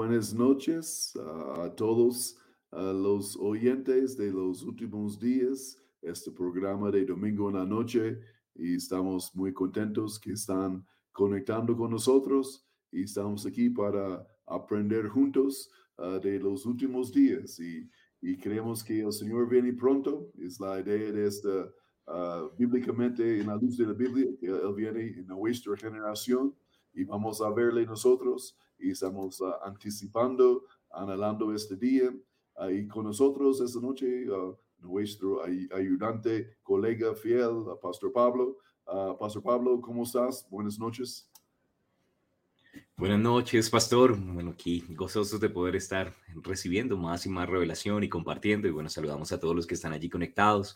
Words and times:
Buenas 0.00 0.32
noches 0.32 1.14
a 1.58 1.68
todos 1.76 2.38
los 2.72 3.36
oyentes 3.36 4.16
de 4.16 4.32
los 4.32 4.62
últimos 4.62 5.20
días, 5.20 5.76
este 6.00 6.30
programa 6.30 6.90
de 6.90 7.04
domingo 7.04 7.50
en 7.50 7.56
la 7.56 7.66
noche 7.66 8.18
y 8.54 8.76
estamos 8.76 9.30
muy 9.34 9.52
contentos 9.52 10.18
que 10.18 10.32
están 10.32 10.86
conectando 11.12 11.76
con 11.76 11.90
nosotros 11.90 12.66
y 12.90 13.02
estamos 13.02 13.44
aquí 13.44 13.68
para 13.68 14.26
aprender 14.46 15.06
juntos 15.06 15.70
ah, 15.98 16.18
de 16.18 16.40
los 16.40 16.64
últimos 16.64 17.12
días. 17.12 17.60
Y, 17.60 17.86
y, 18.22 18.38
creemos 18.38 18.82
que 18.82 19.02
el 19.02 19.12
Señor 19.12 19.50
viene 19.50 19.74
pronto, 19.74 20.32
es 20.38 20.58
la 20.58 20.80
idea 20.80 21.12
de 21.12 21.26
esta, 21.26 21.70
uh, 22.06 22.48
bíblicamente 22.56 23.38
en 23.38 23.48
la 23.48 23.56
luz 23.56 23.76
de 23.76 23.84
la 23.84 23.92
Biblia, 23.92 24.30
Él 24.40 24.74
viene 24.74 25.08
en 25.18 25.26
nuestra 25.26 25.76
generación 25.76 26.54
y 26.94 27.04
vamos 27.04 27.42
a 27.42 27.50
verle 27.50 27.84
nosotros 27.84 28.56
y 28.80 28.90
estamos 28.90 29.40
uh, 29.40 29.52
anticipando, 29.64 30.64
anhelando 30.90 31.54
este 31.54 31.76
día. 31.76 32.10
Uh, 32.56 32.70
y 32.70 32.88
con 32.88 33.04
nosotros 33.04 33.60
esta 33.60 33.80
noche, 33.80 34.30
uh, 34.30 34.56
nuestro 34.78 35.44
ay 35.44 35.68
ayudante, 35.74 36.56
colega 36.62 37.14
fiel, 37.14 37.64
Pastor 37.82 38.12
Pablo. 38.12 38.58
Pastor 39.20 39.40
Pablo, 39.40 39.80
¿cómo 39.80 40.02
estás? 40.02 40.44
Buenas 40.50 40.76
noches. 40.76 41.30
Buenas 42.96 43.20
noches, 43.20 43.70
pastor. 43.70 44.18
Bueno, 44.18 44.50
aquí 44.50 44.84
gozosos 44.88 45.38
de 45.40 45.48
poder 45.48 45.76
estar 45.76 46.16
recibiendo 46.42 46.96
más 46.96 47.24
y 47.24 47.28
más 47.28 47.48
revelación 47.48 48.02
y 48.02 48.08
compartiendo. 48.08 48.66
Y 48.66 48.72
bueno, 48.72 48.88
saludamos 48.88 49.30
a 49.30 49.38
todos 49.38 49.54
los 49.54 49.66
que 49.66 49.74
están 49.74 49.92
allí 49.92 50.10
conectados 50.10 50.74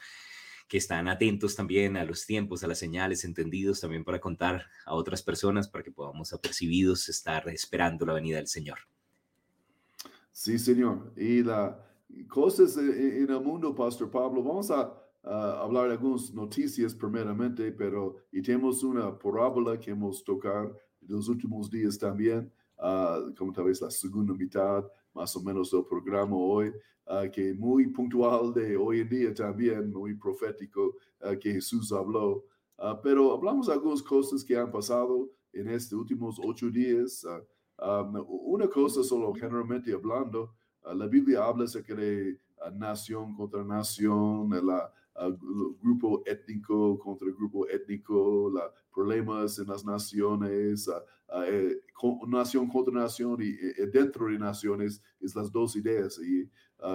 que 0.69 0.79
están 0.79 1.09
atentos 1.09 1.55
también 1.55 1.97
a 1.97 2.05
los 2.05 2.27
tiempos, 2.27 2.65
a 2.65 2.67
las 2.67 2.79
señales, 2.79 3.25
entendidos 3.25 3.81
también 3.81 4.05
para 4.05 4.21
contar 4.21 4.65
a 4.87 4.95
otras 4.95 5.23
personas, 5.23 5.69
para 5.69 5.85
que 5.85 5.93
podamos 5.93 6.33
apercibidos 6.33 7.09
estar 7.09 7.49
esperando 7.49 8.07
la 8.07 8.15
venida 8.15 8.39
del 8.39 8.49
Señor. 8.49 8.79
Sí, 10.33 10.59
Señor. 10.59 11.13
Y 11.17 11.43
las 11.43 11.77
cosas 12.29 12.77
en 12.77 13.31
el 13.31 13.41
mundo, 13.41 13.75
Pastor 13.75 14.11
Pablo, 14.11 14.43
vamos 14.43 14.71
a, 14.71 15.01
hablar 15.23 15.87
de 15.87 15.93
algunas 15.93 16.35
noticias 16.35 16.95
primeramente, 16.95 17.73
pero 17.73 18.17
y 18.31 18.43
tenemos 18.43 18.83
una 18.83 19.19
parábola 19.19 19.81
que 19.81 19.91
hemos 19.91 20.23
tocado 20.23 20.77
en 21.01 21.17
los 21.17 21.29
últimos 21.31 21.71
días 21.71 21.99
también, 21.99 22.53
uh, 22.77 23.35
como 23.35 23.51
tal 23.51 23.65
vez 23.65 23.81
la 23.81 23.91
segunda 23.91 24.35
mitad 24.35 24.85
más 25.15 25.35
o 25.37 25.43
menos 25.43 25.73
el 25.73 25.85
programa 25.85 26.37
hoy, 26.37 26.73
uh, 27.07 27.31
que 27.31 27.55
muy 27.55 27.87
puntual 27.89 28.53
de 28.53 28.77
hoy 28.77 29.01
en 29.01 29.09
día 29.09 29.35
también, 29.35 29.93
muy 29.93 30.15
profético 30.15 30.97
uh, 31.21 31.39
que 31.39 31.53
Jesús 31.53 31.93
habló. 31.93 32.45
Uh, 32.79 32.97
pero 33.03 33.33
hablamos 33.33 33.69
de 33.69 33.73
algunas 33.73 34.03
cosas 34.03 34.45
que 34.45 34.57
han 34.57 34.71
pasado 34.71 35.31
en 35.53 35.69
estos 35.69 35.99
últimos 35.99 36.39
ocho 36.45 36.69
días. 36.71 37.25
Um, 37.79 38.25
una 38.29 38.69
cosa 38.69 39.03
solo 39.03 39.33
generalmente 39.35 39.93
hablando, 39.93 40.55
la 40.85 41.07
Biblia 41.07 41.45
habla 41.45 41.65
acerca 41.65 41.95
de 41.95 42.39
nación 42.75 43.35
contra 43.35 43.65
nación, 43.65 44.51
la, 44.65 44.93
grupo 45.83 46.23
étnico 46.27 46.99
contra 46.99 47.29
grupo 47.31 47.67
étnico, 47.69 48.51
la, 48.53 48.71
problemas 48.95 49.59
en 49.59 49.67
las 49.67 49.85
naciones, 49.85 50.89
eh, 51.49 51.81
nación 52.29 52.69
contra 52.69 52.95
nación 52.95 53.39
y 53.41 53.51
eh, 53.51 53.87
dentro 53.93 54.27
de 54.27 54.39
naciones, 54.39 55.03
es 55.21 55.35
las 55.35 55.51
dos 55.51 55.77
ideas 55.77 56.19
y, 56.19 56.49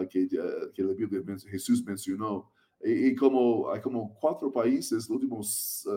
que, 0.09 0.29
la 0.77 0.93
Biblia 0.93 1.21
Jesús 1.49 1.83
mencionó. 1.83 2.51
Y, 2.81 3.13
como 3.15 3.69
hay 3.71 3.81
como 3.81 4.13
cuatro 4.13 4.51
países, 4.51 5.09
los 5.09 5.09
últimos 5.09 5.87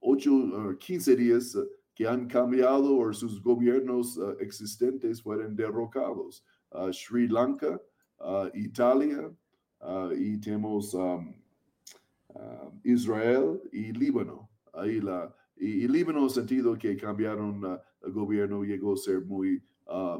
ocho, 0.00 0.76
quince 0.78 1.14
días, 1.14 1.56
que 1.94 2.08
han 2.08 2.26
cambiado 2.26 2.96
o 2.96 3.12
sus 3.12 3.40
gobiernos 3.42 4.18
existentes 4.40 5.22
fueron 5.22 5.54
derrocados. 5.54 6.44
Sri 6.92 7.28
Lanka, 7.28 7.80
Italia, 8.54 9.30
Ah, 9.86 10.08
y 10.16 10.38
tenemos 10.38 10.94
um, 10.94 11.34
ah, 12.34 12.70
Israel 12.84 13.60
y 13.70 13.92
Líbano. 13.92 14.43
Ahí 14.74 15.00
la, 15.00 15.34
y, 15.56 15.86
Líbano 15.88 16.18
en 16.18 16.24
el 16.24 16.30
sentido 16.30 16.76
que 16.76 16.96
cambiaron 16.96 17.64
uh, 17.64 17.78
el 18.02 18.12
gobierno, 18.12 18.64
llegó 18.64 18.94
a 18.94 18.96
ser 18.96 19.24
muy, 19.24 19.62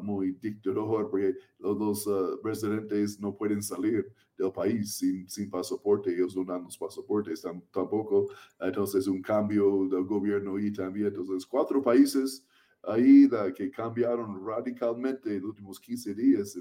muy 0.02 0.32
dictador, 0.32 1.10
porque 1.10 1.34
los 1.58 1.78
dos 1.78 2.42
residentes 2.42 3.18
no 3.18 3.34
pueden 3.34 3.62
salir 3.62 4.12
del 4.36 4.52
país 4.52 4.96
sin, 4.96 5.28
sin 5.28 5.48
pasaporte, 5.48 6.14
ellos 6.14 6.36
no 6.36 6.44
dan 6.44 6.64
los 6.64 6.76
pasaportes 6.76 7.42
tampoco. 7.72 8.28
Entonces, 8.60 9.06
un 9.06 9.22
cambio 9.22 9.86
del 9.88 10.04
gobierno 10.04 10.58
y 10.58 10.72
también, 10.72 11.08
entonces, 11.08 11.46
cuatro 11.46 11.82
países 11.82 12.46
ahí 12.86 13.28
que 13.56 13.70
cambiaron 13.70 14.44
radicalmente 14.46 15.30
en 15.30 15.42
los 15.42 15.50
últimos 15.50 15.80
15 15.80 16.14
días. 16.14 16.58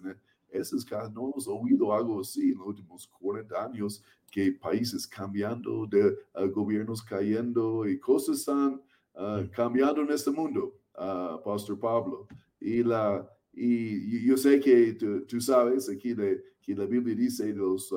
Esos 0.54 0.86
casos 0.86 1.14
no 1.14 1.30
hemos 1.30 1.48
oído 1.48 1.94
algo 1.94 2.22
así 2.22 2.52
en 2.52 2.58
los 2.58 2.68
últimos 2.68 3.08
40 3.20 3.66
años, 3.66 4.04
que 4.32 4.52
países 4.52 5.08
cambiando, 5.08 5.86
de 5.88 6.08
uh, 6.36 6.50
gobiernos 6.52 7.02
cayendo 7.04 7.88
y 7.88 8.00
cosas 8.00 8.40
están 8.40 8.82
uh, 9.16 9.48
cambiando 9.52 10.02
en 10.02 10.12
este 10.12 10.32
mundo, 10.32 10.80
uh, 10.96 11.42
Pastor 11.44 11.80
Pablo. 11.80 12.28
Y, 12.60 12.84
la, 12.84 13.30
y 13.54 14.26
yo 14.26 14.38
sé 14.38 14.60
que 14.60 14.94
tú, 15.28 15.42
sabes 15.42 15.90
aquí 15.90 16.14
de, 16.14 16.44
que 16.62 16.76
la 16.76 16.86
Biblia 16.86 17.16
dice 17.16 17.46
de 17.46 17.54
los 17.54 17.94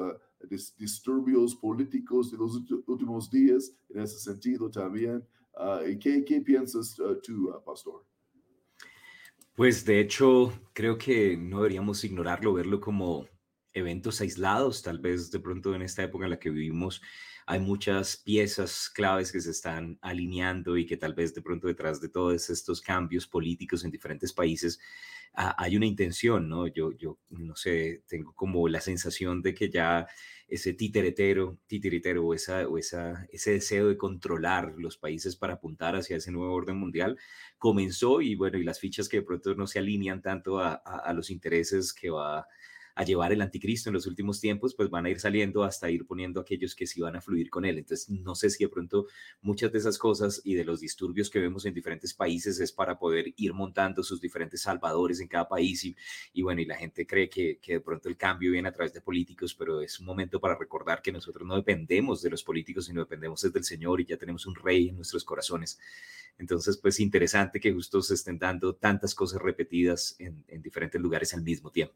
disturbios 0.77 1.55
políticos 1.55 2.31
de 2.31 2.39
los 2.39 2.61
últimos 2.87 3.31
días, 3.31 3.72
en 3.89 4.00
ese 4.00 4.19
sentido 4.19 4.69
también. 4.71 5.25
¿Y 5.89 5.97
qué, 5.99 6.25
qué 6.25 6.41
piensas 6.41 6.97
tú, 7.22 7.50
Pastor? 7.65 8.05
Pues 9.56 9.87
de 9.87 10.00
hecho, 10.00 10.53
creo 10.75 10.99
que 10.99 11.34
no 11.39 11.56
deberíamos 11.59 12.05
ignorarlo, 12.05 12.53
verlo 12.53 12.78
como 12.78 13.27
eventos 13.72 14.21
aislados. 14.21 14.83
Tal 14.83 14.99
vez 14.99 15.31
de 15.31 15.41
pronto 15.41 15.75
en 15.75 15.81
esta 15.81 16.03
época 16.03 16.25
en 16.27 16.31
la 16.33 16.39
que 16.39 16.50
vivimos 16.50 17.00
hay 17.47 17.61
muchas 17.61 18.19
piezas 18.19 18.91
claves 18.91 19.33
que 19.33 19.41
se 19.41 19.53
están 19.53 19.99
alineando 20.03 20.77
y 20.77 20.84
que 20.84 20.99
tal 20.99 21.15
vez 21.15 21.34
de 21.34 21.41
pronto 21.41 21.69
detrás 21.69 22.03
de 22.03 22.11
todos 22.11 22.50
estos 22.50 22.83
cambios 22.83 23.27
políticos 23.27 23.83
en 23.83 23.91
diferentes 23.91 24.33
países 24.34 24.78
hay 25.36 25.76
una 25.76 25.86
intención, 25.86 26.48
¿no? 26.48 26.66
Yo, 26.66 26.92
yo 26.92 27.19
no 27.28 27.56
sé, 27.56 28.02
tengo 28.08 28.32
como 28.34 28.69
la 28.69 28.80
sensación 28.80 29.42
de 29.42 29.54
que 29.54 29.70
ya 29.70 30.06
ese 30.48 30.72
titeretero, 30.72 31.58
titiritero 31.66 32.24
o, 32.24 32.32
esa, 32.34 32.66
o 32.69 32.78
esa, 32.78 33.26
ese 33.32 33.52
deseo 33.52 33.88
de 33.88 33.98
controlar 33.98 34.74
los 34.78 34.97
países 34.97 35.36
para 35.36 35.54
apuntar 35.54 35.94
hacia 35.97 36.16
ese 36.16 36.32
nuevo 36.32 36.54
orden 36.54 36.76
mundial 36.78 37.19
comenzó 37.58 38.20
y 38.22 38.34
bueno, 38.34 38.58
y 38.58 38.64
las 38.64 38.80
fichas 38.80 39.08
que 39.08 39.19
de 39.19 39.24
pronto 39.24 39.54
no 39.54 39.66
se 39.66 39.78
alinean 39.78 40.22
tanto 40.22 40.58
a, 40.60 40.74
a 40.74 41.12
los 41.12 41.30
intereses 41.30 41.92
que 41.92 42.10
va 42.10 42.47
a 42.97 43.05
llevar 43.05 43.31
el 43.31 43.43
anticristo 43.43 43.91
en 43.91 43.95
los 43.95 44.07
últimos 44.07 44.41
tiempos, 44.41 44.75
pues 44.75 44.89
van 44.89 45.05
a 45.05 45.11
ir 45.11 45.21
saliendo 45.21 45.62
hasta 45.65 45.91
ir 45.91 46.07
poniendo 46.07 46.41
aquellos 46.41 46.75
que 46.75 46.87
sí 46.87 47.03
van 47.03 47.15
a 47.15 47.21
fluir 47.21 47.51
con 47.51 47.67
él. 47.67 47.77
Entonces, 47.77 48.09
no 48.09 48.34
sé 48.34 48.49
si 48.49 48.65
de 48.65 48.71
pronto 48.71 49.07
muchas 49.43 49.71
de 49.71 49.79
esas 49.79 49.99
cosas 49.99 50.41
y 50.45 50.55
de 50.55 50.65
los 50.65 50.81
disturbios 50.81 51.29
que 51.29 51.39
vemos 51.39 51.67
en 51.67 51.75
diferentes 51.75 52.15
países 52.15 52.59
es 52.59 52.72
para 52.72 52.98
poder 52.98 53.34
ir 53.37 53.53
montando 53.53 54.03
sus 54.03 54.19
diferentes 54.19 54.63
salvadores 54.63 55.21
en 55.21 55.28
cada 55.28 55.47
país 55.47 55.84
y, 55.84 55.95
y 56.33 56.41
bueno, 56.41 56.63
y 56.63 56.65
la 56.65 56.77
gente 56.77 57.07
cree 57.07 57.28
que, 57.28 57.59
que 57.60 57.75
de 57.75 57.81
pronto 57.81 58.09
el 58.09 58.16
cambio 58.16 58.51
viene 58.51 58.71
a 58.71 58.72
través 58.72 58.95
de 58.95 59.03
políticos, 59.03 59.54
pero 59.54 59.83
es 59.83 60.01
un 60.01 60.07
momento 60.07 60.41
para 60.41 60.57
recordar 60.57 61.03
que 61.03 61.13
nosotros 61.13 61.47
no 61.47 61.54
dependemos 61.54 62.22
de 62.22 62.31
los 62.31 62.42
políticos, 62.42 62.87
sino 62.87 63.03
dependemos 63.03 63.42
del 63.42 63.65
Señor 63.65 64.01
y 64.01 64.07
ya 64.07 64.16
tenemos 64.16 64.47
un 64.47 64.54
rey 64.54 64.89
en 64.89 64.97
nuestros 64.97 65.22
corazones. 65.22 65.78
Entonces, 66.39 66.78
pues 66.78 66.99
interesante 66.99 67.60
que 67.60 67.75
justo 67.75 68.01
se 68.01 68.15
estén 68.15 68.39
dando 68.39 68.75
tantas 68.75 69.15
cosas 69.15 69.42
repetidas 69.42 70.16
en, 70.19 70.45
en 70.49 70.63
diferentes 70.63 70.99
lugares 70.99 71.34
al 71.34 71.42
mismo 71.42 71.71
tiempo. 71.71 71.95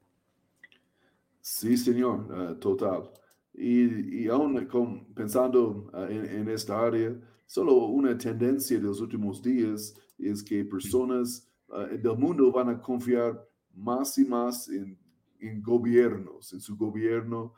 Sí, 1.40 1.76
señor, 1.76 2.26
uh, 2.31 2.54
total. 2.58 3.10
Y, 3.54 4.25
y 4.25 4.28
aún 4.28 4.66
con, 4.66 5.06
pensando 5.14 5.90
uh, 5.92 6.04
en, 6.04 6.25
en, 6.26 6.48
esta 6.50 6.81
área, 6.81 7.14
solo 7.46 7.75
una 7.87 8.16
tendencia 8.16 8.78
de 8.78 8.84
los 8.84 9.00
últimos 9.00 9.42
días 9.42 9.94
es 10.19 10.42
que 10.42 10.64
personas 10.64 11.48
uh, 11.69 11.96
del 11.96 12.16
mundo 12.19 12.52
van 12.52 12.69
a 12.69 12.81
confiar 12.81 13.42
más 13.75 14.19
y 14.19 14.25
más 14.25 14.69
en, 14.69 14.98
en 15.40 15.62
gobiernos, 15.62 16.52
en 16.52 16.60
su 16.60 16.76
gobierno, 16.76 17.54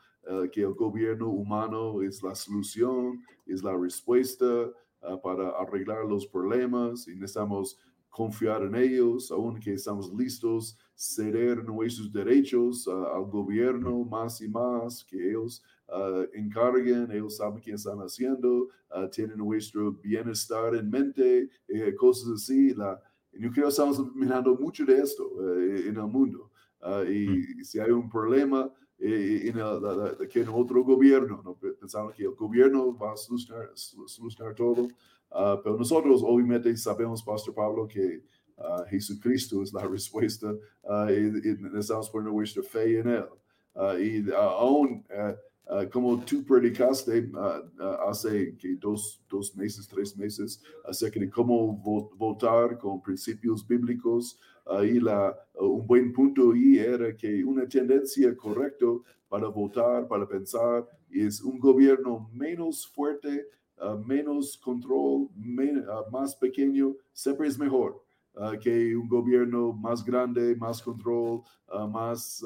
que 0.53 0.61
el 0.61 0.73
gobierno 0.73 1.27
humano 1.27 2.01
es 2.01 2.23
la 2.23 2.33
solución, 2.33 3.21
es 3.45 3.61
la 3.61 3.75
respuesta 3.75 4.71
para 5.21 5.49
arreglar 5.49 6.05
los 6.05 6.25
problemas 6.25 7.09
y 7.09 7.15
necesitamos 7.15 7.77
confiar 8.09 8.63
en 8.63 8.75
ellos, 8.75 9.31
aunque 9.31 9.73
estamos 9.73 10.13
listos 10.13 10.77
ceder 10.95 11.63
nuestros 11.63 12.11
derechos 12.11 12.87
al 12.87 13.25
gobierno 13.25 14.03
más 14.03 14.41
y 14.41 14.47
más, 14.47 15.03
que 15.03 15.31
ellos 15.31 15.63
encarguen, 16.33 17.11
ellos 17.11 17.37
saben 17.37 17.61
qué 17.61 17.73
están 17.73 17.99
haciendo, 17.99 18.69
tienen 19.11 19.37
nuestro 19.37 19.91
bienestar 19.91 20.75
en 20.75 20.89
mente, 20.89 21.49
eh, 21.67 21.95
cosas 21.95 22.29
así. 22.35 22.73
La, 22.73 22.99
yo 23.31 23.51
creo 23.51 23.65
que 23.65 23.69
estamos 23.69 24.15
mirando 24.15 24.55
mucho 24.55 24.85
de 24.85 24.99
esto 24.99 25.23
eh, 25.59 25.87
en 25.87 25.97
el 25.97 26.07
mundo. 26.07 26.51
Y 27.09 27.27
mm. 27.27 27.63
si 27.63 27.79
hay 27.79 27.91
un 27.91 28.09
problema 28.09 28.71
eh, 28.99 29.43
en, 29.45 29.57
el, 29.57 30.27
que 30.27 30.41
en 30.41 30.49
otro 30.49 30.83
gobierno, 30.83 31.41
¿no? 31.43 31.57
que 31.57 32.23
el 32.23 32.35
gobierno 32.35 32.95
va 32.97 33.13
a 33.13 33.17
solucionar, 33.17 33.71
solucionar 33.73 34.53
todo, 34.53 34.87
pero 35.63 35.77
nosotros 35.77 36.21
obviamente 36.23 36.75
sabemos, 36.77 37.23
Pastor 37.23 37.55
Pablo, 37.55 37.87
que 37.87 38.23
Jesucristo 38.89 39.63
es 39.63 39.73
la 39.73 39.85
respuesta 39.87 40.53
y, 41.09 41.55
necesitamos 41.59 42.09
poner 42.09 42.31
nuestra 42.31 42.63
fe 42.63 42.99
en 42.99 43.07
Él. 43.07 43.25
y 43.99 44.31
aún 44.31 45.03
como 45.91 46.19
tú 46.23 46.43
predicaste 46.43 47.31
hace 48.07 48.55
que 48.57 48.75
dos, 48.75 49.23
dos, 49.29 49.55
meses, 49.55 49.87
tres 49.87 50.15
meses, 50.17 50.61
acerca 50.85 51.19
de 51.19 51.29
cómo 51.29 51.77
votar 52.15 52.77
con 52.77 53.01
principios 53.01 53.65
bíblicos, 53.65 54.37
ahí 54.65 54.99
la, 54.99 55.35
un 55.55 55.85
buen 55.87 56.13
punto 56.13 56.51
ahí 56.51 56.77
era 56.77 57.15
que 57.15 57.43
una 57.43 57.67
tendencia 57.67 58.35
correcta 58.35 58.85
para 59.29 59.47
votar, 59.47 60.07
para 60.07 60.27
pensar, 60.27 60.87
es 61.09 61.41
un 61.41 61.59
gobierno 61.59 62.29
menos 62.33 62.87
fuerte, 62.87 63.47
uh, 63.81 63.97
menos 63.97 64.57
control, 64.57 65.27
men, 65.35 65.79
uh, 65.79 66.09
más 66.11 66.35
pequeño, 66.35 66.95
siempre 67.11 67.47
es 67.47 67.57
mejor. 67.57 67.99
Uh, 68.35 68.57
que 68.59 68.95
un 68.95 69.07
gobierno 69.07 69.71
más 69.73 70.03
grande, 70.03 70.55
más 70.55 70.81
control, 70.81 71.41
más 71.91 72.43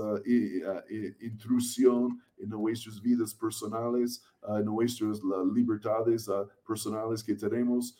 intrusión 1.21 2.21
en 2.37 2.49
nuestras 2.49 3.01
vidas 3.01 3.33
personales, 3.33 4.21
en 4.49 4.65
nuestras 4.65 5.21
libertades 5.53 6.29
personales 6.67 7.23
que 7.23 7.35
tenemos. 7.35 7.97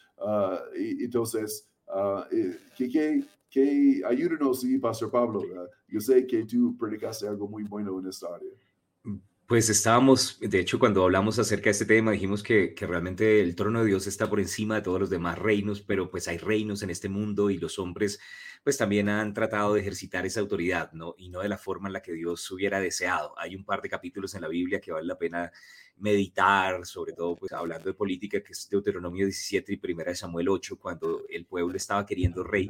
entonces, 0.76 1.70
que, 2.76 2.90
que, 2.90 3.26
que 3.50 4.02
ayúdenos, 4.06 4.60
sí, 4.62 4.78
Pastor 4.78 5.10
Pablo. 5.10 5.42
yo 5.88 6.02
sé 6.02 6.28
que 6.28 6.44
tú 6.44 6.76
predicaste 6.78 7.26
algo 7.26 7.48
muy 7.48 7.64
bueno 7.64 7.98
en 8.00 8.08
esta 8.08 8.28
área. 8.36 8.52
Pues 9.48 9.70
estábamos, 9.70 10.38
de 10.42 10.60
hecho, 10.60 10.78
cuando 10.78 11.06
hablamos 11.06 11.40
acerca 11.40 11.66
de 11.66 11.72
este 11.72 11.86
tema, 11.86 12.12
dijimos 12.12 12.44
que, 12.44 12.74
que, 12.74 12.86
realmente 12.86 13.40
el 13.40 13.56
trono 13.56 13.80
de 13.80 13.86
Dios 13.88 14.06
está 14.06 14.30
por 14.30 14.42
encima 14.42 14.76
de 14.76 14.82
todos 14.82 15.00
los 15.00 15.10
demás 15.10 15.40
reinos, 15.40 15.82
pero 15.82 16.12
pues 16.12 16.28
hay 16.28 16.38
reinos 16.38 16.84
en 16.84 16.90
este 16.90 17.08
mundo 17.08 17.50
y 17.50 17.58
los 17.58 17.80
hombres 17.80 18.20
pues 18.66 18.78
también 18.78 19.08
han 19.08 19.34
tratado 19.34 19.74
de 19.74 19.80
ejercitar 19.80 20.26
esa 20.26 20.42
autoridad, 20.42 20.92
¿no? 20.92 21.16
Y 21.18 21.30
no 21.30 21.40
de 21.40 21.48
la 21.48 21.58
forma 21.58 21.88
en 21.88 21.94
la 21.94 22.02
que 22.02 22.12
Dios 22.12 22.52
hubiera 22.52 22.82
deseado. 22.82 23.34
Hay 23.40 23.56
un 23.56 23.64
par 23.64 23.82
de 23.82 23.88
capítulos 23.90 24.36
en 24.36 24.42
la 24.42 24.50
Biblia 24.50 24.82
que 24.82 24.92
vale 24.92 25.08
la 25.08 25.18
pena 25.18 25.50
meditar, 26.00 26.86
sobre 26.86 27.14
todo 27.14 27.36
pues 27.36 27.52
hablando 27.52 27.90
de 27.90 27.94
política, 27.94 28.42
que 28.42 28.54
es 28.54 28.70
Deuteronomio 28.70 29.26
17 29.26 29.74
y 29.74 29.78
Primera 29.78 30.12
de 30.12 30.16
Samuel 30.16 30.50
8, 30.50 30.78
cuando 30.78 31.24
el 31.30 31.46
pueblo 31.46 31.76
estaba 31.76 32.06
queriendo 32.06 32.44
rey 32.44 32.70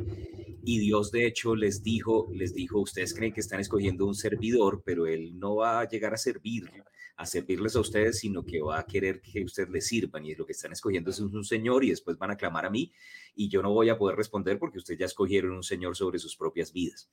y 0.63 0.79
Dios 0.79 1.12
de 1.12 1.25
hecho 1.25 1.56
les 1.56 1.83
dijo, 1.83 2.29
les 2.33 2.53
dijo, 2.53 2.79
ustedes 2.79 3.13
creen 3.13 3.33
que 3.33 3.41
están 3.41 3.59
escogiendo 3.59 4.06
un 4.06 4.15
servidor, 4.15 4.81
pero 4.85 5.07
él 5.07 5.38
no 5.38 5.56
va 5.56 5.81
a 5.81 5.88
llegar 5.88 6.13
a 6.13 6.18
servir, 6.18 6.71
a 7.18 7.25
servirles 7.25 7.75
a 7.75 7.79
ustedes, 7.79 8.19
sino 8.19 8.45
que 8.45 8.62
va 8.62 8.79
a 8.79 8.85
querer 8.85 9.21
que 9.21 9.44
ustedes 9.44 9.69
les 9.69 9.88
sirvan 9.88 10.25
y 10.25 10.35
lo 10.35 10.45
que 10.45 10.51
están 10.51 10.71
escogiendo 10.71 11.09
es 11.09 11.19
un 11.19 11.44
señor 11.44 11.83
y 11.83 11.89
después 11.89 12.18
van 12.18 12.31
a 12.31 12.38
clamar 12.38 12.65
a 12.65 12.69
mí 12.69 12.91
y 13.35 13.50
yo 13.50 13.62
no 13.62 13.73
voy 13.73 13.89
a 13.89 13.97
poder 13.97 14.15
responder 14.15 14.59
porque 14.59 14.77
ustedes 14.77 15.00
ya 15.00 15.06
escogieron 15.06 15.51
un 15.51 15.63
señor 15.63 15.95
sobre 15.95 16.19
sus 16.19 16.35
propias 16.35 16.71
vidas. 16.71 17.09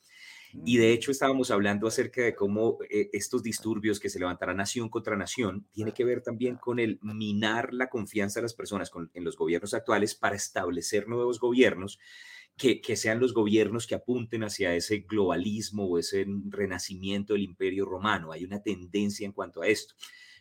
Y 0.64 0.76
de 0.76 0.92
hecho 0.92 1.10
estábamos 1.10 1.50
hablando 1.50 1.88
acerca 1.88 2.22
de 2.22 2.34
cómo 2.34 2.78
eh, 2.88 3.10
estos 3.12 3.42
disturbios 3.42 3.98
que 3.98 4.08
se 4.08 4.18
levantarán 4.18 4.58
nación 4.58 4.88
contra 4.88 5.16
nación 5.16 5.66
tiene 5.72 5.92
que 5.92 6.04
ver 6.04 6.22
también 6.22 6.56
con 6.56 6.78
el 6.78 6.98
minar 7.02 7.74
la 7.74 7.88
confianza 7.88 8.38
de 8.38 8.44
las 8.44 8.54
personas 8.54 8.90
en 9.14 9.24
los 9.24 9.36
gobiernos 9.36 9.74
actuales 9.74 10.14
para 10.14 10.36
establecer 10.36 11.08
nuevos 11.08 11.40
gobiernos 11.40 11.98
que, 12.56 12.80
que, 12.80 12.94
sean 12.94 13.18
los 13.18 13.34
gobiernos 13.34 13.86
que 13.88 13.96
apunten 13.96 14.44
hacia 14.44 14.76
ese 14.76 14.98
globalismo 14.98 15.86
o 15.86 15.98
ese 15.98 16.24
renacimiento 16.48 17.32
del 17.32 17.42
imperio 17.42 17.84
romano. 17.84 18.30
Hay 18.30 18.44
una 18.44 18.62
tendencia 18.62 19.26
en 19.26 19.32
cuanto 19.32 19.60
a 19.60 19.66
esto. 19.66 19.94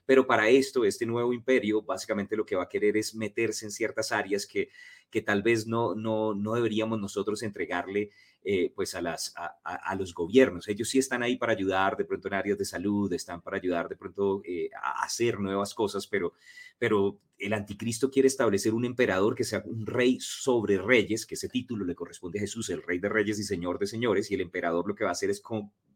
Pero 0.06 0.28
para 0.28 0.50
esto, 0.50 0.86
este 0.86 1.06
nuevo 1.06 1.34
imperio 1.34 1.82
básicamente 1.82 2.36
lo 2.36 2.46
que 2.46 2.56
va 2.56 2.64
a 2.64 2.70
querer 2.70 2.98
es 2.98 3.16
meterse 3.16 3.66
en 3.66 3.72
ciertas 3.72 4.12
áreas 4.12 4.46
que, 4.46 4.70
que 5.10 5.22
tal 5.22 5.42
vez 5.42 5.66
no, 5.66 5.96
no, 5.96 6.34
no 6.36 6.54
deberíamos 6.54 7.00
nosotros 7.00 7.42
entregarle 7.42 8.12
eh, 8.46 8.74
pues 8.76 8.94
a, 8.94 9.02
las, 9.02 9.34
a, 9.38 9.96
los 9.96 10.14
gobiernos. 10.14 10.68
Ellos 10.68 10.90
sí 10.90 11.00
están 11.00 11.24
ahí 11.24 11.38
para 11.38 11.54
ayudar 11.54 11.96
de 11.96 12.04
pronto 12.04 12.28
en 12.28 12.34
áreas 12.34 12.58
de 12.58 12.66
salud, 12.66 13.12
están 13.14 13.42
para 13.42 13.56
ayudar 13.56 13.88
de 13.88 13.96
pronto 13.96 14.42
eh, 14.44 14.70
a 14.76 15.04
hacer 15.04 15.40
nuevas 15.40 15.74
cosas, 15.74 16.08
pero, 16.08 16.34
pero 16.78 17.22
el 17.38 17.54
anticristo 17.54 18.12
quiere 18.12 18.28
establecer 18.28 18.74
un 18.74 18.84
emperador 18.84 19.34
que 19.34 19.46
sea 19.46 19.64
un 19.66 19.86
rey 19.86 20.18
sobre 20.20 20.78
reyes, 20.78 21.26
que 21.26 21.36
ese 21.36 21.48
título 21.48 21.86
le 21.86 21.96
corresponde 21.96 22.40
a 22.40 22.42
Jesús, 22.42 22.70
el 22.70 22.84
rey 22.84 23.00
de 23.00 23.08
reyes 23.08 23.40
y 23.40 23.44
señor 23.44 23.80
de 23.80 23.88
señores, 23.88 24.30
y 24.30 24.34
el 24.34 24.42
emperador 24.42 24.90
lo 24.90 24.96
que 24.96 25.06
va 25.06 25.12
a 25.12 25.14
hacer 25.14 25.30
es 25.30 25.42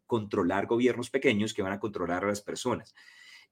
controlar 0.06 0.68
gobiernos 0.68 1.10
pequeños 1.10 1.54
que 1.54 1.64
van 1.64 1.74
a 1.74 1.80
controlar 1.82 2.24
a 2.24 2.28
las 2.28 2.42
personas. 2.42 2.96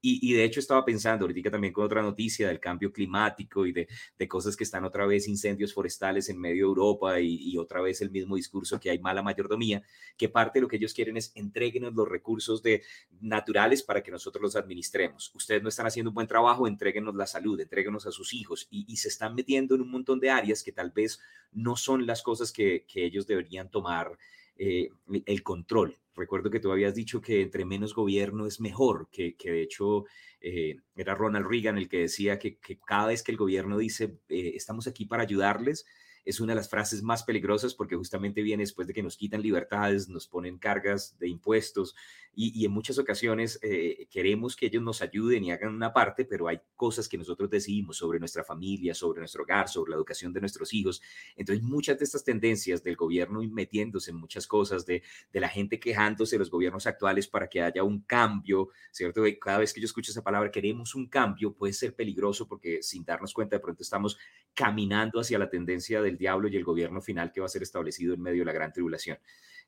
Y, 0.08 0.34
de 0.34 0.44
hecho 0.44 0.60
estaba 0.60 0.84
pensando 0.84 1.24
ahorita 1.24 1.50
también 1.50 1.72
con 1.72 1.84
otra 1.84 2.00
noticia 2.00 2.46
del 2.46 2.60
cambio 2.60 2.92
climático 2.92 3.66
y 3.66 3.72
de, 3.72 3.88
de 4.16 4.28
cosas 4.28 4.56
que 4.56 4.62
están 4.62 4.84
otra 4.84 5.04
vez 5.04 5.26
incendios 5.26 5.74
forestales 5.74 6.28
en 6.28 6.38
medio 6.38 6.66
de 6.66 6.68
Europa 6.68 7.20
y, 7.20 7.56
otra 7.58 7.80
vez 7.80 8.00
el 8.02 8.10
mismo 8.10 8.36
discurso 8.36 8.78
que 8.78 8.90
hay 8.90 9.00
mala 9.00 9.22
mayordomía, 9.22 9.82
que 10.16 10.28
parte 10.28 10.58
de 10.58 10.62
lo 10.62 10.68
que 10.68 10.76
ellos 10.76 10.94
quieren 10.94 11.16
es 11.16 11.32
entreguenos 11.34 11.92
los 11.94 12.08
recursos 12.08 12.62
de, 12.62 12.82
naturales 13.20 13.82
para 13.82 14.02
que 14.02 14.12
nosotros 14.12 14.40
los 14.42 14.54
administremos. 14.56 15.32
Ustedes 15.34 15.62
no 15.62 15.70
están 15.70 15.86
haciendo 15.86 16.10
un 16.10 16.14
buen 16.14 16.28
trabajo, 16.28 16.68
entréguenos 16.68 17.16
la 17.16 17.26
salud, 17.26 17.58
entréguenos 17.58 18.06
a 18.06 18.12
sus 18.12 18.32
hijos 18.32 18.68
y, 18.70 18.84
y 18.86 18.98
se 18.98 19.08
están 19.08 19.34
metiendo 19.34 19.74
en 19.74 19.80
un 19.80 19.90
montón 19.90 20.20
de 20.20 20.30
áreas 20.30 20.62
que 20.62 20.70
tal 20.70 20.92
vez 20.92 21.18
no 21.52 21.76
son 21.76 22.06
las 22.06 22.22
cosas 22.22 22.52
que, 22.52 22.84
que 22.86 23.04
ellos 23.04 23.26
deberían 23.26 23.70
tomar 23.70 24.16
eh, 24.58 24.90
el 25.26 25.42
control. 25.42 25.98
Recuerdo 26.14 26.50
que 26.50 26.60
tú 26.60 26.72
habías 26.72 26.94
dicho 26.94 27.20
que 27.20 27.42
entre 27.42 27.66
menos 27.66 27.94
gobierno 27.94 28.46
es 28.46 28.60
mejor, 28.60 29.08
que, 29.12 29.36
que 29.36 29.50
de 29.50 29.62
hecho 29.62 30.06
eh, 30.40 30.76
era 30.96 31.14
Ronald 31.14 31.46
Reagan 31.46 31.76
el 31.76 31.88
que 31.88 32.00
decía 32.00 32.38
que, 32.38 32.58
cada 32.86 33.08
vez 33.08 33.22
que 33.22 33.32
el 33.32 33.38
gobierno 33.38 33.76
dice 33.76 34.18
eh, 34.28 34.52
estamos 34.54 34.86
aquí 34.86 35.04
para 35.04 35.24
ayudarles, 35.24 35.84
es 36.26 36.40
una 36.40 36.52
de 36.52 36.56
las 36.56 36.68
frases 36.68 37.02
más 37.02 37.22
peligrosas 37.22 37.72
porque 37.72 37.96
justamente 37.96 38.42
viene 38.42 38.64
después 38.64 38.86
de 38.86 38.92
que 38.92 39.02
nos 39.02 39.16
quitan 39.16 39.40
libertades, 39.40 40.08
nos 40.08 40.26
ponen 40.26 40.58
cargas 40.58 41.16
de 41.18 41.28
impuestos 41.28 41.94
y, 42.38 42.66
en 42.66 42.70
muchas 42.70 42.98
ocasiones 42.98 43.58
eh, 43.62 44.08
queremos 44.10 44.56
que 44.56 44.66
ellos 44.66 44.82
nos 44.82 45.00
ayuden 45.00 45.44
y 45.44 45.52
hagan 45.52 45.74
una 45.74 45.94
parte, 45.94 46.26
pero 46.26 46.48
hay 46.48 46.60
cosas 46.74 47.08
que 47.08 47.16
nosotros 47.16 47.48
decidimos 47.48 47.96
sobre 47.96 48.18
nuestra 48.18 48.44
familia, 48.44 48.92
sobre 48.92 49.20
nuestro 49.20 49.44
hogar, 49.44 49.70
sobre 49.70 49.92
la 49.92 49.96
educación 49.96 50.34
de 50.34 50.40
nuestros 50.40 50.74
hijos. 50.74 51.00
Entonces 51.34 51.64
muchas 51.64 51.98
de 51.98 52.04
estas 52.04 52.24
tendencias 52.24 52.82
del 52.84 52.94
gobierno 52.94 53.40
metiéndose 53.42 54.10
en 54.10 54.18
muchas 54.18 54.46
cosas, 54.46 54.84
de, 54.84 55.02
de 55.32 55.40
la 55.40 55.48
gente 55.48 55.80
quejándose 55.80 56.34
de 56.34 56.40
los 56.40 56.50
gobiernos 56.50 56.86
actuales 56.86 57.26
para 57.26 57.48
que 57.48 57.62
haya 57.62 57.82
un 57.82 58.00
cambio, 58.00 58.68
¿cierto? 58.90 59.22
Cada 59.40 59.58
vez 59.58 59.72
que 59.72 59.80
yo 59.80 59.86
escucho 59.86 60.10
esa 60.10 60.22
palabra, 60.22 60.50
queremos 60.50 60.94
un 60.94 61.06
cambio, 61.08 61.54
puede 61.54 61.72
ser 61.72 61.94
peligroso 61.94 62.46
porque 62.46 62.82
sin 62.82 63.02
darnos 63.02 63.32
cuenta 63.32 63.56
de 63.56 63.60
pronto 63.60 63.82
estamos 63.82 64.18
caminando 64.52 65.20
hacia 65.20 65.38
la 65.38 65.48
tendencia 65.48 66.02
del 66.02 66.15
diablo 66.16 66.48
y 66.48 66.56
el 66.56 66.64
gobierno 66.64 67.00
final 67.00 67.32
que 67.32 67.40
va 67.40 67.46
a 67.46 67.50
ser 67.50 67.62
establecido 67.62 68.14
en 68.14 68.22
medio 68.22 68.40
de 68.40 68.46
la 68.46 68.52
gran 68.52 68.72
tribulación. 68.72 69.18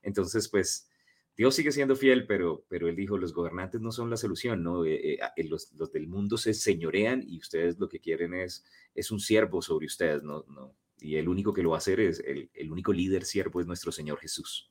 Entonces, 0.02 0.48
pues, 0.48 0.88
Dios 1.36 1.54
sigue 1.54 1.72
siendo 1.72 1.94
fiel, 1.96 2.26
pero, 2.26 2.64
pero 2.68 2.88
él 2.88 2.96
dijo, 2.96 3.16
los 3.16 3.32
gobernantes 3.32 3.80
no 3.80 3.92
son 3.92 4.10
la 4.10 4.16
solución, 4.16 4.62
¿no? 4.62 4.84
Eh, 4.84 5.14
eh, 5.14 5.44
los, 5.44 5.72
los, 5.74 5.92
del 5.92 6.08
mundo 6.08 6.36
se 6.36 6.52
señorean 6.54 7.22
y 7.26 7.38
ustedes 7.38 7.78
lo 7.78 7.88
que 7.88 8.00
quieren 8.00 8.34
es, 8.34 8.64
es 8.94 9.10
un 9.10 9.20
siervo 9.20 9.62
sobre 9.62 9.86
ustedes, 9.86 10.22
¿no? 10.22 10.44
no 10.48 10.74
y 11.00 11.16
el 11.16 11.28
único 11.28 11.52
que 11.52 11.62
lo 11.62 11.70
va 11.70 11.76
a 11.76 11.78
hacer 11.78 12.00
es, 12.00 12.20
el, 12.20 12.50
el 12.54 12.70
único 12.70 12.92
líder 12.92 13.24
siervo 13.24 13.60
es 13.60 13.66
nuestro 13.66 13.92
Señor 13.92 14.18
Jesús. 14.18 14.70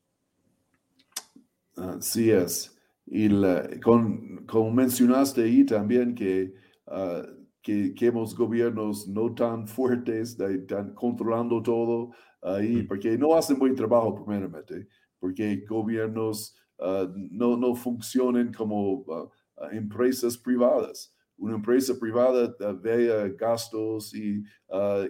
Así 1.76 2.32
es. 2.32 2.76
Y 3.06 3.30
con, 3.80 4.46
como 4.46 4.72
mencionaste 4.72 5.44
ahí 5.44 5.66
también 5.66 6.16
que 6.16 6.54
uh, 6.88 7.37
que 7.68 7.94
queremos 7.94 8.34
gobiernos 8.34 9.10
no 9.10 9.36
tan 9.36 9.68
fuertes, 9.68 10.38
de, 10.38 10.60
tan 10.60 10.94
controlando 10.94 11.62
todo 11.62 12.12
ahí, 12.42 12.84
porque 12.84 13.18
no 13.18 13.36
hacen 13.36 13.60
buen 13.60 13.76
trabajo 13.76 14.16
primeramente, 14.16 14.88
porque 15.20 15.66
gobiernos 15.68 16.56
uh, 16.80 17.12
no, 17.14 17.58
no 17.58 17.76
funcionan 17.76 18.54
como 18.54 19.00
uh, 19.00 19.30
empresas 19.74 20.38
privadas. 20.38 21.14
Una 21.36 21.56
empresa 21.56 21.94
privada 22.00 22.56
ve 22.82 23.36
gastos 23.38 24.16
y 24.16 24.42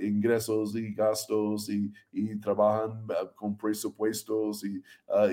ingresos 0.02 0.76
y 0.76 0.94
gastos 0.94 1.70
y, 1.70 1.94
y 2.12 2.40
trabajan 2.40 3.06
con 3.36 3.56
presupuestos 3.56 4.66
y, 4.66 4.82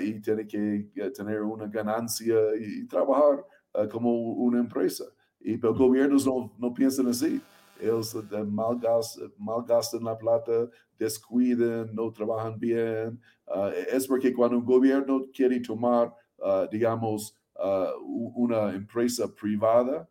y 0.03 0.21
tiene 0.21 0.47
que 0.47 0.89
tener 1.13 1.41
una 1.41 1.67
ganancia 1.67 2.35
y 2.57 2.87
trabajar 2.87 3.43
como 3.91 4.15
una 4.35 4.59
empresa. 4.59 5.03
Y 5.39 5.57
los 5.57 5.77
gobiernos 5.77 6.25
no, 6.25 6.51
no 6.57 6.73
piensan 6.73 7.07
así. 7.07 7.41
Ellos 7.79 8.15
eh, 8.15 8.43
malgastan, 8.43 9.33
malgastan 9.37 10.03
la 10.03 10.17
plata, 10.17 10.69
descuidan, 10.97 11.93
no 11.93 12.11
trabajan 12.11 12.57
bien. 12.59 13.19
Ah, 13.47 13.71
es 13.91 14.07
porque 14.07 14.33
cuando 14.33 14.57
un 14.57 14.65
gobierno 14.65 15.25
quiere 15.33 15.59
tomar, 15.59 16.13
uh, 16.37 16.67
digamos, 16.71 17.35
uh, 17.55 18.33
una 18.35 18.73
empresa 18.73 19.27
privada, 19.33 20.09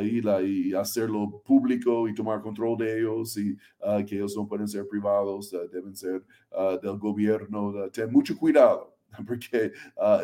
y, 0.00 0.20
la, 0.20 0.40
y, 0.40 0.72
hacerlo 0.74 1.42
público 1.44 2.08
y 2.08 2.14
tomar 2.14 2.40
control 2.40 2.78
de 2.78 3.00
ellos 3.00 3.36
y 3.36 3.56
que 4.06 4.14
ellos 4.14 4.36
no 4.36 4.46
pueden 4.46 4.68
ser 4.68 4.86
privados, 4.86 5.50
deben 5.72 5.96
ser 5.96 6.24
del 6.80 6.98
gobierno. 6.98 7.90
ten 7.90 8.10
mucho 8.12 8.38
cuidado 8.38 8.96
porque 9.26 9.72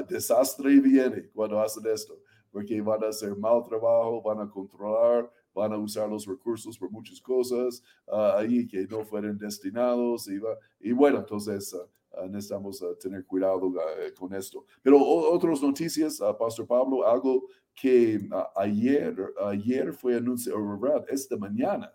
desastre 0.08 0.78
viene 0.78 1.28
cuando 1.34 1.60
hacen 1.60 1.84
esto 1.92 2.22
porque 2.50 2.80
van 2.80 3.04
a 3.04 3.08
hacer 3.08 3.36
mal 3.36 3.62
trabajo, 3.62 4.22
van 4.22 4.40
a 4.40 4.50
controlar, 4.50 5.30
van 5.54 5.72
a 5.72 5.78
usar 5.78 6.08
los 6.08 6.26
recursos 6.26 6.78
por 6.78 6.90
muchas 6.90 7.20
cosas 7.20 7.82
uh, 8.06 8.36
ahí 8.38 8.66
que 8.66 8.86
no 8.86 9.04
fueron 9.04 9.36
destinados. 9.38 10.28
Y, 10.28 10.40
y 10.80 10.92
bueno, 10.92 11.18
entonces 11.18 11.74
uh, 11.74 12.26
necesitamos 12.28 12.82
tener 13.00 13.24
cuidado 13.26 13.72
con 14.18 14.34
esto. 14.34 14.64
Pero 14.82 15.00
otras 15.00 15.62
noticias, 15.62 16.20
Pastor 16.38 16.66
Pablo, 16.66 17.06
algo 17.06 17.46
que 17.74 18.28
ayer, 18.56 19.16
ayer 19.46 19.92
fue 19.92 20.16
anunciado, 20.16 20.78
¿verdad? 20.78 21.04
Esta 21.08 21.36
mañana 21.36 21.92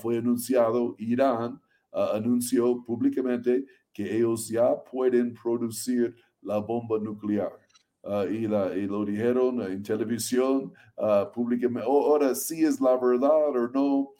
fue 0.00 0.18
anunciado, 0.18 0.94
Irán 0.98 1.60
anunció 1.92 2.82
públicamente 2.84 3.66
que 3.92 4.16
ellos 4.16 4.48
ya 4.48 4.82
pueden 4.84 5.34
producir 5.34 6.14
la 6.42 6.58
bomba 6.58 6.98
nuclear. 6.98 7.52
Y, 8.30 8.46
la, 8.46 8.74
y, 8.76 8.86
lo 8.86 9.04
dijeron 9.04 9.62
en 9.62 9.82
televisión 9.82 10.72
públicamente. 11.34 11.88
Ahora 11.88 12.34
sí 12.34 12.64
es 12.64 12.80
la 12.80 12.96
verdad 12.96 13.48
o 13.48 13.68
no, 13.68 14.10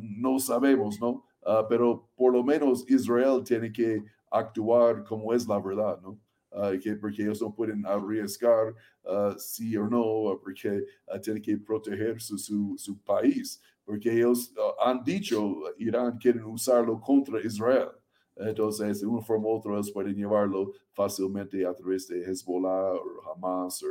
no 0.00 0.38
sabemos, 0.38 1.00
¿no? 1.00 1.24
pero 1.68 2.08
por 2.16 2.32
lo 2.32 2.44
menos 2.44 2.88
Israel 2.88 3.42
tiene 3.44 3.72
que 3.72 4.04
actuar 4.30 5.04
como 5.04 5.32
es 5.34 5.46
la 5.46 5.58
verdad, 5.60 6.00
¿no? 6.00 6.18
Uh, 6.54 6.78
que 6.78 6.94
porque 6.96 7.22
ellos 7.22 7.40
no 7.40 7.54
pueden 7.54 7.86
arriesgar 7.86 8.74
uh, 9.04 9.38
sí 9.38 9.74
o 9.74 9.88
no, 9.88 10.38
porque 10.42 10.84
uh, 11.06 11.18
tienen 11.18 11.42
que 11.42 11.56
proteger 11.56 12.20
su, 12.20 12.36
su, 12.36 12.74
su 12.76 12.98
país, 13.02 13.58
porque 13.86 14.12
ellos 14.12 14.52
han 14.84 15.02
dicho, 15.02 15.62
Irán 15.78 16.18
quieren 16.18 16.44
usarlo 16.44 17.00
contra 17.00 17.40
Israel. 17.40 17.88
Entonces, 18.36 19.00
de 19.00 19.06
una 19.06 19.22
forma 19.22 19.48
u 19.48 19.56
otra, 19.56 19.80
pueden 19.92 20.14
llevarlo 20.14 20.72
fácilmente 20.92 21.66
a 21.66 21.74
través 21.74 22.08
de 22.08 22.22
Hezbollah 22.22 22.92
o 22.92 23.30
Hamas 23.30 23.82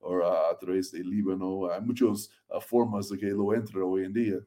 o, 0.00 0.24
a, 0.24 0.56
través 0.58 0.90
de 0.90 1.04
Líbano. 1.04 1.70
Hay 1.70 1.80
muchas 1.82 2.30
formas 2.62 3.08
de 3.08 3.18
que 3.18 3.26
lo 3.26 3.52
entra 3.54 3.84
hoy 3.84 4.04
en 4.04 4.12
día. 4.12 4.38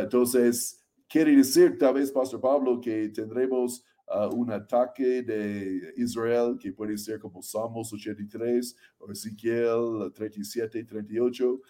entonces, 0.00 0.84
quiere 1.08 1.34
decir, 1.36 1.76
tal 1.78 1.94
vez, 1.94 2.12
Pastor 2.12 2.40
Pablo, 2.40 2.80
que 2.80 3.08
tendremos 3.08 3.84
un 4.32 4.50
ataque 4.50 5.22
de 5.22 5.92
Israel 5.96 6.58
que 6.60 6.72
puede 6.72 6.98
ser 6.98 7.20
como 7.20 7.42
Salmos 7.42 7.92
83 7.92 8.76
o 8.98 9.10
Ezequiel 9.10 10.12
37 10.12 10.80
y 10.80 10.84
38 10.84 11.60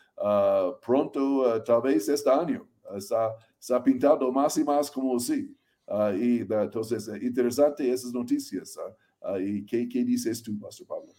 pronto, 0.80 1.56
uh, 1.56 1.62
tal 1.62 1.82
vez 1.82 2.08
este 2.08 2.30
año. 2.30 2.66
está, 2.96 3.34
está, 3.58 3.82
pintado 3.82 4.30
más 4.32 4.56
y 4.56 4.64
más 4.64 4.90
como 4.90 5.16
así. 5.16 5.54
Uh, 5.90 6.14
y 6.16 6.46
entonces, 6.48 7.08
eh, 7.08 7.18
interesante 7.20 7.90
esas 7.90 8.12
noticias. 8.12 8.78
Uh, 9.20 9.38
¿Y 9.38 9.66
qué, 9.66 9.88
qué 9.88 10.04
dices 10.04 10.40
tú, 10.40 10.56
Pastor 10.58 10.86
Pablo? 10.86 11.12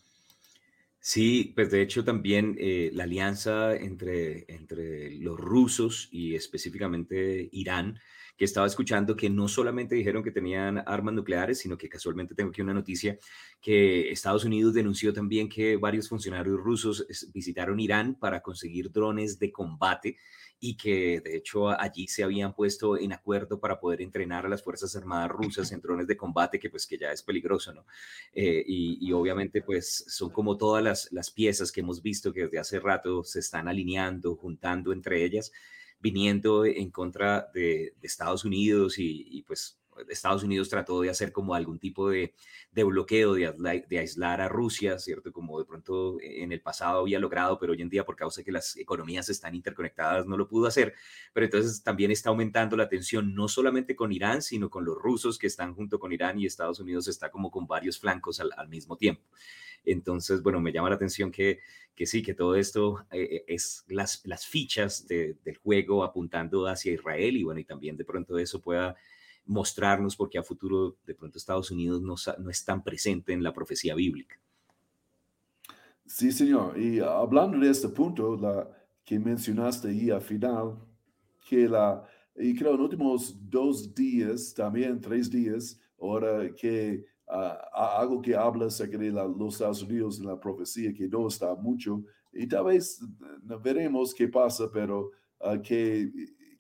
Sí, 1.04 1.52
pues 1.56 1.72
de 1.72 1.82
hecho 1.82 2.06
también 2.06 2.56
eh, 2.58 2.90
la 2.94 3.04
alianza 3.04 3.76
entre, 3.76 4.46
entre 4.48 5.16
los 5.16 5.38
rusos 5.38 6.08
y 6.12 6.36
específicamente 6.36 7.50
Irán 7.52 8.00
que 8.38 8.46
estaba 8.46 8.68
escuchando 8.68 9.16
que 9.16 9.30
no 9.30 9.48
solamente 9.48 9.96
dijeron 9.96 10.24
que 10.24 10.32
tenían 10.32 10.84
armas 10.86 11.16
nucleares, 11.16 11.60
sino 11.60 11.78
que 11.78 11.90
casualmente 11.90 12.34
tengo 12.34 12.52
aquí 12.52 12.62
una 12.62 12.74
noticia 12.74 13.18
que 13.60 14.12
Estados 14.12 14.46
Unidos 14.46 14.74
denunció 14.74 15.12
también 15.12 15.50
que 15.50 15.76
varios 15.76 16.08
funcionarios 16.08 16.58
rusos 16.60 17.06
visitaron 17.34 17.80
Irán 17.80 18.16
para 18.16 18.42
conseguir 18.42 18.92
drones 18.92 19.38
de 19.38 19.52
combate 19.52 20.18
y 20.62 20.78
que 20.78 21.20
de 21.20 21.36
hecho 21.36 21.70
allí 21.70 22.08
se 22.08 22.24
habían 22.24 22.54
puesto 22.54 22.98
en 22.98 23.12
acuerdo 23.12 23.60
para 23.60 23.80
poder 23.80 24.02
entrenar 24.02 24.46
a 24.46 24.50
las 24.50 24.64
Fuerzas 24.64 24.96
Armadas 24.96 25.32
rusas 25.32 25.72
en 25.72 25.82
drones 25.82 26.08
de 26.08 26.16
combate, 26.16 26.60
que 26.60 26.70
pues 26.70 26.86
que 26.88 26.98
ya 26.98 27.12
es 27.12 27.24
peligroso, 27.24 27.74
¿no? 27.74 27.86
Eh, 28.32 28.64
y, 28.66 29.12
obviamente 29.12 29.62
pues 29.62 30.06
son 30.08 30.30
como 30.30 30.56
todas 30.56 30.84
las, 30.84 31.12
las 31.12 31.32
piezas 31.32 31.72
que 31.72 31.82
hemos 31.82 32.02
visto 32.02 32.32
que 32.32 32.44
desde 32.44 32.60
hace 32.60 32.80
rato 32.80 33.24
se 33.24 33.40
están 33.40 33.68
alineando, 33.68 34.36
juntando 34.36 34.94
entre 34.94 35.26
ellas 35.26 35.52
viniendo 36.02 36.66
en 36.66 36.90
contra 36.90 37.50
de, 37.54 37.94
Estados 38.02 38.44
Unidos 38.44 38.96
y, 38.98 39.44
pues 39.48 39.80
Estados 40.10 40.44
Unidos 40.44 40.70
trató 40.70 41.02
de 41.02 41.10
hacer 41.10 41.32
como 41.32 41.54
algún 41.54 41.80
tipo 41.80 42.10
de, 42.10 42.34
bloqueo, 42.74 43.34
de, 43.34 43.84
de, 43.88 44.00
aislar 44.00 44.42
a 44.42 44.50
Rusia, 44.50 45.00
¿cierto? 45.00 45.32
Como 45.32 45.60
de 45.60 45.66
pronto 45.66 46.18
en 46.22 46.52
el 46.52 46.62
pasado 46.62 47.02
había 47.02 47.20
logrado, 47.20 47.60
pero 47.60 47.74
hoy 47.74 47.82
en 47.82 47.90
día 47.90 48.06
por 48.06 48.16
causa 48.16 48.42
de 48.42 48.46
que 48.46 48.52
las 48.52 48.76
economías 48.78 49.30
están 49.30 49.56
interconectadas 49.56 50.26
no 50.26 50.38
lo 50.38 50.48
pudo 50.48 50.68
hacer. 50.68 50.94
Pero 51.34 51.46
entonces 51.46 51.84
también 51.84 52.12
está 52.12 52.30
aumentando 52.30 52.76
la 52.78 52.90
tensión, 52.90 53.34
no 53.36 53.48
solamente 53.48 53.96
con 53.96 54.12
Irán, 54.12 54.42
sino 54.42 54.70
con 54.70 54.86
los 54.86 54.98
rusos 54.98 55.38
que 55.38 55.48
están 55.48 55.74
junto 55.74 56.00
con 56.00 56.12
Irán 56.12 56.40
y 56.40 56.46
Estados 56.46 56.80
Unidos 56.80 57.08
está 57.08 57.30
como 57.30 57.52
con 57.52 57.68
varios 57.68 58.00
flancos 58.00 58.40
al 58.40 58.70
mismo 58.70 58.98
tiempo. 58.98 59.24
Entonces, 59.84 60.42
bueno, 60.44 60.60
me 60.62 60.72
llama 60.72 60.90
la 60.90 60.96
atención 60.96 61.32
que, 61.32 61.60
que 61.96 62.06
sí, 62.06 62.22
que 62.22 62.34
todo 62.34 62.56
esto 62.56 63.06
eh, 63.12 63.44
es 63.48 63.84
las, 63.88 64.22
las 64.26 64.46
fichas 64.46 65.08
del 65.08 65.58
juego 65.64 66.04
apuntando 66.04 66.68
hacia 66.68 66.94
Israel 66.94 67.38
y 67.38 67.44
bueno, 67.44 67.60
y 67.60 67.66
también 67.66 67.98
de 67.98 68.06
pronto 68.06 68.38
eso 68.38 68.62
pueda 68.62 68.96
mostrarnos 69.46 70.16
porque 70.16 70.38
a 70.38 70.44
futuro 70.44 70.98
de 71.06 71.16
pronto 71.16 71.38
Estados 71.38 71.72
Unidos 71.72 72.02
no, 72.02 72.16
no 72.40 72.50
es 72.50 72.64
tan 72.64 72.84
presente 72.84 73.34
en 73.34 73.44
la 73.44 73.54
profecía 73.54 73.96
bíblica. 73.96 74.40
Sí, 76.06 76.32
señor. 76.32 76.78
Y 76.78 77.00
hablando 77.00 77.58
de 77.60 77.70
este 77.70 77.90
punto, 77.90 78.36
la 78.36 78.70
que 79.06 79.20
mencionaste 79.20 79.90
ahí 79.90 80.10
al 80.10 80.22
final, 80.22 80.78
que 81.48 81.68
la, 81.68 82.06
y 82.36 82.56
creo 82.56 82.76
en 82.76 82.82
últimos 82.82 83.36
dos 83.50 83.94
días, 83.94 84.54
también 84.54 85.00
tres 85.00 85.30
días, 85.30 85.80
ahora 86.00 86.54
que 86.56 87.06
algo 87.74 88.22
que 88.22 88.36
habla 88.36 88.66
acerca 88.66 88.98
de 88.98 89.12
los 89.12 89.54
Estados 89.54 89.84
Unidos 89.84 90.20
en 90.20 90.26
la 90.26 90.40
profecía 90.40 90.94
que 90.94 91.08
no 91.08 91.28
está 91.28 91.56
mucho 91.56 92.04
y 92.34 92.48
tal 92.48 92.66
vez 92.66 93.00
veremos 93.62 94.14
qué 94.14 94.28
pasa, 94.28 94.70
pero 94.72 95.12
uh, 95.40 95.62
que, 95.62 96.12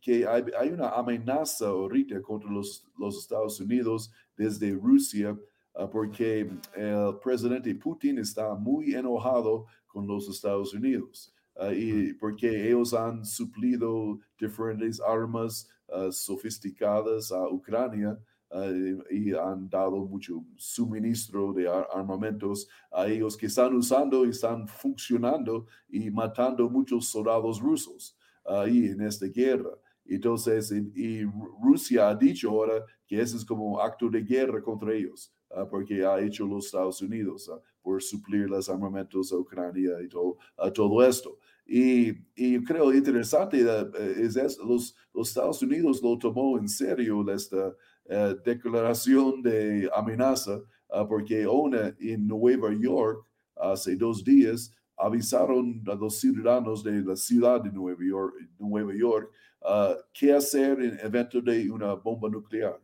que 0.02 0.26
hay, 0.26 0.44
hay, 0.60 0.70
una 0.70 0.90
amenaza 0.90 1.68
ahorita 1.68 2.22
contra 2.22 2.50
los, 2.50 2.86
los 2.98 3.18
Estados 3.18 3.60
Unidos 3.60 4.12
desde 4.36 4.72
Rusia 4.72 5.38
uh, 5.76 5.90
porque 5.90 6.50
el 6.76 7.20
presidente 7.24 7.74
Putin 7.76 8.18
está 8.18 8.56
muy 8.56 8.94
enojado 8.96 9.66
con 9.88 10.08
los 10.08 10.28
Estados 10.28 10.74
Unidos. 10.74 11.34
Uh, 11.56 11.72
y 11.72 12.14
porque 12.14 12.68
ellos 12.68 12.94
han 12.94 13.26
suplido 13.26 14.20
diferentes 14.40 15.00
armas 15.00 15.70
sofisticadas 16.10 17.34
a 17.34 17.50
Ucrania 17.50 18.18
eh, 18.54 18.98
y 19.10 19.34
han 19.34 19.70
dado 19.70 20.06
mucho 20.06 20.44
suministro 20.58 21.54
de 21.54 21.70
armamentos 21.70 22.68
a 22.92 23.08
ellos 23.08 23.38
que 23.38 23.46
están 23.46 23.74
usando 23.74 24.26
y 24.26 24.30
están 24.32 24.68
funcionando 24.68 25.68
y 25.88 26.12
matando 26.12 26.70
muchos 26.70 27.08
soldados 27.08 27.62
rusos 27.62 28.18
ahí 28.44 28.88
en 28.88 29.02
esta 29.02 29.28
guerra. 29.28 29.72
Entonces, 30.16 30.72
y, 30.72 31.24
Rusia 31.62 32.10
ha 32.10 32.16
dicho 32.16 32.50
ahora 32.50 32.84
que 33.08 33.22
ese 33.22 33.38
es 33.38 33.46
como 33.46 33.80
acto 33.80 34.10
de 34.10 34.22
guerra 34.22 34.62
contra 34.62 34.94
ellos, 34.94 35.34
ah, 35.50 35.68
porque 35.70 36.06
ha 36.06 36.20
hecho 36.20 36.46
los 36.46 36.66
Estados 36.66 37.02
Unidos 37.02 37.50
ah, 37.54 37.60
por 37.82 38.02
suplir 38.02 38.50
los 38.50 38.70
armamentos 38.70 39.32
a 39.32 39.38
Ucrania 39.38 39.92
y 40.04 40.08
todo, 40.08 40.38
todo 40.74 41.04
esto. 41.04 41.38
Y, 41.66 42.10
y, 42.36 42.62
creo 42.64 42.94
interesante 42.94 43.62
eh, 43.62 44.14
es 44.18 44.58
los, 44.58 44.96
los 45.14 45.30
Estados 45.30 45.62
Unidos 45.62 46.02
lo 46.02 46.18
tomó 46.18 46.58
en 46.58 46.68
serio 46.68 47.24
esta, 47.32 47.74
eh, 48.06 48.36
declaración 48.44 49.42
de 49.42 49.90
amenaza, 49.94 50.60
ah, 50.90 51.08
porque 51.08 51.48
una 51.48 51.96
en 52.00 52.28
Nueva 52.28 52.74
York 52.74 53.26
hace 53.56 53.96
dos 53.96 54.24
días 54.24 54.74
avisaron 55.02 55.84
a 55.88 55.96
los 55.96 56.20
ciudadanos 56.20 56.84
de 56.84 57.02
la 57.02 57.16
ciudad 57.16 57.62
de 57.62 57.72
Nueva 57.72 58.04
York, 58.04 58.36
Nueva 58.60 58.94
York 58.94 59.32
ah, 59.64 59.96
qué 60.14 60.34
hacer 60.34 60.82
en 60.82 61.00
evento 61.00 61.42
de 61.42 61.70
una 61.70 61.94
bomba 61.94 62.30
nuclear. 62.30 62.80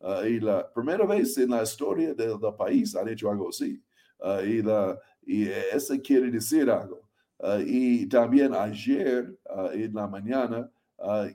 Ah, 0.00 0.22
y 0.26 0.40
la 0.40 0.72
primera 0.72 1.04
vez 1.06 1.36
en 1.38 1.50
la 1.50 1.62
historia 1.62 2.14
del, 2.14 2.38
país 2.56 2.94
han 2.96 3.08
hecho 3.08 3.30
algo 3.30 3.48
así. 3.48 3.82
y, 4.44 4.62
la, 4.62 4.98
y 5.26 5.48
eso 5.48 5.94
quiere 6.02 6.30
decir 6.30 6.70
algo. 6.70 7.08
y 7.66 8.06
también 8.06 8.54
ayer 8.54 9.38
en 9.72 9.94
la 9.94 10.06
mañana 10.06 10.70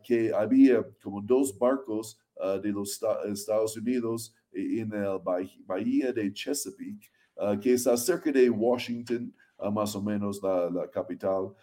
que 0.04 0.34
había 0.34 0.84
como 1.02 1.22
dos 1.22 1.58
barcos 1.58 2.20
Uh, 2.36 2.60
de 2.60 2.72
los 2.72 3.00
Estados 3.25 3.78
Unidos 3.78 4.34
en 4.52 4.90
la 4.90 5.20
bahía 5.66 6.12
de 6.12 6.34
Chesapeake, 6.34 7.12
uh, 7.38 7.60
que 7.60 7.74
está 7.74 7.96
cerca 7.96 8.32
de 8.32 8.50
Washington, 8.50 9.32
uh, 9.32 9.40
más 9.72 9.96
o 9.96 10.01
menos 10.01 10.41
la, 10.41 10.89
capital 10.91 11.53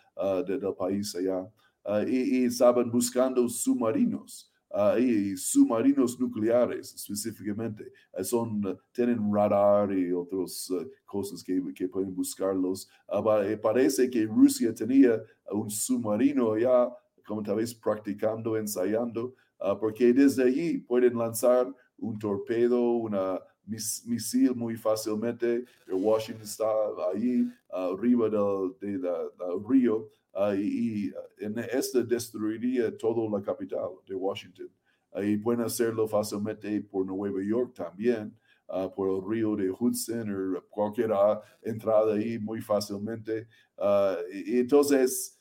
del 0.46 0.74
país 0.76 1.14
allá, 1.14 1.46
y, 2.06 2.44
estaban 2.44 2.90
buscando 2.90 3.48
submarinos. 3.48 4.50
y 4.98 5.36
submarinos 5.36 6.20
nucleares 6.20 6.94
específicamente 6.94 7.90
son 8.22 8.78
tienen 8.92 9.18
radar 9.34 9.92
y 9.92 10.12
otras 10.12 10.70
cosas 11.04 11.42
que, 11.42 11.60
que, 11.74 11.88
pueden 11.88 12.14
buscarlos 12.14 12.88
parece 13.60 14.08
que 14.08 14.26
Rusia 14.26 14.72
tenía 14.72 15.20
un 15.50 15.68
submarino 15.68 16.52
allá 16.52 16.88
como 17.26 17.42
tal 17.42 17.56
vez 17.56 17.74
practicando 17.74 18.56
ensayando 18.56 19.34
Ah, 19.60 19.78
porque 19.78 20.12
desde 20.14 20.44
allí 20.44 20.78
pueden 20.78 21.18
lanzar 21.18 21.70
un 21.98 22.18
torpedo, 22.18 22.80
una 22.92 23.38
misil 23.70 24.54
muy 24.54 24.76
fácilmente. 24.76 25.64
Washington 25.88 26.42
está 26.42 26.66
ahí 27.12 27.48
arriba 27.70 28.28
del, 28.28 28.74
río 29.68 30.08
uh, 30.34 30.52
y, 30.54 31.12
en 31.38 31.58
este 31.58 32.04
destruiría 32.04 32.96
toda 32.96 33.30
la 33.30 33.44
capital 33.44 33.90
de 34.06 34.14
Washington. 34.14 34.70
y 35.22 35.36
pueden 35.38 35.62
hacerlo 35.62 36.06
fácilmente 36.06 36.80
por 36.82 37.06
Nueva 37.06 37.42
York 37.42 37.74
también. 37.74 38.36
por 38.94 39.08
el 39.08 39.28
río 39.28 39.56
de 39.56 39.68
Hudson 39.70 40.56
o 40.56 40.62
cualquier 40.68 41.10
entrada 41.62 42.14
ahí 42.14 42.38
muy 42.38 42.60
fácilmente. 42.60 43.48
y 44.32 44.58
entonces, 44.58 45.39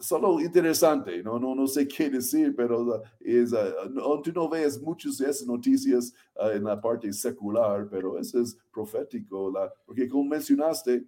solo 0.00 0.40
interesante, 0.40 1.22
no, 1.22 1.38
no, 1.38 1.54
no 1.54 1.66
sé 1.66 1.86
qué 1.88 2.10
decir, 2.10 2.54
pero 2.54 3.02
es, 3.20 3.52
no, 3.90 4.20
tú 4.20 4.32
no 4.32 4.48
ves 4.48 4.80
muchas 4.80 5.18
de 5.18 5.30
esas 5.30 5.46
noticias 5.46 6.14
en 6.52 6.64
la 6.64 6.80
parte 6.80 7.12
secular, 7.12 7.88
pero 7.90 8.18
eso 8.18 8.40
es 8.40 8.56
profético, 8.72 9.50
la, 9.50 9.72
porque 9.84 10.08
como 10.08 10.24
mencionaste, 10.24 11.04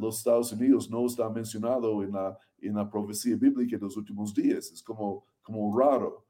los 0.00 0.18
Estados 0.18 0.50
Unidos 0.52 0.90
no 0.90 1.04
está 1.04 1.28
mencionado 1.28 2.02
en 2.02 2.12
la, 2.12 2.38
en 2.60 2.74
la 2.74 2.88
profecía 2.88 3.36
bíblica 3.36 3.76
de 3.76 3.82
los 3.82 3.96
últimos 3.96 4.32
días, 4.34 4.72
es 4.72 4.82
como, 4.82 5.24
como 5.42 5.78
raro, 5.78 6.24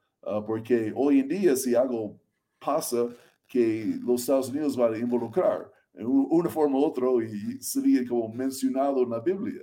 porque 0.46 0.92
hoy 0.94 1.20
en 1.20 1.28
día 1.28 1.56
si 1.56 1.74
algo 1.74 2.18
pasa 2.58 3.08
que 3.46 3.96
los 4.02 4.22
Estados 4.22 4.50
Unidos 4.50 4.76
van 4.76 4.94
a 4.94 4.98
involucrar 4.98 5.72
en 5.94 6.06
una 6.06 6.48
forma 6.48 6.78
u 6.78 6.84
otra 6.84 7.08
y 7.24 7.60
sería 7.60 8.06
como 8.06 8.32
mencionado 8.32 9.02
en 9.02 9.10
la 9.10 9.20
Biblia. 9.20 9.62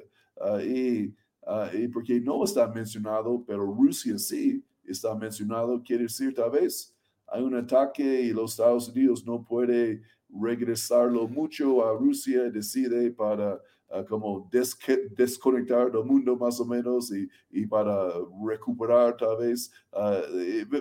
y 0.64 1.14
Ah, 1.46 1.70
y 1.72 1.88
porque 1.88 2.20
no 2.20 2.44
está 2.44 2.68
mencionado, 2.68 3.44
pero 3.46 3.66
Rusia 3.66 4.18
sí 4.18 4.64
está 4.84 5.14
mencionado, 5.14 5.82
quiere 5.84 6.04
decir 6.04 6.34
tal 6.34 6.50
vez 6.50 6.96
hay 7.28 7.44
un 7.44 7.56
ataque 7.56 8.22
y 8.22 8.32
los 8.32 8.52
Estados 8.52 8.90
Unidos 8.90 9.26
no 9.26 9.44
puede 9.44 10.02
regresarlo 10.30 11.28
mucho 11.28 11.86
a 11.86 11.94
Rusia, 11.94 12.50
decide 12.50 13.12
para 13.12 13.60
ah, 13.92 14.04
como 14.08 14.50
desconectar 14.52 15.92
del 15.92 16.04
mundo 16.04 16.36
más 16.36 16.60
o 16.60 16.66
menos 16.66 17.12
y, 17.12 17.28
y 17.52 17.66
para 17.68 18.12
recuperar 18.48 19.16
tal 19.16 19.38
vez. 19.38 19.72
Ah, 19.92 20.22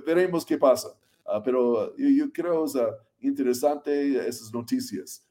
veremos 0.04 0.44
qué 0.44 0.56
pasa. 0.56 0.88
pero 1.44 1.94
yo, 1.97 2.09
yo 2.09 2.33
creo 2.33 2.64
es 2.64 2.76
interesante 3.21 4.26
esas 4.26 4.52
noticias, 4.52 5.26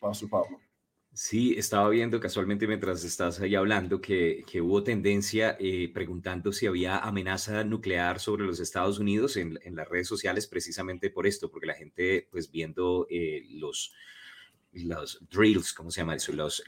Pastor 0.00 0.28
Pablo. 0.28 0.71
Sí, 1.14 1.54
estaba 1.58 1.90
viendo 1.90 2.18
casualmente 2.20 2.66
mientras 2.66 3.04
estás 3.04 3.38
ahí 3.40 3.54
hablando 3.54 4.00
que, 4.00 4.44
hubo 4.62 4.82
tendencia 4.82 5.58
eh, 5.60 5.90
preguntando 5.92 6.52
si 6.52 6.66
había 6.66 6.98
amenaza 6.98 7.64
nuclear 7.64 8.18
sobre 8.18 8.44
los 8.46 8.60
Estados 8.60 8.98
Unidos 8.98 9.36
en, 9.36 9.58
en, 9.62 9.76
las 9.76 9.86
redes 9.90 10.08
sociales 10.08 10.46
precisamente 10.46 11.10
por 11.10 11.26
esto, 11.26 11.50
porque 11.50 11.66
la 11.66 11.74
gente 11.74 12.28
pues 12.30 12.50
viendo 12.50 13.06
eh, 13.10 13.42
los, 13.50 13.92
los 14.72 15.20
drills, 15.30 15.72
¿cómo 15.72 15.90
se 15.90 16.00
llama 16.00 16.14
eso? 16.14 16.32
Los, 16.32 16.62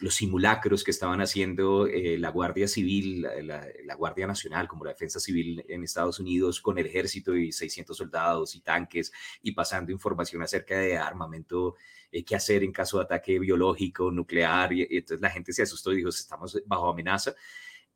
los 0.00 0.14
simulacros 0.14 0.82
que 0.82 0.90
estaban 0.90 1.20
haciendo 1.20 1.86
eh, 1.86 2.16
la 2.18 2.30
Guardia 2.30 2.66
Civil, 2.66 3.22
la, 3.22 3.66
la, 3.84 3.94
Guardia 3.94 4.26
Nacional, 4.26 4.66
como 4.66 4.84
la 4.84 4.92
Defensa 4.92 5.20
Civil 5.20 5.62
en 5.68 5.84
Estados 5.84 6.20
Unidos, 6.20 6.60
con 6.60 6.78
el 6.78 6.86
ejército 6.86 7.36
y 7.36 7.52
600 7.52 7.96
soldados 7.96 8.54
y 8.54 8.60
tanques 8.60 9.12
y 9.42 9.52
pasando 9.52 9.92
información 9.92 10.42
acerca 10.42 10.78
de 10.78 10.96
armamento 10.96 11.76
eh, 12.12 12.24
qué 12.24 12.34
hacer 12.34 12.64
en 12.64 12.72
caso 12.72 12.98
de 12.98 13.04
ataque 13.04 13.38
biológico, 13.38 14.10
nuclear, 14.10 14.72
y, 14.72 14.86
entonces 14.90 15.20
la 15.20 15.30
gente 15.30 15.52
se 15.52 15.62
asustó 15.62 15.92
y 15.92 15.96
dijo, 15.96 16.08
estamos 16.08 16.60
bajo 16.66 16.90
amenaza. 16.90 17.34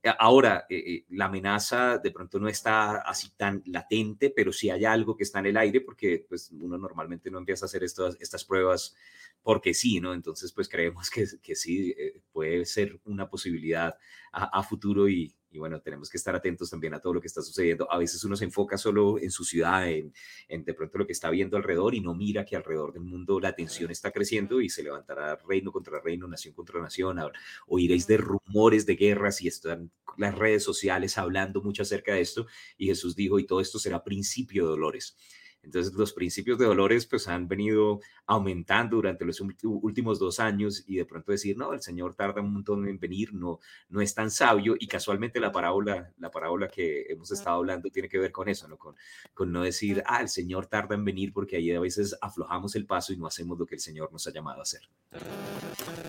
Eh, 0.04 0.12
ahora, 0.18 0.66
eh, 0.68 1.04
la 1.10 1.24
amenaza 1.26 1.98
de 1.98 2.10
pronto 2.10 2.38
no 2.38 2.48
está 2.48 2.98
así 2.98 3.30
tan 3.36 3.62
latente, 3.66 4.30
pero 4.30 4.52
sí 4.52 4.68
hay 4.70 4.84
algo 4.84 5.16
que 5.16 5.24
está 5.24 5.38
en 5.38 5.46
el 5.46 5.56
aire 5.56 5.80
porque 5.80 6.26
pues, 6.28 6.50
uno 6.52 6.76
normalmente 6.78 7.30
no 7.30 7.38
empieza 7.38 7.64
a 7.64 7.68
hacer 7.68 7.82
estas, 7.82 8.44
pruebas 8.44 8.94
porque 9.42 9.74
sí, 9.74 10.00
¿no? 10.00 10.14
Entonces, 10.14 10.52
pues 10.52 10.68
creemos 10.68 11.10
que, 11.10 11.26
que 11.42 11.54
sí 11.54 11.94
puede 12.32 12.66
ser 12.66 13.00
una 13.04 13.28
posibilidad 13.28 13.96
a 14.32 14.62
futuro 14.62 15.08
y, 15.08 15.34
y 15.54 15.58
bueno, 15.58 15.80
tenemos 15.80 16.10
que 16.10 16.16
estar 16.16 16.34
atentos 16.34 16.68
también 16.68 16.94
a 16.94 16.98
todo 16.98 17.14
lo 17.14 17.20
que 17.20 17.28
está 17.28 17.40
sucediendo. 17.40 17.90
A 17.90 17.96
veces 17.96 18.24
uno 18.24 18.34
se 18.34 18.44
enfoca 18.44 18.76
solo 18.76 19.20
en 19.20 19.30
su 19.30 19.44
ciudad, 19.44 19.88
en, 19.88 20.12
en, 20.48 20.64
de 20.64 20.74
pronto 20.74 20.98
lo 20.98 21.06
que 21.06 21.12
está 21.12 21.30
viendo 21.30 21.56
alrededor 21.56 21.94
y 21.94 22.00
no 22.00 22.12
mira 22.12 22.44
que 22.44 22.56
alrededor 22.56 22.92
del 22.92 23.04
mundo 23.04 23.38
la 23.38 23.54
tensión 23.54 23.92
está 23.92 24.10
creciendo 24.10 24.60
y 24.60 24.68
se 24.68 24.82
levantará 24.82 25.36
reino 25.46 25.70
contra 25.70 26.00
reino, 26.00 26.26
nación 26.26 26.54
contra 26.54 26.80
nación. 26.80 27.20
Oiréis 27.68 28.08
de 28.08 28.16
rumores 28.16 28.84
de 28.84 28.96
guerras 28.96 29.42
y 29.42 29.46
están 29.46 29.92
las 30.18 30.36
redes 30.36 30.64
sociales 30.64 31.18
hablando 31.18 31.62
mucho 31.62 31.82
acerca 31.82 32.14
de 32.14 32.22
esto. 32.22 32.48
Y 32.76 32.86
Jesús 32.86 33.14
dijo, 33.14 33.38
y 33.38 33.46
todo 33.46 33.60
esto 33.60 33.78
será 33.78 34.02
principio 34.02 34.64
de 34.64 34.70
dolores. 34.70 35.16
Entonces 35.64 35.92
los 35.94 36.12
principios 36.12 36.58
de 36.58 36.66
dolores 36.66 37.06
pues 37.06 37.26
han 37.28 37.48
venido 37.48 38.00
aumentando 38.26 38.96
durante 38.96 39.24
los 39.24 39.40
últimos 39.40 40.18
dos 40.18 40.40
años 40.40 40.84
y 40.86 40.96
de 40.96 41.04
pronto 41.04 41.32
decir, 41.32 41.56
no, 41.56 41.72
el 41.72 41.80
Señor 41.80 42.14
tarda 42.14 42.40
un 42.40 42.52
montón 42.52 42.86
en 42.88 42.98
venir, 42.98 43.34
no, 43.34 43.60
no 43.88 44.00
es 44.00 44.14
tan 44.14 44.30
sabio 44.30 44.76
y 44.78 44.86
casualmente 44.86 45.40
la 45.40 45.52
parábola, 45.52 46.12
la 46.18 46.30
parábola 46.30 46.68
que 46.68 47.06
hemos 47.08 47.30
estado 47.32 47.56
hablando 47.56 47.90
tiene 47.90 48.08
que 48.08 48.18
ver 48.18 48.32
con 48.32 48.48
eso, 48.48 48.68
¿no? 48.68 48.76
Con, 48.76 48.94
con 49.32 49.52
no 49.52 49.62
decir, 49.62 50.02
ah, 50.06 50.20
el 50.20 50.28
Señor 50.28 50.66
tarda 50.66 50.94
en 50.94 51.04
venir 51.04 51.32
porque 51.32 51.56
ahí 51.56 51.72
a 51.72 51.80
veces 51.80 52.16
aflojamos 52.20 52.74
el 52.76 52.86
paso 52.86 53.12
y 53.12 53.16
no 53.16 53.26
hacemos 53.26 53.58
lo 53.58 53.66
que 53.66 53.76
el 53.76 53.80
Señor 53.80 54.12
nos 54.12 54.26
ha 54.26 54.32
llamado 54.32 54.60
a 54.60 54.62
hacer. 54.62 54.82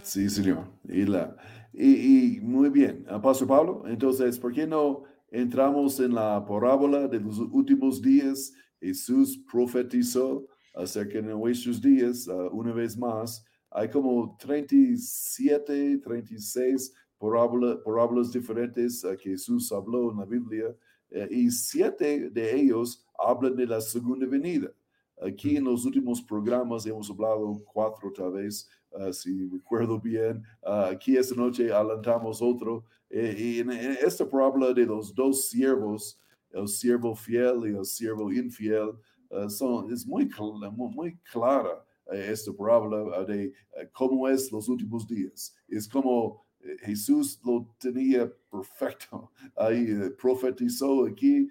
Sí, 0.04 0.30
Señor. 0.30 0.68
Y, 0.88 1.06
la, 1.06 1.36
y, 1.74 2.38
y 2.38 2.41
muy 2.41 2.70
bien, 2.70 3.06
Pastor 3.22 3.48
Pablo, 3.48 3.84
entonces, 3.88 4.39
¿por 4.39 4.54
qué 4.54 4.68
no 4.68 5.04
entramos 5.30 6.00
en 6.00 6.13
la 6.13 6.46
parábola 6.46 7.08
de 7.08 7.20
los 7.20 7.39
últimos 7.39 8.02
días? 8.02 8.54
Jesús 8.86 9.39
profetizó 9.52 10.45
acerca 10.76 11.15
de 11.15 11.34
nuestros 11.34 11.82
días 11.82 12.28
uh, 12.28 12.50
una 12.52 12.71
vez 12.71 12.95
más. 12.95 13.43
Hay 13.71 13.89
como 13.89 14.38
37, 14.38 15.98
36 15.98 16.93
parábolas 17.17 18.32
diferentes 18.32 19.04
uh, 19.04 19.15
que 19.17 19.32
Jesús 19.32 19.71
habló 19.71 20.12
en 20.12 20.19
la 20.19 20.26
Biblia 20.26 20.67
uh, 20.69 21.34
y 21.34 21.50
siete 21.50 22.30
de 22.30 22.56
ellos 22.56 23.04
hablan 23.17 23.56
de 23.56 23.65
la 23.65 23.82
segunda 23.82 24.28
venida. 24.28 24.71
Aquí 25.19 25.58
en 25.58 25.63
los 25.63 25.86
últimos 25.86 26.21
programas 26.21 26.86
hemos 26.86 27.10
hablado 27.10 27.63
cuatro 27.74 28.12
tal 28.12 28.34
vez, 28.34 28.69
si 29.13 29.48
recuerdo 29.48 29.98
bien. 30.00 30.43
aquí 30.91 31.15
esta 31.15 31.36
noche 31.36 31.71
adelantamos 31.71 32.41
otro. 32.41 32.84
Eh, 33.10 33.36
y 33.38 33.60
en 33.60 33.71
esta 33.71 34.30
parábola 34.30 34.74
de 34.74 34.86
los 34.86 35.15
dos 35.15 35.48
siervos, 35.48 36.19
el 36.56 36.68
siervo 36.68 37.15
fiel 37.15 37.68
y 37.68 37.78
el 37.78 37.86
siervo 37.86 38.32
infiel, 38.32 38.94
uh, 39.30 39.50
son, 39.50 39.91
es 39.91 40.06
muy, 40.08 40.30
muy 40.72 41.18
clara 41.32 41.86
eh, 42.12 42.30
esta 42.32 42.52
parábola 42.54 43.22
uh, 43.22 43.26
de 43.26 43.48
uh, 43.48 43.86
cómo 43.91 44.28
es 44.28 44.52
los 44.52 44.70
últimos 44.70 45.06
días. 45.08 45.56
Es 45.68 45.88
como 45.88 46.46
Jesús 46.80 47.39
lo 47.44 47.68
tenía 47.78 48.32
perfecto. 48.50 49.32
Ahí 49.56 49.86
profetizó 50.20 51.06
aquí 51.06 51.48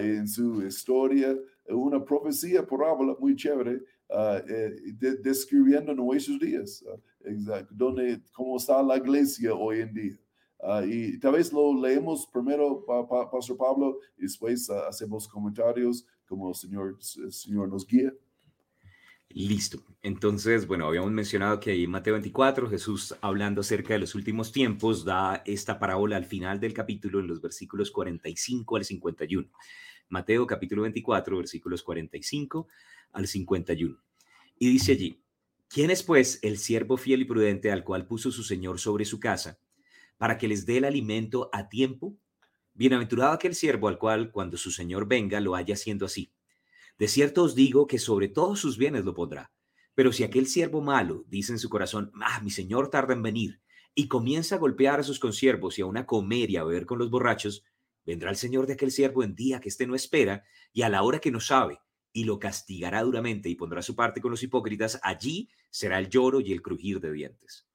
en 0.00 0.28
su 0.28 0.62
historia 0.66 1.34
una 1.68 2.04
profecía 2.04 2.66
parábola 2.66 3.16
muy 3.18 3.34
chévere 3.36 3.80
de, 4.08 5.16
describiendo 5.22 5.94
nuestros 5.94 6.38
días, 6.40 6.84
exacto, 7.24 7.72
donde, 7.74 8.20
cómo 8.32 8.56
está 8.58 8.82
la 8.82 8.98
iglesia 8.98 9.54
hoy 9.54 9.80
en 9.80 9.94
día. 9.94 10.18
Uh, 10.62 10.84
y 10.84 11.18
tal 11.18 11.32
vez 11.32 11.52
lo 11.52 11.74
leemos 11.80 12.26
primero, 12.26 12.84
pa, 12.84 13.08
pa, 13.08 13.30
Pastor 13.30 13.56
Pablo, 13.56 13.98
y 14.18 14.22
después 14.22 14.68
uh, 14.68 14.88
hacemos 14.88 15.26
comentarios 15.26 16.06
como 16.28 16.50
el 16.50 16.54
Señor, 16.54 16.98
el 17.24 17.32
Señor 17.32 17.68
nos 17.68 17.86
guía. 17.86 18.12
Listo. 19.32 19.80
Entonces, 20.02 20.66
bueno, 20.66 20.86
habíamos 20.86 21.12
mencionado 21.12 21.60
que 21.60 21.70
ahí 21.70 21.84
en 21.84 21.90
Mateo 21.90 22.14
24, 22.14 22.68
Jesús 22.68 23.14
hablando 23.20 23.60
acerca 23.60 23.94
de 23.94 24.00
los 24.00 24.16
últimos 24.16 24.50
tiempos, 24.50 25.04
da 25.04 25.42
esta 25.46 25.78
parábola 25.78 26.16
al 26.16 26.24
final 26.24 26.58
del 26.58 26.74
capítulo 26.74 27.20
en 27.20 27.28
los 27.28 27.40
versículos 27.40 27.90
45 27.92 28.76
al 28.76 28.84
51. 28.84 29.48
Mateo 30.08 30.46
capítulo 30.46 30.82
24, 30.82 31.36
versículos 31.36 31.82
45 31.84 32.66
al 33.12 33.28
51. 33.28 33.96
Y 34.58 34.68
dice 34.68 34.92
allí, 34.92 35.22
¿quién 35.68 35.92
es 35.92 36.02
pues 36.02 36.40
el 36.42 36.58
siervo 36.58 36.96
fiel 36.96 37.22
y 37.22 37.24
prudente 37.24 37.70
al 37.70 37.84
cual 37.84 38.06
puso 38.06 38.32
su 38.32 38.42
Señor 38.42 38.80
sobre 38.80 39.04
su 39.04 39.20
casa? 39.20 39.60
Para 40.20 40.36
que 40.36 40.48
les 40.48 40.66
dé 40.66 40.76
el 40.76 40.84
alimento 40.84 41.48
a 41.50 41.70
tiempo? 41.70 42.14
Bienaventurado 42.74 43.32
aquel 43.32 43.54
siervo 43.54 43.88
al 43.88 43.96
cual 43.96 44.30
cuando 44.30 44.58
su 44.58 44.70
señor 44.70 45.08
venga 45.08 45.40
lo 45.40 45.54
haya 45.54 45.72
haciendo 45.72 46.04
así. 46.04 46.30
De 46.98 47.08
cierto 47.08 47.42
os 47.42 47.54
digo 47.54 47.86
que 47.86 47.98
sobre 47.98 48.28
todos 48.28 48.60
sus 48.60 48.76
bienes 48.76 49.06
lo 49.06 49.14
pondrá. 49.14 49.50
Pero 49.94 50.12
si 50.12 50.22
aquel 50.22 50.46
siervo 50.46 50.82
malo 50.82 51.24
dice 51.26 51.52
en 51.52 51.58
su 51.58 51.70
corazón, 51.70 52.12
ah, 52.20 52.38
mi 52.42 52.50
señor 52.50 52.90
tarda 52.90 53.14
en 53.14 53.22
venir, 53.22 53.62
y 53.94 54.08
comienza 54.08 54.56
a 54.56 54.58
golpear 54.58 55.00
a 55.00 55.04
sus 55.04 55.18
consiervos 55.18 55.78
y 55.78 55.82
a 55.82 55.86
una 55.86 56.04
comer 56.04 56.50
y 56.50 56.58
a 56.58 56.64
beber 56.64 56.84
con 56.84 56.98
los 56.98 57.08
borrachos, 57.08 57.64
vendrá 58.04 58.28
el 58.28 58.36
señor 58.36 58.66
de 58.66 58.74
aquel 58.74 58.90
siervo 58.90 59.24
en 59.24 59.34
día 59.34 59.58
que 59.58 59.70
éste 59.70 59.86
no 59.86 59.94
espera 59.94 60.44
y 60.70 60.82
a 60.82 60.90
la 60.90 61.02
hora 61.02 61.18
que 61.18 61.30
no 61.30 61.40
sabe, 61.40 61.80
y 62.12 62.24
lo 62.24 62.38
castigará 62.38 63.02
duramente 63.04 63.48
y 63.48 63.54
pondrá 63.54 63.80
su 63.80 63.96
parte 63.96 64.20
con 64.20 64.32
los 64.32 64.42
hipócritas. 64.42 65.00
Allí 65.02 65.48
será 65.70 65.98
el 65.98 66.10
lloro 66.10 66.42
y 66.42 66.52
el 66.52 66.60
crujir 66.60 67.00
de 67.00 67.10
dientes. 67.10 67.69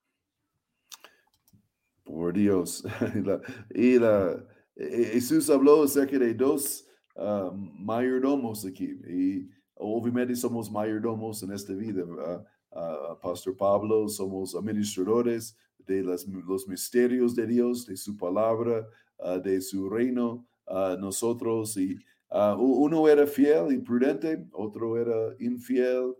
Por 2.05 2.33
Dios. 2.33 2.83
y, 3.73 3.97
la, 3.97 4.45
e, 4.75 5.05
Jesús 5.13 5.49
habló 5.49 5.83
acerca 5.83 6.19
de 6.19 6.33
dos 6.33 6.87
uh, 7.15 7.51
mayordomos 7.51 8.65
aquí. 8.65 8.99
Y 9.09 9.49
obviamente 9.75 10.35
somos 10.35 10.71
mayordomos 10.71 11.41
en 11.43 11.51
esta 11.51 11.73
vida. 11.73 12.03
Uh, 12.05 13.19
Pastor 13.21 13.57
Pablo, 13.57 14.07
somos 14.07 14.55
administradores 14.55 15.57
de 15.87 16.03
las, 16.03 16.27
los 16.27 16.67
misterios 16.67 17.35
de 17.35 17.47
Dios, 17.47 17.85
de 17.85 17.97
su 17.97 18.15
palabra, 18.17 18.87
de 19.43 19.61
su 19.61 19.89
reino. 19.89 20.45
nosotros 20.99 21.77
y 21.77 21.97
uno 22.57 23.07
era 23.07 23.25
fiel 23.25 23.71
y 23.71 23.77
prudente, 23.77 24.45
otro 24.51 24.97
era 24.97 25.35
infiel. 25.39 26.15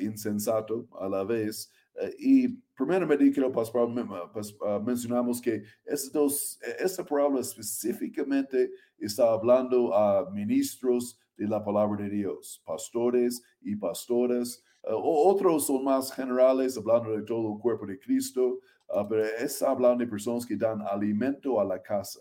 insensato 0.00 0.86
a 1.00 1.08
la 1.08 1.24
vez. 1.24 1.70
Y 2.18 2.48
primeramente 2.76 3.30
quiero 3.32 3.52
pasar, 3.52 3.88
pues, 4.32 4.56
mencionamos 4.84 5.40
que 5.40 5.62
estos, 5.84 6.58
esta 6.78 7.04
palabra 7.04 7.40
específicamente 7.40 8.70
está 8.98 9.32
hablando 9.32 9.94
a 9.94 10.30
ministros 10.30 11.18
de 11.36 11.46
la 11.46 11.64
palabra 11.64 12.04
de 12.04 12.10
Dios, 12.10 12.62
pastores 12.64 13.42
y 13.60 13.76
pastoras. 13.76 14.62
otros 14.82 15.66
son 15.66 15.84
más 15.84 16.12
generales, 16.12 16.76
hablando 16.76 17.16
de 17.16 17.22
todo 17.22 17.54
el 17.54 17.60
cuerpo 17.60 17.86
de 17.86 17.98
Cristo, 17.98 18.60
pero 19.08 19.24
es 19.24 19.60
hablando 19.62 20.04
de 20.04 20.10
personas 20.10 20.46
que 20.46 20.56
dan 20.56 20.80
alimento 20.82 21.60
a 21.60 21.64
la 21.64 21.82
casa. 21.82 22.20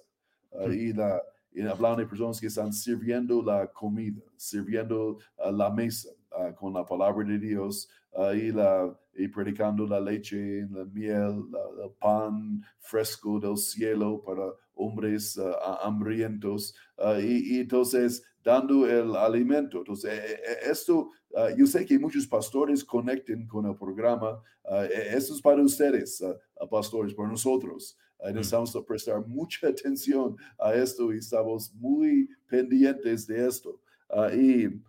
y 0.72 0.94
la, 0.94 1.22
y 1.52 1.62
hablando 1.62 2.02
de 2.02 2.08
personas 2.08 2.40
que 2.40 2.48
están 2.48 2.74
sirviendo 2.74 3.42
la 3.42 3.68
comida, 3.68 4.22
sirviendo 4.38 5.18
la 5.52 5.70
mesa 5.70 6.10
con 6.56 6.74
la 6.74 6.86
palabra 6.86 7.26
de 7.28 7.40
Dios 7.40 7.90
y, 8.36 8.52
la, 8.52 8.96
y 9.16 9.28
predicando 9.28 9.86
la 9.86 10.00
leche, 10.00 10.68
la 10.70 10.86
miel, 10.86 11.44
el 11.84 11.92
pan 12.00 12.64
fresco 12.80 13.40
del 13.40 13.58
cielo 13.58 14.22
para 14.24 14.52
hombres 14.76 15.40
hambrientos. 15.82 16.76
y, 17.22 17.60
entonces 17.60 18.24
dando 18.44 18.88
el 18.88 19.16
alimento. 19.16 19.80
Entonces, 19.80 20.12
e, 20.12 20.34
e, 20.34 20.72
esto, 20.72 21.12
yo 21.58 21.68
sé 21.68 21.86
que 21.86 22.00
muchos 22.00 22.26
pastores 22.26 22.84
conecten 22.84 23.46
con 23.46 23.66
el 23.66 23.76
programa. 23.76 24.42
E, 24.90 25.16
esto 25.18 25.34
es 25.34 25.42
para 25.42 25.62
ustedes, 25.62 26.24
pastores, 26.70 27.14
para 27.14 27.30
nosotros. 27.30 27.98
Mm. 28.24 28.34
necesitamos 28.34 28.76
prestar 28.88 29.26
mucha 29.28 29.68
atención 29.68 30.36
a 30.58 30.74
esto 30.74 31.14
y 31.14 31.18
estamos 31.18 31.74
muy 31.74 32.30
pendientes 32.48 33.28
de 33.28 33.48
esto. 33.48 33.80
Ah, 34.10 34.30
y, 34.34 34.82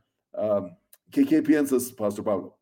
¿qué, 1.10 1.24
¿qué, 1.24 1.42
piensas, 1.42 1.92
Pastor 1.92 2.24
Pablo? 2.24 2.58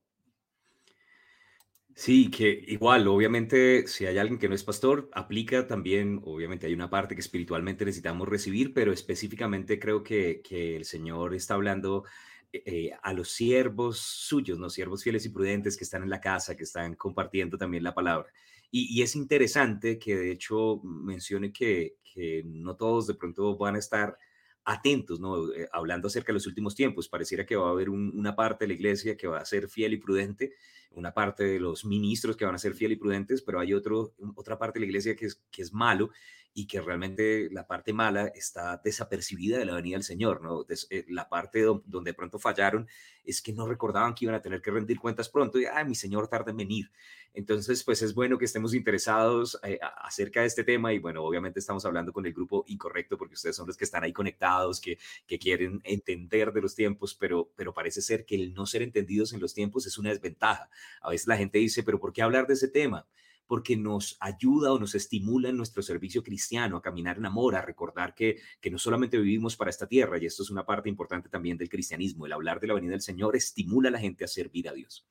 Sí, 1.94 2.30
que 2.30 2.50
igual, 2.68 3.08
obviamente, 3.08 3.86
si 3.86 4.04
hay 4.04 4.18
alguien 4.18 4.38
que 4.38 4.50
no 4.50 4.54
es 4.54 4.62
pastor, 4.62 5.08
aplica 5.14 5.66
también, 5.66 6.20
obviamente 6.24 6.66
hay 6.66 6.74
una 6.74 6.90
parte 6.90 7.14
que 7.14 7.22
espiritualmente 7.22 7.86
necesitamos 7.86 8.28
recibir, 8.28 8.74
pero 8.74 8.92
específicamente 8.92 9.78
creo 9.78 10.02
que, 10.02 10.42
que 10.42 10.76
el 10.76 10.84
Señor 10.84 11.34
está 11.34 11.54
hablando 11.54 12.04
eh, 12.52 12.62
eh, 12.66 12.90
a 13.02 13.12
los 13.12 13.30
siervos 13.30 13.98
suyos, 13.98 14.58
¿no? 14.58 14.70
Siervos 14.70 15.02
fieles 15.02 15.24
y 15.26 15.30
prudentes 15.30 15.76
que 15.76 15.84
están 15.84 16.02
en 16.02 16.10
la 16.10 16.20
casa, 16.20 16.56
que 16.56 16.64
están 16.64 16.94
compartiendo 16.94 17.58
también 17.58 17.82
la 17.82 17.94
palabra. 17.94 18.30
Y, 18.70 19.00
es 19.02 19.16
interesante 19.16 19.98
que 19.98 20.16
de 20.16 20.32
hecho 20.32 20.80
mencione 20.82 21.52
que, 21.52 21.96
que, 22.04 22.42
no 22.44 22.76
todos 22.76 23.06
de 23.06 23.14
pronto 23.14 23.56
van 23.56 23.76
a 23.76 23.78
estar 23.78 24.18
atentos, 24.66 25.20
¿no? 25.20 25.52
Eh, 25.52 25.68
hablando 25.72 26.08
acerca 26.08 26.28
de 26.28 26.34
los 26.34 26.46
últimos 26.46 26.74
tiempos, 26.74 27.08
pareciera 27.08 27.46
que 27.46 27.56
va 27.56 27.68
a 27.68 27.70
haber 27.70 27.88
una 27.88 28.34
parte 28.34 28.64
de 28.64 28.68
la 28.68 28.74
iglesia 28.74 29.16
que 29.16 29.28
va 29.28 29.38
a 29.38 29.44
ser 29.44 29.68
fiel 29.68 29.94
y 29.94 29.96
prudente, 29.96 30.52
una 30.90 31.14
parte 31.14 31.44
de 31.44 31.60
los 31.60 31.84
ministros 31.84 32.36
que 32.36 32.44
van 32.44 32.56
a 32.56 32.58
ser 32.58 32.74
fiel 32.74 32.92
y 32.92 32.96
prudentes, 32.96 33.42
pero 33.42 33.60
hay 33.60 33.72
otro, 33.72 34.14
otra 34.34 34.58
parte 34.58 34.78
de 34.78 34.80
la 34.80 34.86
iglesia 34.86 35.14
que 35.14 35.26
es, 35.26 35.40
que 35.50 35.62
es 35.62 35.72
malo 35.72 36.10
y 36.58 36.66
que 36.66 36.80
realmente 36.80 37.50
la 37.52 37.66
parte 37.66 37.92
mala 37.92 38.28
está 38.28 38.80
desapercibida 38.82 39.58
de 39.58 39.66
la 39.66 39.74
venida 39.74 39.96
del 39.96 40.04
Señor, 40.04 40.40
¿no? 40.40 40.64
Eh, 40.88 41.04
la 41.10 41.28
parte 41.28 41.60
donde 41.60 42.12
de 42.12 42.14
pronto 42.14 42.38
fallaron 42.38 42.88
es 43.24 43.42
que 43.42 43.52
no 43.52 43.68
recordaban 43.68 44.14
que 44.14 44.24
iban 44.24 44.34
a 44.34 44.40
tener 44.40 44.62
que 44.62 44.70
rendir 44.70 44.98
cuentas 44.98 45.28
pronto 45.28 45.58
y, 45.60 45.66
ah, 45.66 45.84
mi 45.84 45.94
Señor 45.94 46.28
tarda 46.28 46.52
en 46.52 46.56
venir. 46.56 46.90
Entonces, 47.34 47.84
pues 47.84 48.00
es 48.00 48.14
bueno 48.14 48.38
que 48.38 48.46
estemos 48.46 48.72
interesados 48.72 49.60
eh, 49.64 49.78
acerca 50.02 50.40
de 50.40 50.46
este 50.46 50.64
tema 50.64 50.94
y 50.94 50.98
bueno, 50.98 51.22
obviamente 51.24 51.58
estamos 51.58 51.84
hablando 51.84 52.10
con 52.10 52.24
el 52.24 52.32
grupo 52.32 52.64
incorrecto 52.68 53.18
porque 53.18 53.34
ustedes 53.34 53.54
son 53.54 53.66
los 53.66 53.76
que 53.76 53.84
están 53.84 54.02
ahí 54.02 54.14
conectados, 54.14 54.80
que, 54.80 54.98
que 55.26 55.38
quieren 55.38 55.82
entender 55.84 56.54
de 56.54 56.62
los 56.62 56.74
tiempos, 56.74 57.14
pero, 57.14 57.52
pero 57.54 57.74
parece 57.74 58.00
ser 58.00 58.24
que 58.24 58.34
el 58.34 58.54
no 58.54 58.64
ser 58.64 58.80
entendidos 58.80 59.34
en 59.34 59.40
los 59.40 59.52
tiempos 59.52 59.86
es 59.86 59.98
una 59.98 60.08
desventaja. 60.08 60.70
A 61.02 61.10
veces 61.10 61.26
la 61.26 61.36
gente 61.36 61.58
dice, 61.58 61.82
pero 61.82 62.00
¿por 62.00 62.14
qué 62.14 62.22
hablar 62.22 62.46
de 62.46 62.54
ese 62.54 62.68
tema? 62.68 63.06
Porque 63.46 63.76
nos 63.76 64.16
ayuda 64.20 64.72
o 64.72 64.78
nos 64.78 64.94
estimula 64.94 65.48
en 65.48 65.56
nuestro 65.56 65.82
servicio 65.82 66.22
cristiano 66.22 66.76
a 66.76 66.82
caminar 66.82 67.18
en 67.18 67.26
amor, 67.26 67.54
a 67.54 67.62
recordar 67.62 68.14
que, 68.14 68.38
que 68.60 68.70
no 68.70 68.78
solamente 68.78 69.18
vivimos 69.18 69.56
para 69.56 69.70
esta 69.70 69.86
tierra, 69.86 70.18
y 70.18 70.26
esto 70.26 70.42
es 70.42 70.50
una 70.50 70.66
parte 70.66 70.88
importante 70.88 71.28
también 71.28 71.56
del 71.56 71.68
cristianismo, 71.68 72.26
el 72.26 72.32
hablar 72.32 72.60
de 72.60 72.66
la 72.66 72.74
venida 72.74 72.92
del 72.92 73.02
Señor 73.02 73.36
estimula 73.36 73.88
a 73.88 73.92
la 73.92 74.00
gente 74.00 74.24
a 74.24 74.28
servir 74.28 74.68
a 74.68 74.72
Dios. 74.72 75.06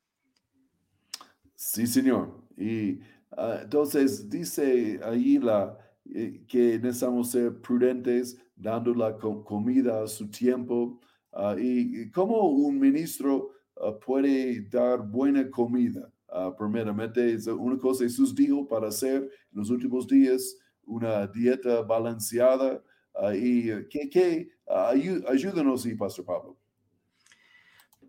Sí, 1.55 1.87
Señor. 1.87 2.43
Y 2.57 2.99
ah, 3.31 3.59
entonces 3.63 4.29
dice 4.29 4.99
ahí 5.03 5.39
la, 5.39 5.77
eh, 6.13 6.43
que 6.47 6.77
necesitamos 6.79 7.31
ser 7.31 7.59
prudentes 7.61 8.37
dando 8.55 8.93
la 8.93 9.17
comida 9.17 10.03
a 10.03 10.07
su 10.07 10.29
tiempo. 10.29 10.99
Ah, 11.31 11.55
y, 11.57 12.09
cómo 12.11 12.49
un 12.49 12.79
ministro 12.79 13.51
ah, 13.77 13.97
puede 13.99 14.61
dar 14.69 15.01
buena 15.01 15.49
comida. 15.49 16.11
Uh, 16.27 16.55
primeramente, 16.57 17.37
una 17.51 17.77
cosa 17.77 18.03
Jesús 18.03 18.33
dijo 18.33 18.67
para 18.67 18.87
hacer 18.87 19.23
en 19.23 19.29
los 19.59 19.69
últimos 19.69 20.07
días 20.07 20.57
una 20.83 21.27
dieta 21.27 21.81
balanceada. 21.81 22.83
y 23.33 23.67
que, 23.89 24.09
que 24.09 24.49
ayúdanos, 24.67 25.85
y 25.85 25.95
Pastor 25.95 26.25
Pablo. 26.25 26.57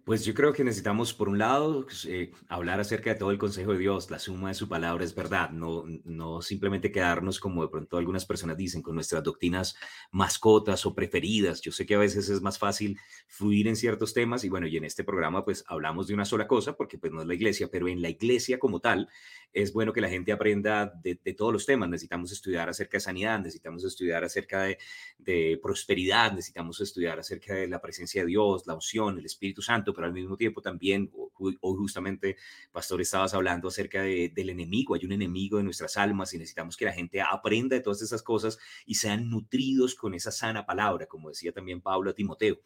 Pues 0.06 0.24
yo 0.24 0.34
creo 0.34 0.52
que 0.52 0.62
necesitamos, 0.62 1.12
por 1.12 1.28
un 1.28 1.38
lado, 1.38 1.84
pues, 1.84 2.04
eh, 2.04 2.30
hablar 2.46 2.78
acerca 2.78 3.10
de 3.12 3.18
todo 3.18 3.32
el 3.32 3.38
consejo 3.38 3.72
de 3.72 3.78
Dios, 3.78 4.08
la 4.08 4.20
suma 4.20 4.50
de 4.50 4.54
su 4.54 4.68
palabra 4.68 5.02
es 5.02 5.16
verdad, 5.16 5.50
no, 5.50 5.82
no 6.04 6.42
simplemente 6.42 6.92
quedarnos 6.92 7.40
como 7.40 7.62
de 7.62 7.68
pronto 7.70 7.96
algunas 7.96 8.24
personas 8.24 8.56
dicen 8.56 8.82
con 8.82 8.94
nuestras 8.94 9.24
doctrinas 9.24 9.74
mascotas 10.12 10.86
o 10.86 10.94
preferidas. 10.94 11.60
Yo 11.60 11.72
sé 11.72 11.86
que 11.86 11.96
a 11.96 11.98
veces 11.98 12.28
es 12.28 12.40
más 12.40 12.56
fácil 12.56 13.00
fluir 13.26 13.66
en 13.66 13.74
ciertos 13.74 14.14
temas 14.14 14.44
y 14.44 14.48
bueno, 14.48 14.68
y 14.68 14.76
en 14.76 14.84
este 14.84 15.02
programa 15.02 15.44
pues 15.44 15.64
hablamos 15.66 16.06
de 16.06 16.14
una 16.14 16.24
sola 16.24 16.46
cosa 16.46 16.76
porque 16.76 16.98
pues 16.98 17.12
no 17.12 17.22
es 17.22 17.26
la 17.26 17.34
iglesia, 17.34 17.68
pero 17.68 17.88
en 17.88 18.00
la 18.00 18.08
iglesia 18.08 18.60
como 18.60 18.78
tal 18.78 19.08
es 19.52 19.72
bueno 19.72 19.92
que 19.92 20.00
la 20.00 20.08
gente 20.08 20.30
aprenda 20.30 20.86
de, 21.02 21.16
todos 21.36 21.52
los 21.52 21.66
temas. 21.66 21.88
Necesitamos 21.88 22.30
estudiar 22.30 22.68
acerca 22.68 22.98
de 22.98 23.00
sanidad, 23.00 23.40
necesitamos 23.40 23.82
estudiar 23.82 24.22
acerca 24.22 24.62
de, 24.62 24.78
de 25.18 25.58
prosperidad, 25.60 26.30
necesitamos 26.30 26.80
estudiar 26.80 27.18
acerca 27.18 27.54
de 27.54 27.66
la 27.66 27.80
presencia 27.80 28.20
de 28.20 28.28
Dios, 28.28 28.68
la 28.68 28.74
unción, 28.74 29.18
el 29.18 29.26
Espíritu 29.26 29.62
Santo 29.62 29.95
pero 29.96 30.06
al 30.06 30.12
mismo 30.12 30.36
tiempo 30.36 30.60
también, 30.60 31.10
hoy 31.38 31.56
justamente, 31.60 32.36
Pastor, 32.70 33.00
estabas 33.00 33.34
hablando 33.34 33.68
acerca 33.68 34.02
del 34.02 34.50
enemigo, 34.50 34.94
hay 34.94 35.06
un 35.06 35.12
enemigo 35.12 35.56
de 35.56 35.64
nuestras 35.64 35.96
almas 35.96 36.34
y 36.34 36.38
necesitamos 36.38 36.76
que 36.76 36.84
la 36.84 36.92
gente 36.92 37.20
aprenda 37.22 37.74
de 37.74 37.82
todas 37.82 38.02
esas 38.02 38.22
cosas 38.22 38.58
y 38.84 38.94
sean 38.94 39.30
nutridos 39.30 39.94
con 39.94 40.14
esa 40.14 40.30
sana 40.30 40.66
palabra, 40.66 41.06
como 41.06 41.30
decía 41.30 41.52
también 41.52 41.80
Pablo 41.80 42.10
a 42.10 42.14
Timoteo. 42.14 42.60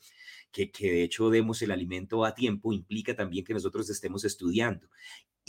Que, 0.50 0.72
que, 0.72 0.90
de 0.90 1.02
hecho 1.04 1.30
demos 1.30 1.62
el 1.62 1.70
alimento 1.70 2.24
a 2.24 2.34
tiempo 2.34 2.72
implica 2.72 3.14
también 3.14 3.44
que 3.44 3.54
nosotros 3.54 3.88
estemos 3.88 4.24
estudiando. 4.24 4.88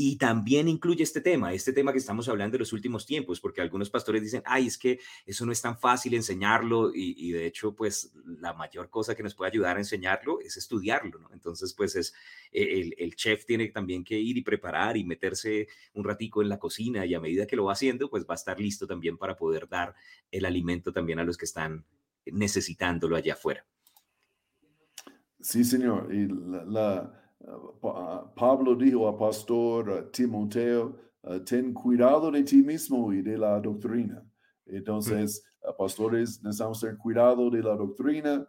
Y 0.03 0.15
también 0.15 0.67
incluye 0.67 1.03
este 1.03 1.21
tema, 1.21 1.53
este 1.53 1.73
tema 1.73 1.91
que 1.91 1.99
estamos 1.99 2.27
hablando 2.27 2.53
de 2.53 2.61
los 2.61 2.73
últimos 2.73 3.05
tiempos, 3.05 3.39
porque 3.39 3.61
algunos 3.61 3.91
pastores 3.91 4.23
dicen, 4.23 4.41
ay, 4.47 4.65
es 4.65 4.75
que 4.75 4.99
eso 5.27 5.45
no 5.45 5.51
es 5.51 5.61
tan 5.61 5.77
fácil 5.77 6.15
enseñarlo 6.15 6.89
y, 6.91 7.31
de 7.31 7.45
hecho, 7.45 7.75
pues 7.75 8.11
la 8.25 8.51
mayor 8.53 8.89
cosa 8.89 9.13
que 9.13 9.21
nos 9.21 9.35
puede 9.35 9.51
ayudar 9.51 9.77
a 9.77 9.79
enseñarlo 9.79 10.39
es 10.41 10.57
estudiarlo. 10.57 11.29
Entonces, 11.31 11.75
pues 11.75 11.95
es, 11.95 12.15
e, 12.51 12.95
el, 12.97 13.15
chef 13.15 13.45
tiene 13.45 13.67
también 13.67 14.03
que 14.03 14.19
ir 14.19 14.37
y 14.37 14.41
preparar 14.41 14.97
y 14.97 15.03
meterse 15.03 15.67
un 15.93 16.03
ratico 16.03 16.41
en 16.41 16.49
la 16.49 16.57
cocina 16.57 17.05
y 17.05 17.13
a 17.13 17.19
medida 17.19 17.45
que 17.45 17.55
lo 17.55 17.65
va 17.65 17.73
haciendo, 17.73 18.09
pues 18.09 18.23
va 18.23 18.33
a 18.33 18.41
estar 18.41 18.59
listo 18.59 18.87
también 18.87 19.19
para 19.19 19.37
poder 19.37 19.69
dar 19.69 19.93
el 20.31 20.45
alimento 20.45 20.91
también 20.91 21.19
a 21.19 21.23
los 21.23 21.37
que 21.37 21.45
están 21.45 21.85
necesitándolo 22.25 23.15
allá 23.15 23.33
afuera. 23.33 23.67
Sí, 25.39 25.63
señor. 25.63 26.11
Y 26.11 26.27
la 26.27 27.20
Pablo 28.35 28.75
dijo 28.75 29.07
al 29.07 29.17
pastor 29.17 30.09
Timoteo, 30.11 30.95
ten 31.45 31.73
cuidado 31.73 32.31
de 32.31 32.43
ti 32.43 32.57
mismo 32.57 33.13
y 33.13 33.21
de 33.21 33.37
la 33.37 33.59
doctrina. 33.59 34.23
Entonces, 34.65 35.43
pastores 35.77 36.41
necesitamos 36.43 36.79
tener 36.79 36.97
cuidado 36.97 37.49
de 37.49 37.61
la 37.61 37.75
doctrina 37.75 38.47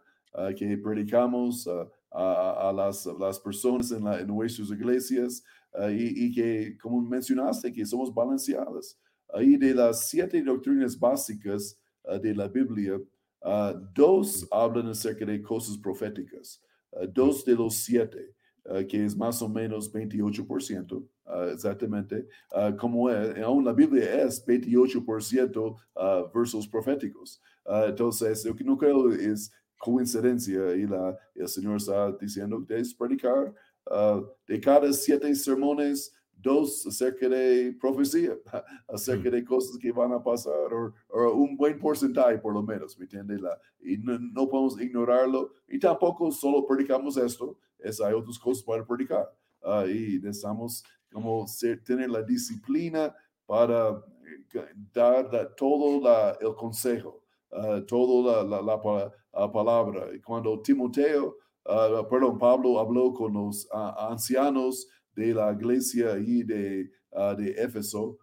que 0.57 0.77
predicamos 0.77 1.67
a, 2.11 2.71
las, 2.75 3.05
las, 3.19 3.39
personas 3.39 3.91
en, 3.91 4.03
la, 4.03 4.19
en 4.19 4.27
nuestras 4.27 4.69
iglesias 4.69 5.43
y, 5.91 6.33
que, 6.33 6.77
como 6.77 7.01
mencionaste, 7.01 7.71
que 7.71 7.85
somos 7.85 8.13
balanceadas. 8.13 8.99
Ahí 9.33 9.57
de 9.57 9.73
las 9.73 10.07
siete 10.07 10.41
doctrinas 10.41 10.99
básicas 10.99 11.79
de 12.21 12.35
la 12.35 12.47
Biblia, 12.47 12.99
dos 13.93 14.47
hablan 14.51 14.87
acerca 14.87 15.25
de 15.25 15.41
cosas 15.41 15.77
proféticas, 15.77 16.61
dos 17.09 17.43
de 17.43 17.55
los 17.55 17.75
siete. 17.75 18.33
Eh, 18.65 18.87
que 18.87 19.03
es 19.03 19.13
más 19.15 19.41
o 19.41 19.49
menos 19.49 19.91
28%, 19.91 21.05
ah, 21.25 21.49
exactamente, 21.51 22.25
uh, 22.51 22.73
como 22.77 23.09
es, 23.09 23.37
aún 23.43 23.65
la 23.65 23.73
Biblia 23.73 24.23
es 24.23 24.45
28% 24.45 25.75
ah, 25.97 26.23
versos 26.33 26.65
proféticos. 26.65 27.41
entonces, 27.87 28.43
yo 28.43 28.53
no 28.63 28.77
creo 28.77 29.11
es 29.11 29.51
coincidencia 29.77 30.75
y 30.75 30.87
la, 30.87 31.17
el 31.35 31.47
Señor 31.49 31.75
está 31.75 32.09
diciendo 32.13 32.63
que 32.65 32.79
es 32.79 32.93
predicar 32.93 33.53
de 34.47 34.61
cada 34.61 34.93
siete 34.93 35.35
sermones, 35.35 36.13
dos 36.43 36.85
acerca 36.85 37.27
de 37.27 37.75
profecía, 37.79 38.37
acerca 38.87 39.29
de 39.31 39.43
cosas 39.43 39.77
que 39.77 39.91
van 39.91 40.11
a 40.11 40.21
pasar, 40.21 40.53
o 41.09 41.31
un 41.33 41.57
buen 41.57 41.79
porcentaje 41.79 42.37
por 42.37 42.53
lo 42.53 42.61
menos, 42.61 42.97
¿me 42.99 43.05
entiende? 43.05 43.39
La, 43.39 43.57
y 43.81 43.97
no, 43.97 44.19
no, 44.19 44.47
podemos 44.47 44.79
ignorarlo, 44.79 45.53
y 45.67 45.79
tampoco 45.79 46.31
solo 46.31 46.65
predicamos 46.67 47.17
esto, 47.17 47.57
es, 47.79 47.99
hay 48.01 48.13
otras 48.13 48.37
cosas 48.37 48.63
para 48.63 48.85
predicar. 48.85 49.27
y 49.87 50.19
necesitamos 50.19 50.83
como 51.11 51.45
tener 51.85 52.09
la 52.09 52.23
disciplina 52.23 53.15
para 53.45 54.03
dar 54.93 55.55
todo 55.55 56.37
el 56.39 56.55
consejo, 56.55 57.23
toda 57.87 58.43
la, 58.43 59.51
palabra. 59.51 60.07
Y 60.13 60.19
cuando 60.21 60.61
Timoteo, 60.61 61.37
perdón, 62.09 62.37
Pablo 62.37 62.79
habló 62.79 63.13
con 63.13 63.33
los 63.33 63.67
ancianos 63.71 64.87
de 65.15 65.33
la 65.33 65.51
iglesia 65.51 66.17
y 66.17 66.43
de, 66.43 66.91
de 67.37 67.51
Éfeso, 67.57 68.17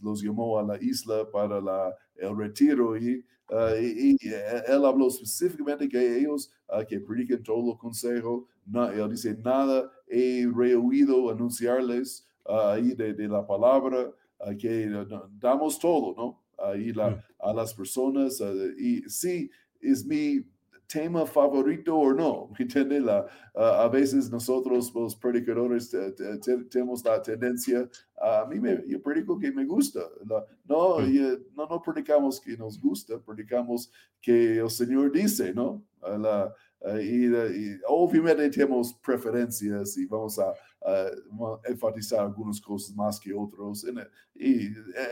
los 0.00 0.22
llamó 0.22 0.58
a 0.58 0.62
la 0.62 0.82
isla 0.82 1.30
para 1.30 1.60
la, 1.60 1.94
el 2.16 2.36
retiro 2.36 2.96
y, 2.96 3.24
y, 3.80 4.16
él 4.66 4.84
habló 4.84 5.08
específicamente 5.08 5.88
que 5.88 6.18
ellos 6.18 6.50
que 6.88 7.00
prediquen 7.00 7.42
todo 7.42 7.72
el 7.72 7.78
consejo. 7.78 8.48
él 8.94 9.10
dice, 9.10 9.36
nada 9.36 9.90
he 10.08 10.46
rehuido 10.52 11.30
anunciarles 11.30 12.26
ahí 12.46 12.94
de, 12.94 13.14
de, 13.14 13.28
la 13.28 13.46
palabra, 13.46 14.10
que 14.58 14.90
damos 15.38 15.78
todo, 15.78 16.14
¿no? 16.16 16.42
Ahí 16.58 16.92
la, 16.92 17.10
mm. 17.10 17.22
a 17.40 17.52
las 17.52 17.74
personas. 17.74 18.42
y 18.78 19.02
sí, 19.08 19.50
es 19.80 20.04
mi 20.06 20.44
tema 20.92 21.24
favorito 21.24 21.96
o 21.96 22.12
no, 22.12 22.48
¿me 22.58 22.64
entiende? 22.64 23.00
La, 23.00 23.26
a 23.54 23.88
veces 23.88 24.30
nosotros 24.30 24.92
los 24.94 25.16
predicadores 25.16 25.90
tenemos 26.70 27.04
la 27.04 27.22
tendencia, 27.22 27.88
a 28.20 28.46
mí 28.48 28.60
me, 28.60 28.82
yo 28.86 29.00
predico 29.00 29.38
que 29.38 29.50
me 29.50 29.64
gusta, 29.64 30.00
no, 30.24 30.44
no, 30.64 31.68
no 31.68 31.82
predicamos 31.82 32.40
que 32.40 32.56
nos 32.56 32.78
gusta, 32.80 33.18
predicamos 33.18 33.90
que 34.20 34.58
el 34.58 34.70
Señor 34.70 35.10
dice, 35.12 35.52
¿no? 35.54 35.82
La, 36.02 36.52
y, 37.00 37.28
obviamente 37.86 38.50
tenemos 38.50 38.92
preferencias 38.94 39.96
y 39.96 40.06
vamos 40.06 40.38
a, 40.38 40.52
enfatizar 41.64 42.20
algunas 42.20 42.60
cosas 42.60 42.94
más 42.96 43.20
que 43.20 43.32
otros, 43.32 43.86
y 44.34 44.66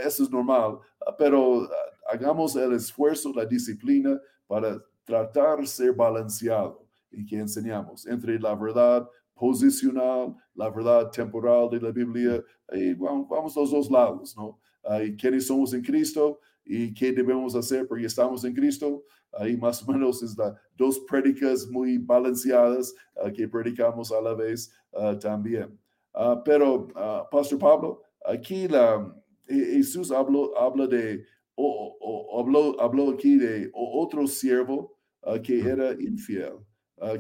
eso 0.05 0.25
es 0.25 0.31
normal, 0.31 0.79
pero 1.17 1.69
hagamos 2.11 2.57
el 2.57 2.73
esfuerzo, 2.73 3.33
la 3.33 3.45
disciplina 3.45 4.21
para 4.49 4.83
tratar 5.11 5.67
ser 5.67 5.93
balanceado 5.93 6.87
y 7.11 7.27
que 7.27 7.37
enseñamos 7.37 8.07
entre 8.07 8.39
la 8.39 8.55
verdad 8.55 9.09
posicional, 9.35 10.37
la 10.55 10.71
verdad 10.71 11.11
temporal 11.11 11.69
de 11.69 11.81
la 11.81 11.91
Biblia, 11.91 12.45
y 12.73 12.95
vamos, 12.95 13.57
a 13.57 13.61
los 13.61 13.71
dos 13.73 13.91
lados, 13.91 14.37
¿no? 14.37 14.61
Y 15.03 15.17
quiénes 15.17 15.49
somos 15.49 15.75
en 15.75 15.83
Cristo 15.83 16.39
y 16.65 16.95
qué 16.95 17.11
debemos 17.11 17.57
hacer 17.57 17.89
porque 17.89 18.07
estamos 18.07 18.45
en 18.45 18.55
Cristo. 18.55 19.03
Ahí 19.33 19.57
más 19.57 19.83
o 19.83 19.93
menos 19.93 20.23
es 20.23 20.37
la 20.39 20.55
dos 20.77 21.01
prédicas 21.01 21.67
muy 21.69 21.99
balanceadas 21.99 22.95
ah, 23.17 23.31
que 23.31 23.49
predicamos 23.49 24.13
a 24.13 24.21
la 24.21 24.35
vez 24.35 24.73
ah, 24.93 25.17
también. 25.19 25.77
Ah, 26.15 26.41
pero, 26.45 26.89
Pastor 27.31 27.59
Pablo, 27.59 28.03
aquí 28.25 28.69
la, 28.69 29.13
Jesús 29.47 30.13
habló, 30.13 30.57
habla 30.57 30.87
de, 30.87 31.25
o, 31.57 32.39
habló, 32.41 32.81
habló 32.81 33.11
aquí 33.11 33.37
de 33.37 33.71
otro 33.75 34.27
siervo 34.27 35.00
que 35.43 35.61
era 35.61 35.93
infiel, 36.01 36.59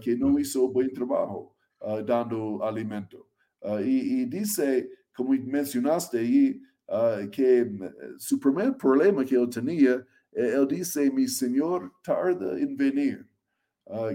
que 0.01 0.17
no 0.17 0.39
hizo 0.39 0.69
buen 0.69 0.93
trabajo 0.93 1.57
dando 2.07 2.63
alimento. 2.65 3.29
Y, 3.85 4.25
dice, 4.27 4.91
como 5.15 5.33
mencionaste 5.33 6.19
ahí, 6.19 6.63
que 7.31 7.65
mm, 7.65 8.19
su 8.19 8.41
primer 8.41 8.77
problema 8.77 9.25
que 9.25 9.37
él 9.37 9.49
tenía, 9.49 10.05
e, 10.33 10.47
él 10.55 10.67
dice, 10.67 11.11
mi 11.11 11.29
señor 11.29 11.93
tarda 12.03 12.59
en 12.59 12.77
venir, 12.77 13.27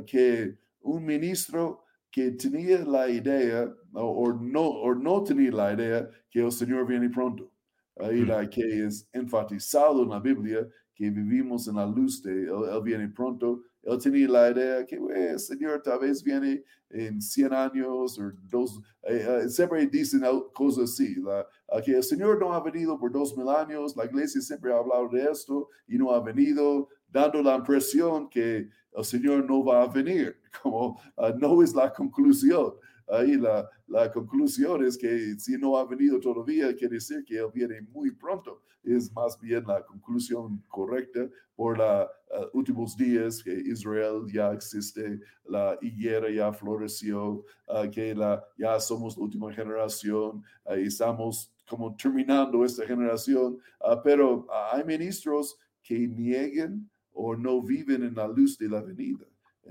que 0.06 0.58
un 0.82 1.06
ministro 1.06 1.86
que 2.12 2.32
tenía 2.32 2.86
la 2.86 3.10
idea 3.10 3.70
o, 3.94 4.32
no, 4.32 4.62
o 4.62 4.96
no 4.96 5.24
tenía 5.24 5.52
la 5.52 5.74
idea 5.74 6.10
que 6.30 6.40
el 6.40 6.52
Señor 6.52 6.88
viene 6.88 7.10
pronto. 7.10 7.52
Ahí 7.98 8.22
mm. 8.22 8.28
la 8.28 8.50
que 8.50 8.86
es 8.86 9.10
enfatizado 9.12 10.04
en 10.04 10.10
la 10.10 10.20
Biblia 10.20 10.66
que 10.94 11.10
vivimos 11.10 11.68
en 11.68 11.76
la 11.76 11.86
luz 11.86 12.24
de 12.24 12.44
él 12.44 12.82
viene 12.84 13.10
pronto 13.10 13.64
él 13.86 14.00
tenía 14.00 14.28
la 14.28 14.52
idea 14.52 14.86
que, 14.86 14.96
el 14.96 15.40
Señor 15.40 15.82
tal 15.84 16.00
vez 16.00 16.24
viene 16.24 16.64
en 16.90 17.22
100 17.22 17.54
años 17.54 18.20
o 18.20 18.32
dos, 18.50 18.82
eh, 19.04 19.44
eh, 19.44 19.50
siempre 19.50 19.86
dicen 19.86 20.22
cosas 20.54 20.86
así, 20.86 21.16
la, 21.16 21.46
que 21.84 21.96
el 21.96 22.04
Señor 22.04 22.40
no 22.40 22.54
ha 22.54 22.62
venido 22.62 22.98
por 22.98 23.12
dos 23.12 23.38
mil 23.38 23.48
años, 23.48 23.96
la 23.96 24.06
iglesia 24.06 24.42
siempre 24.42 24.74
ha 24.74 24.78
hablado 24.78 25.10
de 25.10 25.24
esto 25.24 25.70
y 25.88 25.98
no 25.98 26.12
ha 26.12 26.20
venido, 26.20 26.90
dando 27.08 27.42
la 27.44 27.56
impresión 27.56 28.28
que 28.28 28.68
el 28.92 29.06
Señor 29.06 29.46
no 29.46 29.64
va 29.64 29.84
a 29.84 29.88
venir, 29.88 30.36
como 30.64 31.00
ah, 31.18 31.34
no 31.38 31.62
es 31.62 31.74
la 31.74 31.94
conclusión. 31.94 32.74
Ahí 33.08 33.36
la, 33.38 33.70
la 33.88 34.12
conclusión 34.12 34.84
es 34.84 34.98
que 34.98 35.38
si 35.40 35.58
no 35.58 35.78
ha 35.78 35.86
venido 35.86 36.20
todavía, 36.20 36.76
quiere 36.76 36.96
decir 36.96 37.24
que 37.24 37.38
Él 37.38 37.50
viene 37.54 37.82
muy 37.82 38.12
pronto. 38.12 38.62
Es 38.84 39.12
más 39.14 39.40
bien 39.40 39.64
la 39.66 39.84
conclusión 39.84 40.64
correcta 40.68 41.28
por 41.56 41.78
los 41.78 42.08
uh, 42.32 42.58
últimos 42.58 42.96
días 42.96 43.42
que 43.42 43.52
Israel 43.52 44.26
ya 44.32 44.52
existe, 44.52 45.20
la 45.46 45.78
higuera 45.82 46.30
ya 46.30 46.52
floreció, 46.52 47.44
uh, 47.68 47.90
que 47.92 48.14
la, 48.14 48.44
ya 48.58 48.80
somos 48.80 49.18
la 49.18 49.24
última 49.24 49.52
generación, 49.54 50.44
uh, 50.66 50.76
y 50.76 50.88
estamos 50.88 51.52
como 51.68 51.96
terminando 51.96 52.64
esta 52.64 52.86
generación, 52.86 53.58
pero 54.04 54.46
hay 54.72 54.84
ministros 54.84 55.58
que 55.82 56.08
nieguen 56.08 56.88
o 57.12 57.36
no 57.36 57.60
viven 57.62 58.04
en 58.04 58.14
la 58.14 58.28
luz 58.28 58.56
de 58.58 58.70
la 58.70 58.82
venida. 58.82 59.26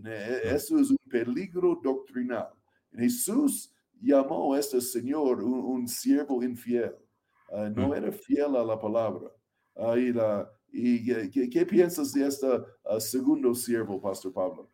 E, 0.04 0.40
eso 0.44 0.76
es 0.78 0.90
un 0.90 0.96
peligro 1.08 1.78
doctrinal. 1.80 2.48
Jesús 2.96 3.72
llamó 4.00 4.54
a 4.54 4.60
este 4.60 4.80
Señor 4.80 5.42
un, 5.42 5.88
siervo 5.88 6.42
infiel. 6.42 6.94
Ah, 7.52 7.70
no 7.74 7.88
mm. 7.88 7.94
era 7.94 8.12
fiel 8.12 8.56
a 8.56 8.64
la 8.64 8.78
palabra. 8.78 9.30
y 9.96 10.12
la, 10.12 10.50
y, 10.72 11.50
¿qué, 11.50 11.66
piensas 11.66 12.12
de 12.12 12.26
este 12.26 12.48
segundo 12.98 13.54
siervo, 13.54 14.00
Pastor 14.00 14.32
Pablo? 14.32 14.70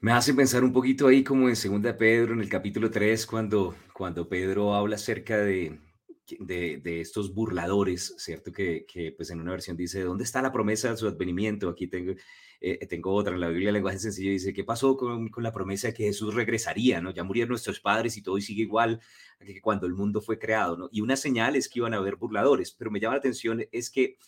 Me 0.00 0.12
hace 0.12 0.32
pensar 0.32 0.64
un 0.64 0.72
poquito 0.72 1.08
ahí 1.08 1.22
como 1.22 1.48
en 1.48 1.56
Segunda 1.56 1.94
Pedro, 1.94 2.32
en 2.32 2.40
el 2.40 2.48
capítulo 2.48 2.90
3, 2.90 3.26
cuando, 3.26 3.74
cuando 3.92 4.26
Pedro 4.26 4.74
habla 4.74 4.96
acerca 4.96 5.36
de, 5.36 5.78
de, 6.38 7.00
estos 7.00 7.34
burladores, 7.34 8.14
¿cierto? 8.18 8.52
Que, 8.52 8.86
que, 8.86 9.12
pues 9.12 9.30
en 9.30 9.40
una 9.40 9.52
versión 9.52 9.76
dice, 9.76 10.02
¿dónde 10.02 10.24
está 10.24 10.42
la 10.42 10.52
promesa 10.52 10.90
de 10.90 10.96
su 10.96 11.06
advenimiento? 11.08 11.68
Aquí 11.68 11.86
tengo, 11.86 12.14
eh, 12.60 12.86
tengo 12.86 13.12
otra, 13.12 13.34
en 13.34 13.40
la 13.40 13.48
Biblia, 13.48 13.72
lenguaje 13.72 13.98
sencillo, 13.98 14.30
dice, 14.30 14.52
¿qué 14.52 14.64
pasó 14.64 14.96
con, 14.96 15.28
con, 15.28 15.42
la 15.42 15.52
promesa 15.52 15.88
de 15.88 15.94
que 15.94 16.04
Jesús 16.04 16.34
regresaría? 16.34 17.00
¿no? 17.00 17.10
Ya 17.12 17.24
murieron 17.24 17.50
nuestros 17.50 17.80
padres 17.80 18.16
y 18.16 18.22
todo 18.22 18.40
sigue 18.40 18.62
igual 18.62 19.00
que 19.38 19.60
cuando 19.60 19.86
el 19.86 19.94
mundo 19.94 20.20
fue 20.20 20.38
creado, 20.38 20.76
¿no? 20.76 20.88
Y 20.92 21.00
una 21.00 21.16
señal 21.16 21.56
es 21.56 21.68
que 21.68 21.78
iban 21.78 21.94
a 21.94 21.98
haber 21.98 22.16
burladores, 22.16 22.72
pero 22.72 22.90
me 22.90 23.00
llama 23.00 23.14
la 23.14 23.20
atención 23.20 23.64
es 23.72 23.90
que 23.90 24.18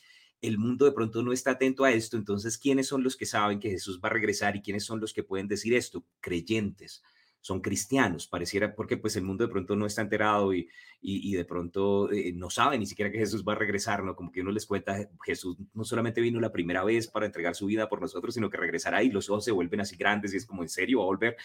el 0.41 0.59
mundo 0.59 0.85
de 0.87 0.93
pronto 0.93 1.23
no 1.23 1.33
está 1.33 1.53
atento 1.53 1.85
a 1.85 1.93
esto, 1.93 2.17
entonces, 2.17 2.59
¿quiénes 2.59 2.89
son 2.89 3.05
los 3.05 3.17
que 3.17 3.27
saben 3.27 3.61
que 3.61 3.71
Jesús 3.71 4.01
va 4.03 4.09
a 4.09 4.13
regresar 4.13 4.57
y 4.57 4.63
quiénes 4.63 4.85
son 4.85 5.01
los 5.01 5.13
que 5.13 5.23
pueden 5.23 5.47
decir 5.47 5.75
esto? 5.75 6.05
Creyentes 6.21 7.03
son 7.43 7.61
cristianos, 7.61 8.29
pareciera, 8.29 8.73
porque 8.75 8.97
pues 8.97 9.17
el 9.17 9.25
mundo 9.25 9.45
de 9.45 9.53
pronto 9.53 9.75
no 9.75 9.85
está 9.85 10.01
enterado 10.01 10.55
y, 10.55 10.69
y, 11.01 11.33
de 11.33 11.45
pronto 11.45 12.11
eh, 12.13 12.33
no 12.33 12.49
sabe 12.51 12.79
ni 12.79 12.87
siquiera 12.87 13.11
que 13.11 13.19
Jesús 13.19 13.45
va 13.47 13.55
a 13.55 13.57
regresar, 13.57 14.05
¿no? 14.05 14.15
Como 14.15 14.31
que 14.31 14.43
uno 14.43 14.53
les 14.53 14.65
cuenta, 14.65 15.09
Jesús 15.25 15.57
no 15.75 15.83
solamente 15.83 16.21
vino 16.21 16.39
la 16.41 16.53
primera 16.53 16.85
vez 16.85 17.09
para 17.09 17.27
entregar 17.27 17.57
su 17.57 17.67
vida 17.67 17.89
por 17.89 18.01
nosotros, 18.01 18.35
sino 18.35 18.49
que 18.49 18.59
regresará 18.59 19.03
y 19.03 19.11
los 19.11 19.29
ojos 19.29 19.45
se 19.45 19.51
vuelven 19.51 19.81
así 19.81 19.97
grandes 19.97 20.33
y 20.33 20.37
es 20.37 20.47
como, 20.47 20.63
¿en 20.63 20.69
serio 20.69 20.99
va 20.99 21.05
a 21.05 21.07
volver? 21.07 21.37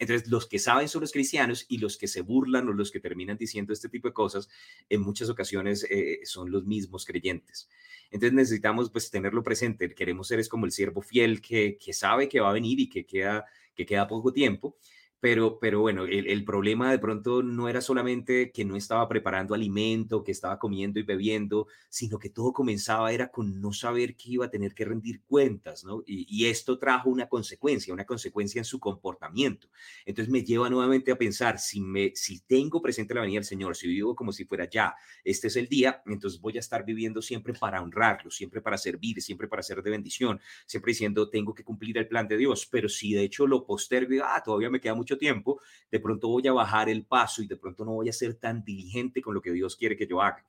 Entonces, 0.00 0.28
los 0.28 0.48
que 0.48 0.58
saben 0.58 0.88
son 0.88 1.02
los 1.02 1.12
cristianos 1.12 1.66
y 1.68 1.78
los 1.78 1.96
que 1.98 2.08
se 2.08 2.22
burlan 2.22 2.68
o 2.68 2.72
los 2.72 2.90
que 2.90 2.98
terminan 2.98 3.36
diciendo 3.36 3.72
este 3.72 3.88
tipo 3.88 4.08
de 4.08 4.14
cosas, 4.14 4.48
en 4.88 5.02
muchas 5.02 5.30
ocasiones 5.30 5.86
eh, 5.88 6.18
son 6.24 6.50
los 6.50 6.64
mismos 6.64 7.04
creyentes. 7.06 7.68
Entonces 8.10 8.34
necesitamos 8.34 8.90
pues 8.90 9.08
tenerlo 9.08 9.44
presente. 9.44 9.94
Queremos 9.94 10.26
ser 10.26 10.40
es 10.40 10.48
como 10.48 10.66
el 10.66 10.72
siervo 10.72 11.00
fiel 11.00 11.40
que, 11.40 11.78
que 11.78 11.92
sabe 11.92 12.28
que 12.28 12.40
va 12.40 12.50
a 12.50 12.52
venir 12.52 12.80
y 12.80 12.88
que 12.88 13.06
queda, 13.06 13.44
que 13.76 13.86
queda 13.86 14.08
poco 14.08 14.32
tiempo 14.32 14.76
pero, 15.24 15.58
pero 15.58 15.80
bueno, 15.80 16.04
el, 16.04 16.44
problema 16.44 16.90
de 16.90 16.98
pronto 16.98 17.42
no 17.42 17.70
era 17.70 17.80
solamente 17.80 18.52
que 18.52 18.62
no 18.66 18.76
estaba 18.76 19.08
preparando 19.08 19.54
alimento, 19.54 20.22
que 20.22 20.32
estaba 20.32 20.58
comiendo 20.58 21.00
y 21.00 21.02
bebiendo, 21.02 21.66
sino 21.88 22.18
que 22.18 22.28
todo 22.28 22.52
comenzaba 22.52 23.10
era 23.10 23.28
con 23.28 23.58
no 23.58 23.72
saber 23.72 24.16
que 24.16 24.32
iba 24.32 24.44
a 24.44 24.50
tener 24.50 24.74
que 24.74 24.84
rendir 24.84 25.22
cuentas, 25.22 25.82
¿no? 25.82 26.02
Y, 26.04 26.44
esto 26.44 26.78
trajo 26.78 27.08
una 27.08 27.26
consecuencia, 27.26 27.94
una 27.94 28.04
consecuencia 28.04 28.58
en 28.58 28.66
su 28.66 28.78
comportamiento. 28.78 29.70
Entonces 30.04 30.30
me 30.30 30.44
lleva 30.44 30.68
nuevamente 30.68 31.10
a 31.10 31.16
pensar, 31.16 31.58
si, 31.58 31.80
me, 31.80 32.12
si 32.14 32.40
tengo 32.40 32.82
presente 32.82 33.14
la 33.14 33.22
venida 33.22 33.38
del 33.38 33.46
Señor, 33.46 33.76
si 33.76 33.88
vivo 33.88 34.14
como 34.14 34.30
si 34.30 34.44
fuera 34.44 34.68
ya, 34.68 34.94
este 35.24 35.46
es 35.46 35.56
el 35.56 35.68
día, 35.68 36.02
entonces 36.04 36.38
voy 36.38 36.58
a 36.58 36.60
estar 36.60 36.84
viviendo 36.84 37.22
siempre 37.22 37.54
para 37.54 37.80
honrarlo, 37.80 38.30
siempre 38.30 38.60
para 38.60 38.76
servir, 38.76 39.22
siempre 39.22 39.48
para 39.48 39.62
ser 39.62 39.82
de 39.82 39.90
bendición, 39.90 40.38
siempre 40.66 40.90
diciendo, 40.90 41.30
tengo 41.30 41.54
que 41.54 41.64
cumplir 41.64 41.96
el 41.96 42.08
plan 42.08 42.28
de 42.28 42.36
Dios, 42.36 42.68
pero 42.70 42.90
si 42.90 43.14
de 43.14 43.22
hecho 43.22 43.46
lo 43.46 43.64
postergo 43.64 44.22
ah, 44.22 44.42
todavía 44.44 44.68
me 44.68 44.82
queda 44.82 44.94
mucho 44.94 45.13
tiempo, 45.18 45.60
de 45.90 46.00
pronto 46.00 46.28
voy 46.28 46.46
a 46.48 46.52
bajar 46.52 46.88
el 46.88 47.04
paso 47.04 47.42
y 47.42 47.46
de 47.46 47.56
pronto 47.56 47.84
no 47.84 47.92
voy 47.92 48.08
a 48.08 48.12
ser 48.12 48.34
tan 48.34 48.64
diligente 48.64 49.22
con 49.22 49.34
lo 49.34 49.40
que 49.40 49.52
Dios 49.52 49.76
quiere 49.76 49.96
que 49.96 50.06
yo 50.06 50.22
haga. 50.22 50.44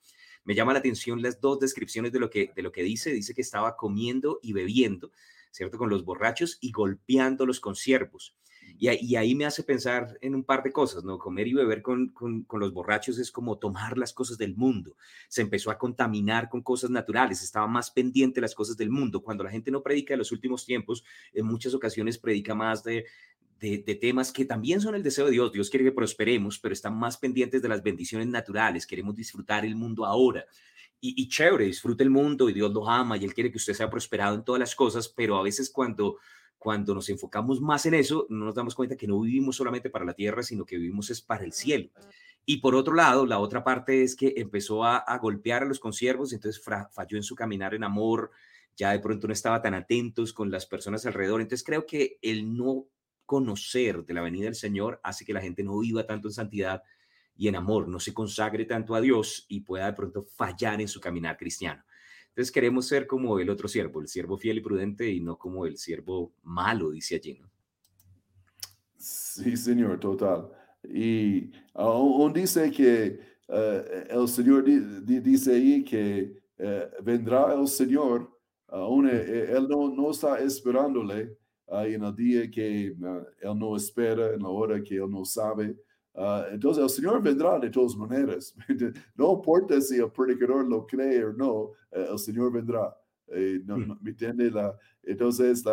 Me 0.45 0.53
llama 0.53 0.73
la 0.73 0.79
atención 0.79 1.21
las 1.21 1.41
dos 1.41 1.59
descripciones 1.59 2.11
de 2.11 2.19
lo 2.19 2.29
que, 2.29 2.51
de 2.55 2.61
lo 2.61 2.71
que 2.71 2.83
dice. 2.83 3.11
Dice 3.11 3.33
que 3.33 3.41
estaba 3.41 3.75
comiendo 3.75 4.39
y 4.43 4.53
bebiendo, 4.53 5.11
¿cierto? 5.51 5.77
Con 5.77 5.89
los 5.89 6.05
borrachos 6.05 6.59
y 6.61 6.71
golpeándolos 6.71 7.59
con 7.59 7.75
siervos. 7.75 8.35
Y, 8.77 9.15
ahí 9.15 9.35
me 9.35 9.45
hace 9.45 9.63
pensar 9.63 10.17
en 10.21 10.35
un 10.35 10.43
par 10.43 10.61
de 10.61 10.71
cosas, 10.71 11.03
¿no? 11.03 11.17
Comer 11.17 11.47
y 11.47 11.53
beber 11.53 11.81
con, 11.81 12.09
con, 12.09 12.45
los 12.59 12.73
borrachos 12.73 13.17
es 13.19 13.31
como 13.31 13.57
tomar 13.57 13.97
las 13.97 14.11
cosas 14.11 14.37
del 14.37 14.55
mundo. 14.55 14.97
Se 15.29 15.41
empezó 15.41 15.71
a 15.71 15.77
contaminar 15.77 16.49
con 16.49 16.61
cosas 16.61 16.89
naturales, 16.89 17.41
estaba 17.41 17.67
más 17.67 17.89
pendiente 17.91 18.41
las 18.41 18.53
cosas 18.53 18.75
del 18.75 18.89
mundo. 18.89 19.23
Cuando 19.23 19.45
la 19.45 19.51
gente 19.51 19.71
no 19.71 19.81
predica 19.81 20.13
en 20.13 20.19
los 20.19 20.31
últimos 20.33 20.65
tiempos, 20.65 21.05
en 21.33 21.45
muchas 21.45 21.73
ocasiones 21.73 22.17
predica 22.17 22.53
más 22.53 22.83
de, 22.83 23.05
de, 23.59 23.79
temas 23.95 24.31
que 24.31 24.45
también 24.45 24.81
son 24.81 24.95
el 24.95 25.03
deseo 25.03 25.25
de 25.25 25.31
Dios. 25.31 25.51
Dios 25.51 25.69
quiere 25.69 25.85
que 25.85 25.91
prosperemos, 25.91 26.59
pero 26.59 26.73
están 26.73 26.97
más 26.97 27.17
pendientes 27.17 27.61
de 27.61 27.69
las 27.69 27.81
bendiciones 27.81 28.27
naturales. 28.27 28.85
Queremos 28.85 29.15
disfrutar 29.15 29.65
el 29.65 29.75
mundo 29.75 30.05
ahora. 30.05 30.45
Y, 31.01 31.21
y, 31.21 31.27
chévere, 31.27 31.65
disfrute 31.65 32.03
el 32.03 32.09
mundo 32.09 32.49
y 32.49 32.53
Dios 32.53 32.71
lo 32.73 32.89
ama 32.89 33.17
y 33.17 33.25
Él 33.25 33.33
quiere 33.33 33.51
que 33.51 33.57
usted 33.57 33.73
sea 33.73 33.89
prosperado 33.89 34.35
en 34.35 34.43
todas 34.43 34.59
las 34.59 34.75
cosas, 34.75 35.09
pero 35.09 35.37
a 35.37 35.43
veces 35.43 35.69
cuando 35.69 36.17
cuando 36.65 36.95
nos 36.95 37.09
enfocamos 37.09 37.61
más 37.61 37.85
en 37.85 37.93
eso, 37.93 38.25
no 38.27 38.45
nos 38.45 38.55
damos 38.55 38.73
cuenta 38.73 38.97
que 38.97 39.05
no 39.05 39.19
vivimos 39.19 39.55
solamente 39.55 39.91
para 39.91 40.03
la 40.03 40.15
tierra, 40.15 40.41
sino 40.41 40.65
que 40.65 40.77
vivimos 40.77 41.11
es 41.11 41.21
para 41.21 41.43
el 41.43 41.53
cielo. 41.53 41.91
Y 42.43 42.57
por 42.57 42.73
otro 42.73 42.95
lado, 42.95 43.27
la 43.27 43.37
otra 43.37 43.63
parte 43.63 44.01
es 44.01 44.15
que 44.15 44.33
empezó 44.37 44.83
a, 44.83 45.03
golpear 45.21 45.61
a 45.61 45.67
los 45.67 45.79
consiervos, 45.79 46.33
entonces 46.33 46.63
falló 46.63 47.17
en 47.17 47.23
su 47.23 47.35
caminar 47.35 47.75
en 47.75 47.83
amor, 47.83 48.31
ya 48.75 48.91
de 48.91 48.99
pronto 48.99 49.27
no 49.27 49.33
estaba 49.33 49.61
tan 49.61 49.75
atentos 49.75 50.33
con 50.33 50.49
las 50.49 50.65
personas 50.65 51.05
alrededor. 51.05 51.39
Entonces 51.39 51.63
creo 51.63 51.85
que 51.85 52.17
el 52.23 52.57
no 52.57 52.85
conocer 53.25 54.05
de 54.05 54.13
la 54.13 54.21
venida 54.21 54.45
del 54.45 54.55
Señor 54.55 54.99
hace 55.03 55.25
que 55.25 55.33
la 55.33 55.41
gente 55.41 55.63
no 55.63 55.79
viva 55.79 56.05
tanto 56.05 56.27
en 56.27 56.33
santidad 56.33 56.83
y 57.37 57.47
en 57.47 57.55
amor, 57.55 57.87
no 57.87 57.99
se 57.99 58.13
consagre 58.13 58.65
tanto 58.65 58.95
a 58.95 59.01
Dios 59.01 59.45
y 59.49 59.61
pueda 59.61 59.87
de 59.87 59.93
pronto 59.93 60.23
fallar 60.23 60.79
en 60.79 60.87
su 60.87 60.99
caminar 60.99 61.37
cristiano. 61.37 61.83
Entonces 62.29 62.51
queremos 62.51 62.87
ser 62.87 63.07
como 63.07 63.39
el 63.39 63.49
otro 63.49 63.67
siervo, 63.67 64.01
el 64.01 64.07
siervo 64.07 64.37
fiel 64.37 64.57
y 64.57 64.61
prudente 64.61 65.09
y 65.09 65.21
no 65.21 65.37
como 65.37 65.65
el 65.65 65.77
siervo 65.77 66.33
malo, 66.43 66.91
dice 66.91 67.15
allí, 67.15 67.33
¿no? 67.33 67.49
Sí, 68.97 69.55
señor, 69.55 69.99
total. 69.99 70.49
Y 70.83 71.51
aún 71.73 72.33
dice 72.33 72.71
que 72.71 73.19
eh, 73.47 74.07
el 74.09 74.27
Señor 74.27 74.63
dice 74.65 75.53
ahí 75.53 75.83
que 75.83 76.41
eh, 76.57 76.89
vendrá 77.03 77.53
el 77.53 77.67
Señor, 77.67 78.31
aún 78.67 79.07
eh, 79.07 79.51
Él 79.51 79.67
no, 79.69 79.89
no 79.89 80.11
está 80.11 80.39
esperándole 80.39 81.37
en 81.67 82.03
el 82.03 82.15
día 82.15 82.49
que 82.49 82.87
Él 82.87 82.95
no 83.59 83.75
espera, 83.75 84.33
en 84.33 84.41
la 84.41 84.49
hora 84.49 84.81
que 84.81 84.95
Él 84.95 85.09
no 85.09 85.25
sabe. 85.25 85.75
Ah, 86.17 86.47
entonces 86.51 86.81
el 86.81 86.89
Señor 86.89 87.21
vendrá 87.21 87.59
de 87.59 87.69
todas 87.69 87.95
maneras. 87.95 88.55
No 89.15 89.33
importa 89.33 89.81
si 89.81 89.97
el 89.97 90.11
predicador 90.11 90.67
lo 90.67 90.85
cree 90.85 91.25
o 91.25 91.33
no, 91.33 91.71
eh, 91.91 92.07
el 92.09 92.19
Señor 92.19 92.51
vendrá. 92.51 92.95
Eh, 93.27 93.59
no, 93.65 93.77
mm. 93.77 93.97
¿Me 94.01 94.11
entiende? 94.11 94.51
La, 94.51 94.77
entonces, 95.03 95.63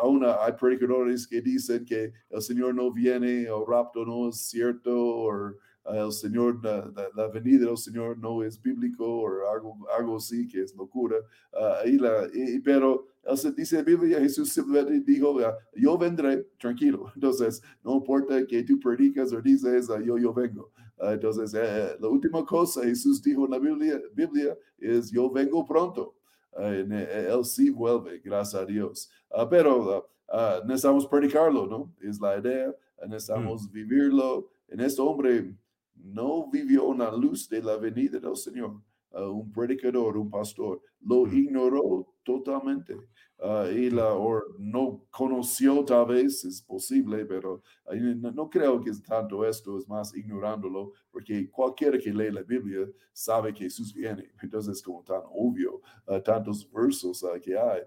aún 0.00 0.24
hay 0.24 0.52
predicadores 0.52 1.26
que 1.26 1.40
dicen 1.40 1.84
que 1.84 2.12
el 2.30 2.42
Señor 2.42 2.74
no 2.74 2.92
viene, 2.92 3.42
el 3.42 3.66
rapto 3.66 4.04
no 4.04 4.28
es 4.28 4.38
cierto, 4.48 4.90
o 4.96 5.54
el 5.84 6.12
Señor, 6.12 6.60
la, 6.62 7.28
venida 7.28 7.66
del 7.66 7.76
Señor 7.76 8.18
no 8.18 8.42
es 8.42 8.60
bíblico 8.60 9.04
o 9.04 9.50
algo, 9.50 9.76
algo 9.96 10.16
así 10.16 10.46
que 10.48 10.62
es 10.62 10.74
locura. 10.74 11.16
Uh, 11.52 11.88
y 11.88 11.98
la, 11.98 12.28
y, 12.32 12.58
pero 12.60 13.06
dice 13.56 13.76
la 13.76 13.82
Biblia, 13.82 14.20
Jesús 14.20 14.52
simplemente 14.52 15.00
dijo, 15.00 15.38
yo 15.74 15.98
vendré, 15.98 16.46
tranquilo. 16.58 17.10
Entonces, 17.14 17.62
no 17.82 17.96
importa 17.96 18.46
que 18.46 18.62
tú 18.62 18.78
predicas 18.78 19.32
o 19.32 19.40
dices, 19.40 19.88
yo, 20.04 20.18
yo 20.18 20.32
vengo. 20.32 20.70
Uh, 21.00 21.10
entonces, 21.10 21.54
eh, 21.54 21.96
la 22.00 22.08
última 22.08 22.44
cosa 22.44 22.82
Jesús 22.82 23.22
dijo 23.22 23.44
en 23.44 23.52
la 23.52 23.58
Biblia, 23.60 24.02
Biblia 24.12 24.56
es, 24.78 25.10
yo 25.12 25.30
vengo 25.30 25.64
pronto. 25.64 26.16
Uh, 26.52 26.62
él 26.62 27.44
sí 27.44 27.70
vuelve, 27.70 28.18
gracias 28.18 28.60
a 28.60 28.66
Dios. 28.66 29.08
pero 29.48 30.10
necesitamos 30.64 31.06
predicarlo, 31.06 31.66
¿no? 31.66 31.94
Es 32.00 32.20
la 32.20 32.36
idea, 32.38 32.74
necesitamos 33.06 33.68
mm. 33.68 33.72
vivirlo. 33.72 34.48
En 34.68 34.80
este 34.80 35.00
hombre 35.00 35.54
no 35.94 36.50
vivió 36.50 36.86
una 36.86 37.12
luz 37.12 37.48
de 37.48 37.62
la 37.62 37.76
venida 37.76 38.18
del 38.18 38.36
Señor. 38.36 38.80
Uh, 39.10 39.30
un 39.30 39.50
predicador, 39.50 40.16
un 40.18 40.30
pastor, 40.30 40.82
lo 41.00 41.26
ignoró 41.26 42.14
totalmente. 42.22 42.94
Uh, 43.38 43.70
y 43.70 43.88
la, 43.88 44.12
o 44.12 44.42
no 44.58 45.06
conoció 45.10 45.84
tal 45.84 46.06
vez, 46.06 46.44
es 46.44 46.60
posible, 46.60 47.24
pero 47.24 47.62
uh, 47.86 47.94
no, 48.34 48.50
creo 48.50 48.80
que 48.80 48.90
es 48.90 49.02
tanto 49.02 49.46
esto, 49.46 49.78
es 49.78 49.88
más 49.88 50.14
ignorándolo, 50.14 50.92
porque 51.10 51.50
cualquiera 51.50 51.98
que 51.98 52.12
lee 52.12 52.30
la 52.30 52.42
Biblia 52.42 52.86
sabe 53.12 53.54
que 53.54 53.64
Jesús 53.64 53.94
viene. 53.94 54.30
Entonces 54.42 54.76
es 54.76 54.82
como 54.82 55.02
tan 55.02 55.22
obvio, 55.32 55.80
tantos 56.24 56.68
versos 56.70 57.24
que 57.42 57.56
hay. 57.56 57.82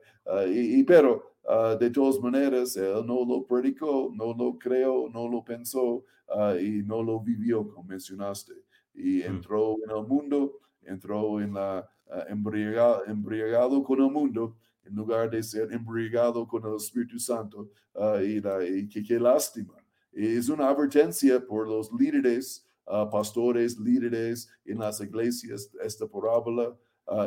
Y, 0.49 0.83
pero 0.83 1.35
de 1.79 1.89
todas 1.89 2.19
maneras, 2.19 2.75
él 2.77 3.05
no 3.05 3.25
lo 3.25 3.45
predicó, 3.45 4.11
no 4.13 4.33
lo 4.33 4.57
creó, 4.57 5.09
no 5.09 5.27
lo 5.27 5.43
pensó, 5.43 6.03
Ah, 6.33 6.55
y 6.59 6.81
no 6.83 7.03
lo 7.03 7.19
vivió, 7.19 7.67
como 7.67 7.83
mencionaste. 7.83 8.53
Y 8.93 9.21
entró 9.21 9.75
en 9.83 9.91
el 9.91 10.07
mundo, 10.07 10.59
entró 10.83 11.41
en 11.41 11.53
la 11.53 11.89
uh, 12.07 12.31
embriagado, 12.31 13.83
con 13.83 14.01
el 14.01 14.11
mundo, 14.11 14.55
en 14.83 14.95
lugar 14.95 15.29
de 15.29 15.43
ser 15.43 15.71
embriagado 15.71 16.47
con 16.47 16.65
el 16.65 16.75
Espíritu 16.75 17.19
Santo. 17.19 17.69
Ah, 17.95 18.19
y, 18.21 18.39
la, 18.39 18.59
qué 18.59 19.19
lástima. 19.19 19.75
Es 20.11 20.49
una 20.49 20.69
advertencia 20.69 21.45
por 21.45 21.67
los 21.67 21.91
líderes, 21.91 22.65
pastores, 23.11 23.77
líderes 23.77 24.49
en 24.65 24.79
las 24.79 24.99
iglesias, 24.99 25.69
esta 25.83 26.07
parábola. 26.07 26.75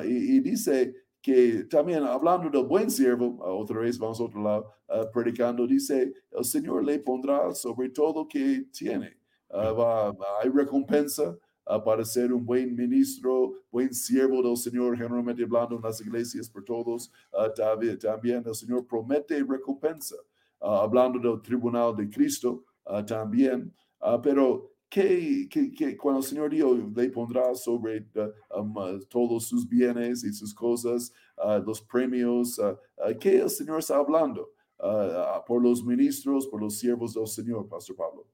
y, 0.04 0.40
dice 0.40 0.94
que 1.24 1.64
también 1.70 2.04
hablando 2.04 2.50
del 2.50 2.68
buen 2.68 2.90
siervo, 2.90 3.38
otra 3.40 3.80
vez 3.80 3.98
vamos 3.98 4.20
a 4.20 4.24
otro 4.24 4.42
lado, 4.42 4.70
uh, 4.90 5.10
predicando, 5.10 5.66
dice, 5.66 6.12
el 6.30 6.44
Señor 6.44 6.84
le 6.84 6.98
pondrá 6.98 7.54
sobre 7.54 7.88
todo 7.88 8.28
que 8.28 8.66
tiene. 8.70 9.16
Uh, 9.48 10.12
hay 10.42 10.50
recompensa 10.50 11.34
uh, 11.66 11.82
para 11.82 12.04
ser 12.04 12.32
un 12.32 12.44
buen 12.44 12.74
ministro, 12.74 13.54
buen 13.70 13.92
siervo 13.92 14.42
del 14.42 14.56
Señor, 14.56 14.96
generalmente 14.96 15.42
hablando 15.42 15.76
en 15.76 15.82
las 15.82 16.00
iglesias 16.00 16.48
por 16.48 16.64
todos. 16.64 17.10
También, 17.56 17.98
también, 17.98 18.42
el 18.46 18.54
Señor 18.54 18.86
promete 18.86 19.42
recompensa, 19.42 20.16
hablando 20.60 21.18
del 21.18 21.42
tribunal 21.42 21.94
de 21.96 22.08
Cristo 22.08 22.64
también. 23.06 23.72
pero 24.22 24.74
que, 24.94 25.96
cuando 26.00 26.20
el 26.20 26.26
Señor 26.26 26.50
Dios 26.50 26.78
le 26.94 27.10
pondrá 27.10 27.54
sobre 27.54 28.06
uh, 28.14 28.60
um, 28.60 28.76
uh, 28.76 29.00
todos 29.06 29.48
sus 29.48 29.68
bienes 29.68 30.22
y 30.22 30.32
sus 30.32 30.54
cosas, 30.54 31.12
uh, 31.38 31.58
los 31.64 31.80
premios, 31.80 32.60
¿qué 33.20 33.38
el 33.40 33.50
Señor 33.50 33.80
está 33.80 33.96
hablando? 33.96 34.50
por 35.46 35.62
los 35.62 35.82
ministros, 35.82 36.46
por 36.46 36.60
los 36.60 36.78
siervos 36.78 37.14
del 37.14 37.26
Señor, 37.26 37.66
Pastor 37.68 37.96
Pablo. 37.96 38.26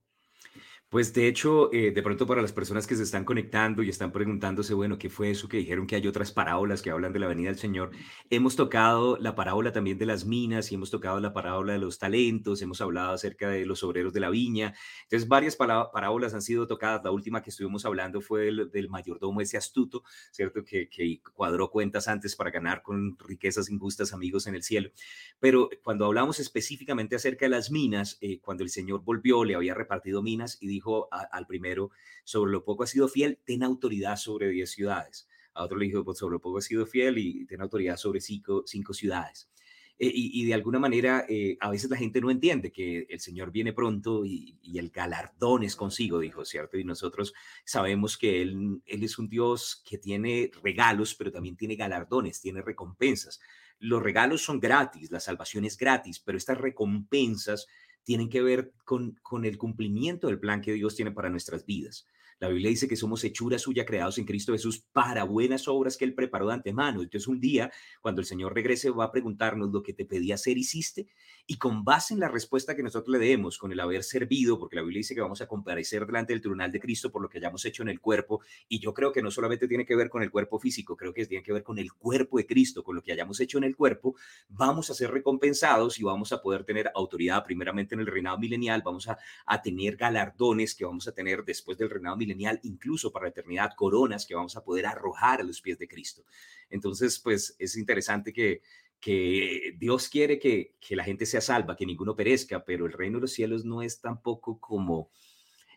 Pues 0.90 1.12
de 1.14 1.28
hecho, 1.28 1.72
eh, 1.72 1.92
de 1.92 2.02
pronto 2.02 2.26
para 2.26 2.42
las 2.42 2.52
personas 2.52 2.84
que 2.84 2.96
se 2.96 3.04
están 3.04 3.24
conectando 3.24 3.84
y 3.84 3.88
están 3.88 4.10
preguntándose, 4.10 4.74
bueno, 4.74 4.98
¿qué 4.98 5.08
fue 5.08 5.30
eso 5.30 5.46
que 5.46 5.58
dijeron 5.58 5.86
que 5.86 5.94
hay 5.94 6.04
otras 6.08 6.32
parábolas 6.32 6.82
que 6.82 6.90
hablan 6.90 7.12
de 7.12 7.20
la 7.20 7.28
venida 7.28 7.48
del 7.48 7.60
Señor? 7.60 7.92
Hemos 8.28 8.56
tocado 8.56 9.16
la 9.16 9.36
parábola 9.36 9.70
también 9.70 9.98
de 9.98 10.06
las 10.06 10.24
minas 10.24 10.72
y 10.72 10.74
hemos 10.74 10.90
tocado 10.90 11.20
la 11.20 11.32
parábola 11.32 11.74
de 11.74 11.78
los 11.78 12.00
talentos, 12.00 12.60
hemos 12.60 12.80
hablado 12.80 13.12
acerca 13.12 13.48
de 13.48 13.66
los 13.66 13.84
obreros 13.84 14.12
de 14.12 14.18
la 14.18 14.30
viña. 14.30 14.74
Entonces, 15.04 15.28
varias 15.28 15.54
parábolas 15.54 16.34
han 16.34 16.42
sido 16.42 16.66
tocadas. 16.66 17.04
La 17.04 17.12
última 17.12 17.40
que 17.40 17.50
estuvimos 17.50 17.84
hablando 17.86 18.20
fue 18.20 18.50
del, 18.72 18.88
mayordomo 18.88 19.40
ese 19.40 19.56
astuto, 19.56 20.02
¿cierto? 20.32 20.64
Que, 20.64 20.88
que 20.88 21.20
cuadró 21.32 21.70
cuentas 21.70 22.08
antes 22.08 22.34
para 22.34 22.50
ganar 22.50 22.82
con 22.82 23.16
riquezas 23.16 23.70
injustas 23.70 24.12
amigos 24.12 24.48
en 24.48 24.56
el 24.56 24.64
cielo. 24.64 24.90
Pero 25.38 25.70
cuando 25.84 26.06
hablamos 26.06 26.40
específicamente 26.40 27.14
acerca 27.14 27.44
de 27.44 27.50
las 27.50 27.70
minas, 27.70 28.18
eh, 28.20 28.40
cuando 28.40 28.64
el 28.64 28.70
Señor 28.70 29.04
volvió, 29.04 29.44
le 29.44 29.54
había 29.54 29.74
repartido 29.74 30.20
minas 30.20 30.58
y 30.60 30.66
dijo, 30.66 30.79
dijo 30.80 31.08
al 31.10 31.46
primero, 31.46 31.90
sobre 32.24 32.52
lo 32.52 32.64
poco 32.64 32.84
ha 32.84 32.86
sido 32.86 33.08
fiel, 33.08 33.38
ten 33.44 33.62
autoridad 33.62 34.16
sobre 34.16 34.48
10 34.48 34.70
ciudades. 34.70 35.28
A 35.54 35.64
otro 35.64 35.78
le 35.78 35.86
dijo, 35.86 36.04
pues 36.04 36.18
sobre 36.18 36.34
lo 36.34 36.40
poco 36.40 36.58
ha 36.58 36.62
sido 36.62 36.86
fiel 36.86 37.18
y 37.18 37.44
ten 37.46 37.60
autoridad 37.60 37.96
sobre 37.96 38.20
cinco, 38.20 38.64
ciudades. 38.92 39.50
Eh, 39.98 40.10
y, 40.14 40.46
de 40.46 40.54
alguna 40.54 40.78
manera, 40.78 41.26
eh, 41.28 41.58
a 41.60 41.68
veces 41.70 41.90
la 41.90 41.98
gente 41.98 42.22
no 42.22 42.30
entiende 42.30 42.72
que 42.72 43.06
el 43.10 43.20
Señor 43.20 43.50
viene 43.50 43.74
pronto 43.74 44.24
y, 44.24 44.58
el 44.78 44.88
galardón 44.88 45.62
es 45.62 45.76
consigo, 45.76 46.20
dijo, 46.20 46.46
¿cierto? 46.46 46.78
Y 46.78 46.84
nosotros 46.84 47.34
sabemos 47.64 48.16
que 48.16 48.40
él, 48.40 48.80
él 48.86 49.04
es 49.04 49.18
un 49.18 49.28
Dios 49.28 49.82
que 49.86 49.98
tiene 49.98 50.50
regalos, 50.62 51.14
pero 51.14 51.30
también 51.30 51.56
tiene 51.56 51.76
galardones, 51.76 52.40
tiene 52.40 52.62
recompensas. 52.62 53.40
Los 53.78 54.02
regalos 54.02 54.42
son 54.42 54.60
gratis, 54.60 55.10
la 55.10 55.20
salvación 55.20 55.66
es 55.66 55.76
gratis, 55.76 56.20
pero 56.20 56.38
estas 56.38 56.58
recompensas 56.58 57.66
tienen 58.04 58.28
que 58.28 58.42
ver 58.42 58.72
con, 58.84 59.18
con 59.22 59.44
el 59.44 59.58
cumplimiento 59.58 60.26
del 60.26 60.40
plan 60.40 60.60
que 60.60 60.72
Dios 60.72 60.96
tiene 60.96 61.12
para 61.12 61.30
nuestras 61.30 61.66
vidas. 61.66 62.06
La 62.40 62.48
Biblia 62.48 62.70
dice 62.70 62.88
que 62.88 62.96
somos 62.96 63.22
hechura 63.22 63.58
suya 63.58 63.84
creados 63.84 64.16
en 64.16 64.24
Cristo 64.24 64.52
Jesús 64.52 64.82
para 64.92 65.24
buenas 65.24 65.68
obras 65.68 65.98
que 65.98 66.06
Él 66.06 66.14
preparó 66.14 66.48
de 66.48 66.54
antemano. 66.54 67.02
Entonces 67.02 67.28
un 67.28 67.38
día, 67.38 67.70
cuando 68.00 68.22
el 68.22 68.26
Señor 68.26 68.54
regrese, 68.54 68.88
va 68.88 69.04
a 69.04 69.12
preguntarnos 69.12 69.70
lo 69.70 69.82
que 69.82 69.92
te 69.92 70.06
pedí 70.06 70.32
hacer, 70.32 70.56
hiciste. 70.56 71.06
Y 71.46 71.58
con 71.58 71.84
base 71.84 72.14
en 72.14 72.20
la 72.20 72.28
respuesta 72.28 72.74
que 72.74 72.82
nosotros 72.82 73.12
le 73.18 73.26
demos, 73.26 73.58
con 73.58 73.72
el 73.72 73.80
haber 73.80 74.04
servido, 74.04 74.58
porque 74.58 74.76
la 74.76 74.82
Biblia 74.82 75.00
dice 75.00 75.14
que 75.14 75.20
vamos 75.20 75.42
a 75.42 75.48
comparecer 75.48 76.06
delante 76.06 76.32
del 76.32 76.40
tribunal 76.40 76.72
de 76.72 76.80
Cristo 76.80 77.12
por 77.12 77.20
lo 77.20 77.28
que 77.28 77.36
hayamos 77.36 77.62
hecho 77.66 77.82
en 77.82 77.90
el 77.90 78.00
cuerpo, 78.00 78.40
y 78.68 78.78
yo 78.78 78.94
creo 78.94 79.12
que 79.12 79.20
no 79.20 79.30
solamente 79.30 79.68
tiene 79.68 79.84
que 79.84 79.94
ver 79.94 80.08
con 80.08 80.22
el 80.22 80.30
cuerpo 80.30 80.58
físico, 80.58 80.96
creo 80.96 81.12
que 81.12 81.26
tiene 81.26 81.44
que 81.44 81.52
ver 81.52 81.62
con 81.62 81.78
el 81.78 81.92
cuerpo 81.92 82.38
de 82.38 82.46
Cristo, 82.46 82.82
con 82.82 82.96
lo 82.96 83.02
que 83.02 83.12
hayamos 83.12 83.38
hecho 83.40 83.58
en 83.58 83.64
el 83.64 83.76
cuerpo, 83.76 84.14
vamos 84.48 84.88
a 84.88 84.94
ser 84.94 85.10
recompensados 85.10 85.98
y 85.98 86.04
vamos 86.04 86.32
a 86.32 86.40
poder 86.40 86.64
tener 86.64 86.90
autoridad 86.94 87.44
primeramente 87.44 87.94
en 87.94 88.00
el 88.00 88.06
reinado 88.06 88.38
milenial, 88.38 88.80
vamos 88.82 89.08
a, 89.08 89.18
a 89.44 89.60
tener 89.60 89.96
galardones 89.96 90.74
que 90.74 90.86
vamos 90.86 91.06
a 91.06 91.12
tener 91.12 91.44
después 91.44 91.76
del 91.76 91.90
reinado 91.90 92.16
milenial 92.16 92.29
incluso 92.62 93.12
para 93.12 93.26
la 93.26 93.30
eternidad, 93.30 93.72
coronas 93.76 94.26
que 94.26 94.34
vamos 94.34 94.56
a 94.56 94.64
poder 94.64 94.86
arrojar 94.86 95.40
a 95.40 95.44
los 95.44 95.60
pies 95.60 95.78
de 95.78 95.88
Cristo. 95.88 96.24
Entonces, 96.68 97.18
pues 97.18 97.56
es 97.58 97.76
interesante 97.76 98.32
que, 98.32 98.62
que 99.00 99.74
Dios 99.78 100.08
quiere 100.08 100.38
que, 100.38 100.74
que 100.78 100.94
la 100.94 101.04
gente 101.04 101.26
sea 101.26 101.40
salva, 101.40 101.76
que 101.76 101.86
ninguno 101.86 102.14
perezca, 102.14 102.64
pero 102.64 102.86
el 102.86 102.92
reino 102.92 103.18
de 103.18 103.22
los 103.22 103.32
cielos 103.32 103.64
no 103.64 103.82
es 103.82 104.00
tampoco 104.00 104.60
como, 104.60 105.10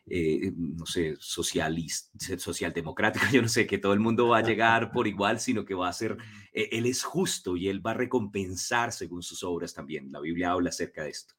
eh, 0.05 0.51
no 0.55 0.85
sé, 0.85 1.15
socialista, 1.19 2.37
socialdemocrático, 2.37 3.25
yo 3.31 3.41
no 3.41 3.47
sé, 3.47 3.65
que 3.65 3.77
todo 3.77 3.93
el 3.93 4.01
mundo 4.01 4.27
va 4.27 4.39
a 4.39 4.43
llegar 4.43 4.91
por 4.91 5.07
igual, 5.07 5.39
sino 5.39 5.63
que 5.63 5.73
va 5.73 5.87
a 5.87 5.93
ser, 5.93 6.17
eh, 6.53 6.69
Él 6.73 6.85
es 6.85 7.03
justo 7.03 7.55
y 7.55 7.69
Él 7.69 7.85
va 7.85 7.91
a 7.91 7.95
recompensar 7.95 8.91
según 8.91 9.23
sus 9.23 9.43
obras 9.43 9.73
también. 9.73 10.11
La 10.11 10.19
Biblia 10.19 10.51
habla 10.51 10.69
acerca 10.69 11.03
de 11.03 11.09
esto. 11.11 11.33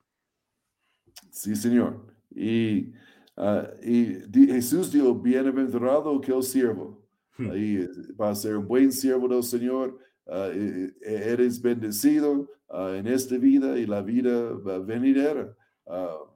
Sí, 1.31 1.55
Señor. 1.55 2.15
Y 2.35 2.93
Uh, 3.37 3.67
y 3.83 4.21
Jesús 4.47 4.93
dijo, 4.93 5.15
bienaventurado 5.15 6.21
que 6.21 6.33
el 6.33 6.43
siervo. 6.43 7.03
Hmm. 7.37 7.51
Ahí 7.51 7.89
va 8.21 8.31
a 8.31 8.35
ser 8.35 8.57
un 8.57 8.69
buen 8.69 8.93
siervo 8.93 9.29
del 9.29 9.43
Señor. 9.43 9.99
Uh, 10.27 10.89
eres 11.03 11.61
bendecido 11.61 12.49
uh, 12.69 12.89
en 12.95 13.07
esta 13.07 13.37
vida 13.37 13.79
y 13.79 13.87
la 13.87 14.03
vida 14.03 14.53
venidera. 14.87 15.55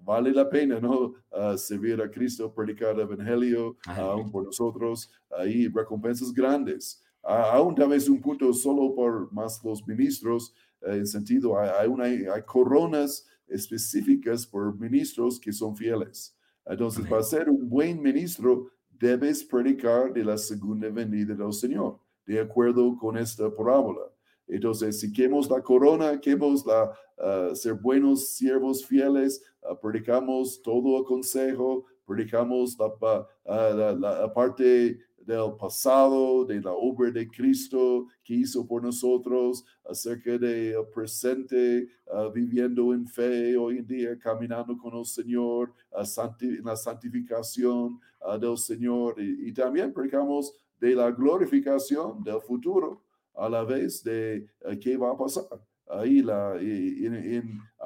vale 0.01 0.33
la 0.33 0.49
pena, 0.51 0.79
¿no? 0.81 1.15
servir 1.57 2.03
a 2.03 2.11
Cristo, 2.11 2.53
predicar 2.53 2.95
el 2.95 3.01
Evangelio 3.01 3.77
aún 3.87 4.31
por 4.31 4.45
nosotros. 4.45 5.11
Ahí 5.31 5.69
recompensas 5.69 6.33
grandes. 6.33 7.03
aún 7.23 7.75
tal 7.75 7.89
vez 7.89 8.09
un 8.09 8.21
punto 8.21 8.53
solo 8.53 8.95
por 8.95 9.33
más 9.33 9.63
los 9.65 9.87
ministros, 9.87 10.53
en 10.83 11.07
sentido, 11.07 11.59
hay, 11.59 11.71
hay, 11.81 11.89
una, 11.89 12.05
hay 12.05 12.43
coronas 12.47 13.27
específicas 13.47 14.47
por 14.47 14.79
ministros 14.79 15.41
que 15.41 15.53
son 15.53 15.75
fieles. 15.75 16.38
Entonces, 16.69 17.07
para 17.07 17.23
ser 17.23 17.49
un 17.49 17.69
buen 17.69 18.01
ministro, 18.03 18.71
debes 18.91 19.43
predicar 19.45 20.13
de 20.13 20.25
la 20.25 20.37
segunda 20.37 20.89
venida 20.91 21.35
del 21.35 21.53
Señor, 21.53 21.99
de 22.27 22.41
acuerdo 22.41 22.97
con 22.99 23.17
esta 23.17 23.51
parábola. 23.55 24.03
Entonces, 24.47 25.01
si 25.01 25.13
queremos 25.13 25.49
la 25.51 25.63
corona, 25.63 26.21
queremos 26.21 26.65
la, 26.67 26.93
ah, 27.19 27.51
ser 27.55 27.75
buenos 27.75 28.31
siervos 28.31 28.85
fieles, 28.85 29.43
uh, 29.63 29.79
predicamos 29.79 30.61
todo 30.63 30.99
el 30.99 31.05
consejo, 31.05 31.85
predicamos 32.07 32.77
la, 32.79 32.87
uh, 32.87 33.99
la, 33.99 34.33
parte 34.33 34.99
del 35.29 35.53
pasado, 35.59 36.47
de 36.47 36.59
la 36.59 36.73
obra 36.73 37.11
de 37.11 37.29
Cristo 37.29 38.07
que 38.25 38.33
hizo 38.33 38.67
por 38.67 38.83
nosotros, 38.83 39.63
acerca 39.85 40.39
del 40.39 40.87
presente, 40.95 41.87
ah, 42.11 42.31
viviendo 42.35 42.95
en 42.95 43.07
fe 43.07 43.55
hoy 43.55 43.77
en 43.77 43.87
día, 43.87 44.19
caminando 44.19 44.77
con 44.79 44.97
el 44.97 45.05
Señor, 45.05 45.75
en 45.93 46.65
la 46.65 46.77
santificación 46.77 48.01
ah, 48.23 48.39
del 48.39 48.57
Señor. 48.57 49.17
Y, 49.19 49.53
también 49.53 49.93
predicamos 49.93 50.55
de 50.81 50.95
la 50.95 51.11
glorificación 51.11 52.25
del 52.25 52.41
futuro 52.41 53.03
a 53.35 53.51
la 53.51 53.65
vez 53.65 54.03
de 54.03 54.49
ah, 54.65 54.75
qué 54.81 54.97
va 54.97 55.11
a 55.11 55.19
pasar 55.19 55.45
ahí 55.91 56.25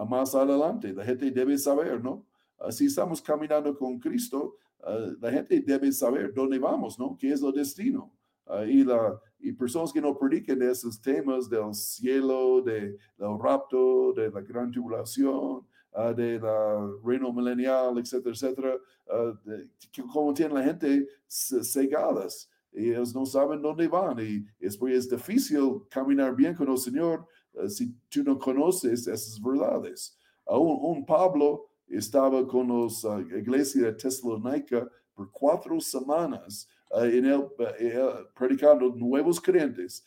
más 0.09 0.33
adelante. 0.37 0.93
La 0.93 1.05
gente 1.05 1.29
debe 1.33 1.59
saber, 1.59 2.01
¿no? 2.01 2.25
Si 2.71 2.87
estamos 2.87 3.21
caminando 3.21 3.77
con 3.77 3.99
Cristo, 3.99 4.55
Ah, 4.83 5.13
la 5.21 5.31
gente 5.31 5.61
debe 5.61 5.93
saber 5.93 6.33
dónde 6.35 6.59
vamos, 6.59 6.99
¿no? 6.99 7.17
¿Qué 7.17 7.33
es 7.33 7.43
el 7.43 7.53
destino? 7.53 8.13
Uh, 8.47 8.65
y, 8.65 8.83
la, 8.83 9.21
y 9.39 9.53
personas 9.53 9.93
que 9.93 10.01
no 10.01 10.19
prediquen 10.19 10.61
esos 10.63 11.01
temas 11.01 11.49
del 11.49 11.73
cielo, 11.73 12.61
de, 12.61 12.99
del 13.17 13.39
rapto, 13.41 14.13
de 14.13 14.31
la 14.31 14.41
gran 14.41 14.71
tribulación, 14.73 15.65
uh, 15.95 16.15
de 16.15 16.41
la 16.41 16.91
reino 17.05 17.33
milenial, 17.33 17.97
etcétera, 17.99 18.35
etcétera, 18.35 18.79
como 20.13 20.35
tienen 20.35 20.57
la 20.57 20.65
gente 20.65 21.07
cegadas. 21.29 22.51
Y 22.73 22.91
ellos 22.91 23.15
no 23.15 23.25
saben 23.25 23.63
dónde 23.63 23.87
van 23.87 24.19
y 24.19 24.45
es, 24.59 24.81
es 24.81 25.09
difícil 25.09 25.83
caminar 25.91 26.35
bien 26.35 26.55
con 26.55 26.69
el 26.71 26.79
Señor 26.79 27.27
si 27.69 27.95
tú 28.09 28.25
no 28.25 28.39
conoces 28.39 29.07
esas 29.07 29.41
verdades. 29.41 30.19
Aún 30.47 30.79
un 30.81 31.05
Pablo 31.05 31.69
estaba 31.93 32.47
con 32.47 32.69
los 32.69 33.05
uh, 33.05 33.21
iglesia 33.21 33.87
de 33.87 33.93
Tesalónica 33.93 34.89
por 35.15 35.31
cuatro 35.31 35.81
semanas 35.81 36.69
uh, 36.91 37.05
en 37.05 37.27
el, 37.27 37.41
uh, 37.41 37.51
predicando 38.35 38.89
nuevos 38.95 39.41
creyentes. 39.41 40.05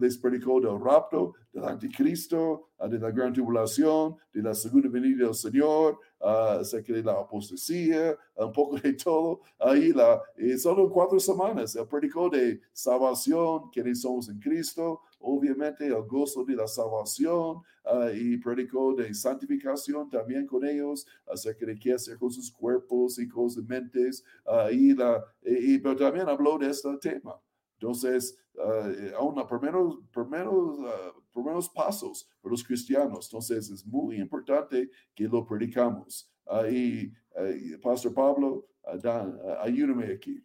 les 0.00 0.18
predicó 0.18 0.60
del 0.60 0.78
rapto, 0.78 1.32
del 1.52 1.64
anticristo, 1.64 2.68
de 2.86 2.98
la 2.98 3.10
gran 3.10 3.32
tribulación, 3.32 4.16
de 4.34 4.42
la 4.42 4.54
segunda 4.54 4.88
venida 4.90 5.24
del 5.24 5.34
Señor, 5.34 5.98
acerca 6.20 6.92
de 6.92 7.02
la 7.02 7.12
apostasía, 7.12 8.14
un 8.36 8.52
poco 8.52 8.78
de 8.78 8.92
todo. 8.92 9.40
Ahí 9.58 9.92
la, 9.92 10.20
solo 10.58 10.90
cuatro 10.90 11.18
semanas, 11.18 11.76
él 11.76 11.86
predicó 11.86 12.28
de 12.28 12.60
salvación, 12.74 13.70
quienes 13.72 14.02
somos 14.02 14.28
en 14.28 14.38
Cristo, 14.38 15.00
obviamente 15.20 15.86
el 15.86 16.02
gozo 16.02 16.44
de 16.44 16.54
la 16.54 16.66
salvación 16.66 17.62
ah, 17.84 18.10
y 18.14 18.36
predicó 18.38 18.94
de 18.94 19.12
santificación 19.14 20.08
también 20.08 20.46
con 20.46 20.64
ellos, 20.64 21.06
acerca 21.26 21.66
de 21.66 21.78
qué 21.78 21.94
hacer 21.94 22.18
con 22.18 22.30
sus 22.30 22.50
cuerpos 22.50 23.18
y 23.18 23.28
con 23.28 23.50
sus 23.50 23.64
mentes, 23.64 24.24
uh, 24.46 24.70
y, 24.70 24.94
la, 24.94 25.24
y, 25.42 25.78
pero 25.78 25.96
también 25.96 26.28
habló 26.28 26.58
de 26.58 26.70
este 26.70 26.96
tema. 26.98 27.40
Entonces, 27.74 28.36
uh, 28.54 29.16
aún 29.16 29.36
los 29.36 29.46
primeros, 29.46 29.98
primeros, 30.12 30.78
primeros 31.32 31.68
pasos 31.68 32.28
para 32.40 32.52
los 32.52 32.64
cristianos, 32.64 33.28
entonces 33.28 33.70
es 33.70 33.86
muy 33.86 34.16
importante 34.16 34.90
que 35.14 35.24
lo 35.24 35.44
predicamos. 35.44 36.30
y 36.70 37.12
Pastor 37.82 38.12
Pablo, 38.14 38.66
ayúdame 39.62 40.12
aquí. 40.12 40.42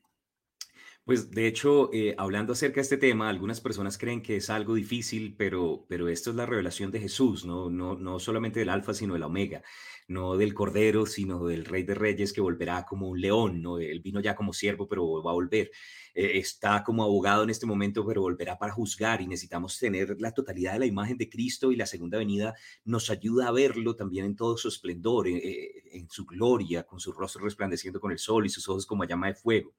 Pues 1.06 1.32
de 1.32 1.48
hecho, 1.48 1.90
eh, 1.94 2.16
hablando 2.18 2.54
acerca 2.54 2.76
de 2.76 2.82
este 2.84 2.96
tema, 2.98 3.28
algunas 3.28 3.60
personas 3.60 3.98
creen 3.98 4.22
que 4.22 4.38
es 4.38 4.50
algo 4.50 4.74
difícil, 4.76 5.36
pero, 5.38 5.86
pero 5.90 6.08
esto 6.08 6.30
es 6.30 6.38
la 6.38 6.46
revelación 6.46 6.92
de 6.92 7.02
Jesús, 7.02 7.44
¿no? 7.44 7.70
No, 7.70 7.96
no 7.96 8.20
solamente 8.20 8.60
del 8.62 8.70
alfa, 8.70 8.94
sino 8.94 9.14
del 9.14 9.24
omega, 9.24 9.64
no 10.08 10.38
del 10.38 10.54
cordero, 10.54 11.06
sino 11.06 11.46
del 11.46 11.66
rey 11.66 11.84
de 11.84 11.94
reyes 11.94 12.32
que 12.32 12.40
volverá 12.40 12.86
como 12.86 13.10
un 13.10 13.20
león, 13.20 13.62
¿no? 13.62 13.80
Él 13.80 14.00
vino 14.00 14.22
ya 14.22 14.34
como 14.34 14.54
siervo, 14.54 14.88
pero 14.88 15.22
va 15.22 15.32
a 15.32 15.34
volver. 15.34 15.72
Eh, 16.14 16.38
está 16.38 16.84
como 16.86 17.04
abogado 17.04 17.44
en 17.44 17.50
este 17.50 17.66
momento, 17.66 18.06
pero 18.08 18.22
volverá 18.22 18.58
para 18.58 18.72
juzgar 18.72 19.22
y 19.22 19.28
necesitamos 19.28 19.78
tener 19.78 20.16
la 20.22 20.32
totalidad 20.32 20.72
de 20.74 20.80
la 20.80 20.86
imagen 20.86 21.18
de 21.18 21.30
Cristo 21.30 21.74
y 21.74 21.76
la 21.76 21.86
segunda 21.86 22.18
venida 22.18 22.54
nos 22.86 23.10
ayuda 23.10 23.50
a 23.50 23.52
verlo 23.52 23.98
también 23.98 24.24
en 24.26 24.38
todo 24.38 24.56
su 24.56 24.70
esplendor, 24.70 25.28
eh, 25.28 25.84
en 25.92 26.10
su 26.10 26.26
gloria, 26.26 26.84
con 26.84 27.02
su 27.02 27.12
rostro 27.12 27.44
resplandeciendo 27.44 28.00
con 28.00 28.14
el 28.14 28.20
sol 28.20 28.46
y 28.46 28.50
sus 28.50 28.70
ojos 28.70 28.86
como 28.86 29.04
llama 29.04 29.28
de 29.28 29.36
fuego. 29.36 29.74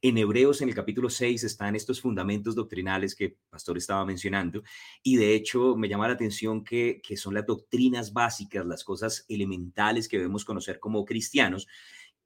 En 0.00 0.16
Hebreos, 0.16 0.62
en 0.62 0.68
el 0.68 0.76
capítulo 0.76 1.10
6, 1.10 1.42
están 1.42 1.74
estos 1.74 2.00
fundamentos 2.00 2.54
doctrinales 2.54 3.16
que 3.16 3.36
Pastor 3.50 3.76
estaba 3.78 4.04
mencionando, 4.04 4.62
y 5.02 5.16
de 5.16 5.34
hecho 5.34 5.74
me 5.74 5.88
llama 5.88 6.06
la 6.06 6.14
atención 6.14 6.62
que, 6.62 7.00
que 7.02 7.16
son 7.16 7.34
las 7.34 7.44
doctrinas 7.44 8.12
básicas, 8.12 8.64
las 8.64 8.84
cosas 8.84 9.24
elementales 9.28 10.06
que 10.06 10.18
debemos 10.18 10.44
conocer 10.44 10.78
como 10.78 11.04
cristianos, 11.04 11.66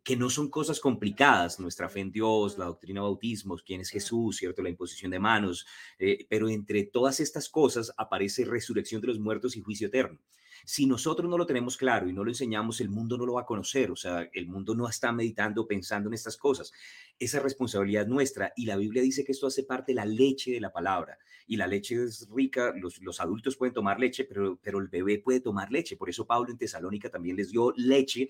que 0.02 0.16
no 0.16 0.28
son 0.28 0.50
cosas 0.50 0.80
complicadas, 0.80 1.60
nuestra 1.60 1.88
fe 1.88 2.00
en 2.00 2.12
Dios, 2.12 2.58
la 2.58 2.66
doctrina 2.66 3.00
de 3.00 3.04
bautismo, 3.04 3.56
quién 3.64 3.80
es 3.80 3.88
Jesús, 3.88 4.36
¿cierto? 4.36 4.60
La 4.60 4.68
imposición 4.68 5.10
de 5.10 5.18
manos, 5.18 5.64
eh, 5.98 6.26
pero 6.28 6.50
entre 6.50 6.84
todas 6.84 7.20
estas 7.20 7.48
cosas 7.48 7.90
aparece 7.96 8.44
resurrección 8.44 9.00
de 9.00 9.06
los 9.06 9.18
muertos 9.18 9.56
y 9.56 9.62
juicio 9.62 9.86
eterno. 9.86 10.18
Si 10.64 10.86
nosotros 10.86 11.28
no 11.28 11.38
lo 11.38 11.46
tenemos 11.46 11.76
claro 11.76 12.08
y 12.08 12.12
no 12.12 12.24
lo 12.24 12.30
enseñamos, 12.30 12.80
el 12.80 12.90
mundo 12.90 13.16
no 13.16 13.26
lo 13.26 13.34
va 13.34 13.42
a 13.42 13.46
conocer, 13.46 13.90
o 13.90 13.96
sea, 13.96 14.28
el 14.32 14.46
mundo 14.46 14.74
no 14.74 14.88
está 14.88 15.12
meditando, 15.12 15.66
pensando 15.66 16.08
en 16.08 16.14
estas 16.14 16.36
cosas. 16.36 16.72
Esa 17.18 17.40
responsabilidad 17.40 18.06
nuestra 18.06 18.52
y 18.56 18.66
la 18.66 18.76
Biblia 18.76 19.02
dice 19.02 19.24
que 19.24 19.32
esto 19.32 19.46
hace 19.46 19.64
parte 19.64 19.92
de 19.92 19.96
la 19.96 20.04
leche 20.04 20.52
de 20.52 20.60
la 20.60 20.72
palabra 20.72 21.18
y 21.46 21.56
la 21.56 21.66
leche 21.66 22.02
es 22.02 22.28
rica, 22.34 22.72
los, 22.76 23.00
los 23.00 23.20
adultos 23.20 23.56
pueden 23.56 23.74
tomar 23.74 23.98
leche, 23.98 24.24
pero, 24.24 24.58
pero 24.62 24.78
el 24.78 24.88
bebé 24.88 25.18
puede 25.18 25.40
tomar 25.40 25.70
leche. 25.70 25.96
Por 25.96 26.08
eso 26.08 26.26
Pablo 26.26 26.50
en 26.50 26.58
Tesalónica 26.58 27.10
también 27.10 27.36
les 27.36 27.50
dio 27.50 27.72
leche 27.76 28.28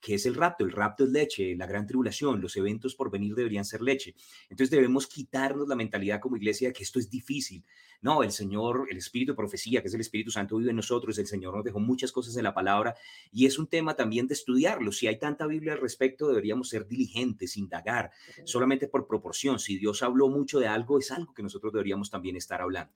¿Qué 0.00 0.14
es 0.14 0.26
el 0.26 0.34
rapto? 0.34 0.64
El 0.64 0.72
rapto 0.72 1.04
es 1.04 1.10
leche, 1.10 1.56
la 1.56 1.66
gran 1.66 1.86
tribulación, 1.86 2.40
los 2.40 2.56
eventos 2.56 2.94
por 2.94 3.10
venir 3.10 3.34
deberían 3.34 3.64
ser 3.64 3.82
leche. 3.82 4.14
Entonces 4.48 4.70
debemos 4.70 5.06
quitarnos 5.06 5.66
la 5.66 5.74
mentalidad 5.74 6.20
como 6.20 6.36
iglesia 6.36 6.68
de 6.68 6.74
que 6.74 6.84
esto 6.84 6.98
es 6.98 7.10
difícil. 7.10 7.64
No, 8.00 8.22
el 8.22 8.30
Señor, 8.30 8.86
el 8.90 8.96
Espíritu 8.96 9.32
de 9.32 9.36
profecía, 9.36 9.82
que 9.82 9.88
es 9.88 9.94
el 9.94 10.00
Espíritu 10.00 10.30
Santo, 10.30 10.56
vive 10.56 10.70
en 10.70 10.76
nosotros, 10.76 11.18
el 11.18 11.26
Señor 11.26 11.56
nos 11.56 11.64
dejó 11.64 11.80
muchas 11.80 12.12
cosas 12.12 12.36
en 12.36 12.44
la 12.44 12.54
palabra 12.54 12.94
y 13.32 13.46
es 13.46 13.58
un 13.58 13.66
tema 13.66 13.96
también 13.96 14.28
de 14.28 14.34
estudiarlo. 14.34 14.92
Si 14.92 15.08
hay 15.08 15.18
tanta 15.18 15.46
Biblia 15.46 15.72
al 15.72 15.80
respecto, 15.80 16.28
deberíamos 16.28 16.68
ser 16.68 16.86
diligentes, 16.86 17.56
indagar, 17.56 18.12
solamente 18.44 18.86
por 18.86 19.08
proporción. 19.08 19.58
Si 19.58 19.78
Dios 19.78 20.02
habló 20.04 20.28
mucho 20.28 20.60
de 20.60 20.68
algo, 20.68 20.98
es 20.98 21.10
algo 21.10 21.34
que 21.34 21.42
nosotros 21.42 21.72
deberíamos 21.72 22.08
también 22.08 22.36
estar 22.36 22.60
hablando. 22.60 22.94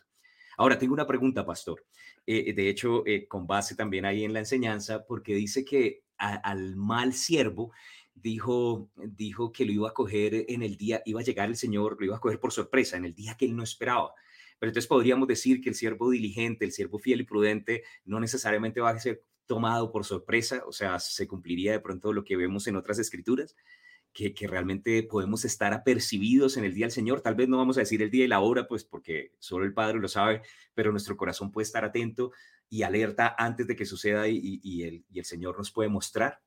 Ahora, 0.56 0.78
tengo 0.78 0.94
una 0.94 1.06
pregunta, 1.06 1.44
pastor. 1.44 1.84
Eh, 2.26 2.52
de 2.52 2.68
hecho, 2.68 3.04
eh, 3.06 3.26
con 3.26 3.46
base 3.46 3.74
también 3.74 4.04
ahí 4.04 4.24
en 4.24 4.32
la 4.32 4.40
enseñanza, 4.40 5.04
porque 5.04 5.34
dice 5.34 5.64
que 5.64 6.01
al 6.18 6.76
mal 6.76 7.14
siervo 7.14 7.72
dijo, 8.14 8.90
dijo 8.96 9.52
que 9.52 9.64
lo 9.64 9.72
iba 9.72 9.88
a 9.88 9.94
coger 9.94 10.44
en 10.48 10.62
el 10.62 10.76
día, 10.76 11.02
iba 11.04 11.20
a 11.20 11.24
llegar 11.24 11.48
el 11.48 11.56
Señor, 11.56 11.96
lo 11.98 12.06
iba 12.06 12.16
a 12.16 12.20
coger 12.20 12.38
por 12.38 12.52
sorpresa, 12.52 12.96
en 12.96 13.04
el 13.04 13.14
día 13.14 13.36
que 13.36 13.46
él 13.46 13.56
no 13.56 13.62
esperaba. 13.62 14.14
Pero 14.58 14.70
entonces 14.70 14.88
podríamos 14.88 15.26
decir 15.26 15.60
que 15.60 15.70
el 15.70 15.74
siervo 15.74 16.10
diligente, 16.10 16.64
el 16.64 16.72
siervo 16.72 16.98
fiel 16.98 17.20
y 17.22 17.24
prudente, 17.24 17.82
no 18.04 18.20
necesariamente 18.20 18.80
va 18.80 18.90
a 18.90 18.98
ser 18.98 19.24
tomado 19.46 19.90
por 19.90 20.04
sorpresa, 20.04 20.62
o 20.66 20.72
sea, 20.72 20.98
se 21.00 21.26
cumpliría 21.26 21.72
de 21.72 21.80
pronto 21.80 22.12
lo 22.12 22.24
que 22.24 22.36
vemos 22.36 22.66
en 22.68 22.76
otras 22.76 22.98
escrituras, 22.98 23.56
que, 24.12 24.34
realmente 24.46 25.02
podemos 25.02 25.44
estar 25.44 25.72
apercibidos 25.72 26.56
en 26.56 26.64
el 26.64 26.74
día 26.74 26.86
del 26.86 26.92
Señor. 26.92 27.22
Tal 27.22 27.34
vez 27.34 27.48
no 27.48 27.56
vamos 27.56 27.76
a 27.76 27.80
decir 27.80 28.02
el 28.02 28.10
día 28.10 28.24
y 28.24 28.28
la 28.28 28.40
hora, 28.40 28.68
pues 28.68 28.84
porque 28.84 29.32
solo 29.38 29.64
el 29.64 29.72
Padre 29.74 29.98
lo 29.98 30.08
sabe, 30.08 30.42
pero 30.74 30.92
nuestro 30.92 31.16
corazón 31.16 31.50
puede 31.50 31.64
estar 31.64 31.84
atento 31.84 32.30
y 32.72 32.84
alerta 32.84 33.34
antes 33.36 33.66
de 33.66 33.76
que 33.76 33.84
suceda 33.84 34.26
y, 34.26 34.58
y, 34.62 34.82
el, 34.84 35.04
y 35.10 35.18
el, 35.18 35.26
Señor 35.26 35.58
nos 35.58 35.70
puede 35.70 35.90
mostrar. 35.90 36.40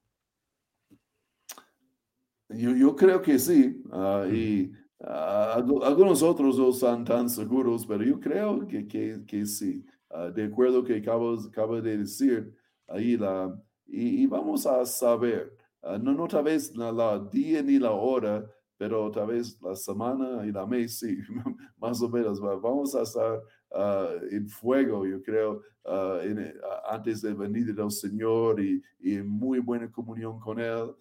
Yo, 2.49 2.75
yo 2.75 2.95
creo 2.95 3.21
que 3.21 3.37
sí, 3.37 3.83
uh, 3.91 4.25
y 4.25 4.71
uh, 5.01 5.83
algunos 5.83 6.23
otros 6.23 6.57
no 6.57 6.69
están 6.71 7.05
tan 7.05 7.29
seguros, 7.29 7.85
pero 7.85 8.03
yo 8.03 8.19
creo 8.19 8.67
que, 8.67 8.87
que, 8.87 9.21
que 9.27 9.45
sí, 9.45 9.85
uh, 10.09 10.31
de 10.31 10.45
acuerdo 10.45 10.83
que 10.83 10.95
acabo, 10.95 11.35
acabo 11.47 11.79
de 11.79 11.99
decir 11.99 12.51
ahí, 12.87 13.17
la, 13.17 13.55
y, 13.85 14.23
y 14.23 14.25
vamos 14.25 14.65
a 14.65 14.83
saber. 14.83 15.55
Ah, 15.83 15.99
no, 15.99 16.11
no 16.15 16.27
tal 16.27 16.45
vez 16.45 16.75
la, 16.75 16.91
la, 16.91 17.19
día 17.19 17.61
ni 17.61 17.77
la 17.77 17.91
hora, 17.91 18.43
pero 18.77 19.11
tal 19.11 19.27
vez 19.27 19.61
la 19.61 19.75
semana 19.75 20.43
y 20.43 20.51
la 20.51 20.65
mes, 20.65 20.97
sí, 20.97 21.19
más 21.77 22.01
o 22.01 22.09
menos. 22.09 22.41
Vamos 22.41 22.95
a 22.95 23.03
estar 23.03 23.43
uh, 23.75 24.25
en 24.31 24.47
fuego, 24.47 25.05
yo 25.05 25.21
creo, 25.21 25.61
uh, 25.85 26.19
en, 26.21 26.53
antes 26.89 27.21
de 27.21 27.33
venir 27.33 27.73
del 27.75 27.91
Señor 27.91 28.59
y, 28.59 28.81
y, 28.99 29.15
en 29.15 29.27
muy 29.27 29.59
buena 29.59 29.91
comunión 29.91 30.39
con 30.39 30.59
Él 30.59 30.95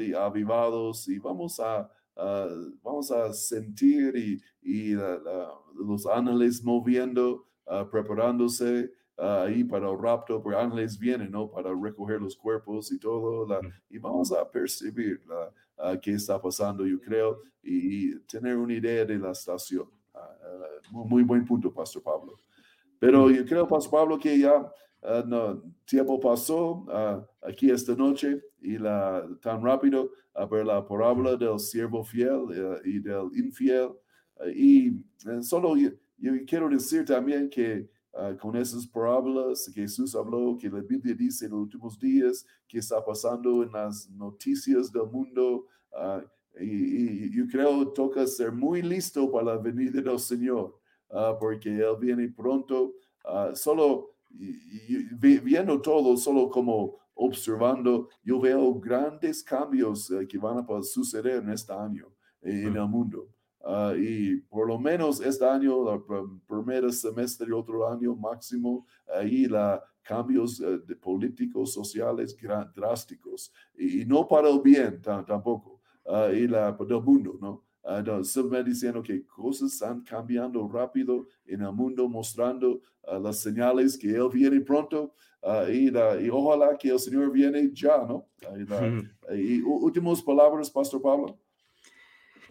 y 0.00 0.14
avivados 0.14 1.08
y 1.08 1.18
vamos 1.18 1.58
a, 1.60 1.90
vamos 2.82 3.10
a 3.10 3.32
sentir 3.32 4.16
y, 4.16 4.40
y 4.62 4.94
los 5.74 6.06
ángeles 6.06 6.62
moviendo, 6.62 7.44
preparándose 7.90 8.92
ahí 9.16 9.64
para 9.64 9.90
el 9.90 9.98
rapto, 9.98 10.42
porque 10.42 10.58
ángeles 10.58 10.98
vienen, 10.98 11.30
¿no? 11.30 11.50
Para 11.50 11.70
recoger 11.74 12.20
los 12.20 12.36
cuerpos 12.36 12.90
y 12.92 12.98
todo, 12.98 13.46
y 13.90 13.98
vamos 13.98 14.32
a 14.32 14.48
percibir 14.50 15.20
uh, 15.28 15.98
qué 16.00 16.12
está 16.12 16.40
pasando, 16.40 16.86
yo 16.86 17.00
creo, 17.00 17.40
y, 17.62 18.18
tener 18.20 18.56
una 18.56 18.74
idea 18.74 19.04
de 19.04 19.18
la 19.18 19.32
estación. 19.32 19.88
Uh, 20.14 21.06
muy, 21.06 21.22
buen 21.22 21.44
punto, 21.44 21.72
Pastor 21.72 22.02
Pablo. 22.02 22.38
Pero 22.98 23.30
yo 23.30 23.44
creo, 23.44 23.66
Pastor 23.66 23.90
Pablo, 23.90 24.18
que 24.18 24.38
ya 24.38 24.70
no, 25.26 25.62
tiempo 25.84 26.20
pasó 26.20 26.86
aquí 27.42 27.70
esta 27.70 27.94
noche 27.96 28.40
y 28.60 28.78
la, 28.78 29.26
tan 29.40 29.64
rápido 29.64 30.10
a 30.34 30.46
ver 30.46 30.64
la 30.64 30.86
parábola 30.86 31.36
del 31.36 31.58
siervo 31.58 32.04
fiel 32.04 32.80
y 32.84 33.00
del 33.00 33.28
infiel. 33.34 33.90
y 34.54 34.90
eh, 34.90 35.42
solo 35.42 35.76
yo 35.76 35.90
quiero 36.46 36.68
decir 36.68 37.04
también 37.04 37.50
que 37.50 37.88
Uh, 38.14 38.36
con 38.36 38.54
esas 38.56 38.86
parábolas 38.86 39.70
Jesús 39.74 40.14
habló, 40.14 40.58
que 40.60 40.68
la 40.68 40.82
Biblia 40.82 41.14
dice 41.14 41.46
en 41.46 41.52
los 41.52 41.60
últimos 41.60 41.98
días, 41.98 42.44
que 42.68 42.76
está 42.76 43.02
pasando 43.02 43.62
en 43.62 43.72
las 43.72 44.08
noticias 44.10 44.92
del 44.92 45.06
mundo. 45.06 45.66
Uh, 46.54 46.62
y, 46.62 47.26
y, 47.26 47.30
yo 47.36 47.46
creo 47.50 47.80
que 47.80 47.94
toca 47.94 48.26
ser 48.26 48.52
muy 48.52 48.82
listo 48.82 49.30
para 49.30 49.54
la 49.54 49.56
venida 49.56 50.00
del 50.00 50.18
Señor, 50.18 50.78
uh, 51.10 51.38
porque 51.38 51.70
Él 51.70 51.96
viene 52.00 52.28
pronto. 52.28 52.94
solo 53.54 54.10
viendo 55.20 55.80
todo, 55.80 56.16
solo 56.16 56.48
como 56.48 56.96
observando, 57.14 58.08
yo 58.24 58.40
veo 58.40 58.80
grandes 58.80 59.42
cambios 59.42 60.10
que 60.28 60.38
van 60.38 60.58
a 60.58 60.82
suceder 60.82 61.42
en 61.42 61.50
este 61.50 61.72
año 61.72 62.06
en 62.40 62.74
el 62.74 62.88
mundo. 62.88 63.28
Uh, 63.64 63.94
y 63.94 64.40
por 64.48 64.66
lo 64.66 64.78
menos 64.78 65.20
este 65.20 65.44
año, 65.44 65.92
el 65.92 66.40
primer 66.48 66.92
semestre, 66.92 67.52
otro 67.52 67.88
año 67.88 68.14
máximo, 68.16 68.84
ahí 69.14 69.46
la 69.46 69.80
cambios 70.02 70.58
uh, 70.58 70.84
de 70.84 70.96
políticos, 70.96 71.72
sociales 71.72 72.36
drásticos. 72.74 73.52
Y, 73.76 74.02
y, 74.02 74.04
no 74.04 74.26
para 74.26 74.48
el 74.50 74.60
bien 74.60 75.00
tampoco, 75.00 75.71
uh, 76.04 76.32
y 76.32 76.46
la, 76.46 76.72
del 76.72 77.02
mundo, 77.02 77.38
¿no? 77.40 77.64
Uh, 77.84 78.22
simplemente 78.24 78.70
diciendo 78.70 79.02
que 79.02 79.26
cosas 79.26 79.72
están 79.72 80.02
cambiando 80.02 80.68
rápido 80.68 81.26
en 81.46 81.62
el 81.62 81.72
mundo, 81.72 82.08
mostrando 82.08 82.80
las 83.20 83.40
señales 83.40 83.98
que 83.98 84.08
Él 84.10 84.28
viene 84.32 84.60
pronto 84.60 85.12
y, 85.68 85.90
la, 85.90 86.20
y, 86.20 86.30
ojalá 86.30 86.78
que 86.78 86.90
el 86.90 87.00
Señor 87.00 87.32
viene 87.32 87.68
ya, 87.72 87.98
¿no? 87.98 88.28
y 89.34 89.60
últimas 89.62 90.22
palabras, 90.22 90.70
Pastor 90.70 91.02
Pablo. 91.02 91.36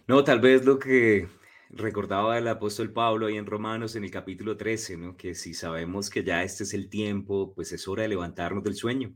No, 0.07 0.21
tal 0.25 0.41
vez 0.41 0.65
lo 0.65 0.77
que 0.77 1.29
recordaba 1.73 2.37
el 2.37 2.47
apóstol 2.47 2.91
Pablo 2.91 3.27
ahí 3.27 3.37
en 3.37 3.45
Romanos 3.45 3.95
en 3.95 4.03
el 4.03 4.11
capítulo 4.11 4.57
13, 4.57 4.97
¿no? 4.97 5.15
que 5.15 5.35
si 5.35 5.53
sabemos 5.53 6.09
que 6.09 6.23
ya 6.23 6.43
este 6.43 6.63
es 6.63 6.73
el 6.73 6.89
tiempo, 6.89 7.53
pues 7.53 7.71
es 7.71 7.87
hora 7.87 8.03
de 8.03 8.09
levantarnos 8.09 8.63
del 8.63 8.75
sueño, 8.75 9.15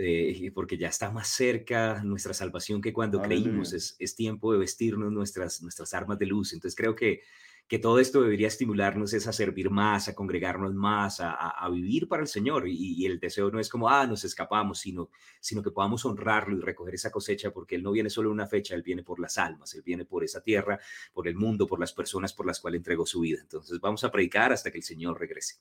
eh, 0.00 0.50
porque 0.54 0.78
ya 0.78 0.88
está 0.88 1.10
más 1.10 1.28
cerca 1.28 2.02
nuestra 2.04 2.32
salvación 2.32 2.80
que 2.80 2.92
cuando 2.92 3.20
creímos, 3.20 3.72
es, 3.72 3.96
es, 3.98 4.14
tiempo 4.14 4.52
de 4.52 4.58
vestirnos 4.58 5.12
nuestras, 5.12 5.60
nuestras 5.60 5.92
armas 5.94 6.18
de 6.18 6.26
luz. 6.26 6.52
Entonces 6.52 6.76
creo 6.76 6.94
que 6.94 7.22
que 7.68 7.78
todo 7.78 7.98
esto 7.98 8.22
debería 8.22 8.48
estimularnos 8.48 9.12
es 9.12 9.26
a 9.26 9.32
servir 9.32 9.68
más, 9.68 10.08
a 10.08 10.14
congregarnos 10.14 10.74
más, 10.74 11.20
a, 11.20 11.68
vivir 11.70 12.08
para 12.08 12.22
el 12.22 12.28
Señor. 12.28 12.66
Y, 12.66 13.04
el 13.04 13.20
deseo 13.20 13.50
no 13.50 13.60
es 13.60 13.68
como, 13.68 13.90
ah, 13.90 14.06
nos 14.06 14.24
escapamos, 14.24 14.80
sino, 14.80 15.10
sino 15.38 15.62
que 15.62 15.70
podamos 15.70 16.02
honrarlo 16.06 16.56
y 16.56 16.60
recoger 16.60 16.94
esa 16.94 17.10
cosecha, 17.10 17.50
porque 17.50 17.74
Él 17.74 17.82
no 17.82 17.92
viene 17.92 18.08
solo 18.08 18.30
en 18.30 18.34
una 18.34 18.46
fecha, 18.46 18.74
Él 18.74 18.82
viene 18.82 19.02
por 19.02 19.20
las 19.20 19.36
almas, 19.36 19.74
Él 19.74 19.82
viene 19.84 20.06
por 20.06 20.24
esa 20.24 20.40
tierra, 20.40 20.80
por 21.12 21.28
el 21.28 21.36
mundo, 21.36 21.66
por 21.66 21.78
las 21.78 21.92
personas 21.92 22.32
por 22.32 22.46
las 22.46 22.58
cuales 22.58 22.78
entregó 22.78 23.04
su 23.04 23.20
vida. 23.20 23.38
Entonces 23.42 23.78
vamos 23.80 24.02
a 24.02 24.10
predicar 24.10 24.50
hasta 24.50 24.70
que 24.70 24.78
el 24.78 24.84
Señor 24.84 25.20
regrese. 25.20 25.56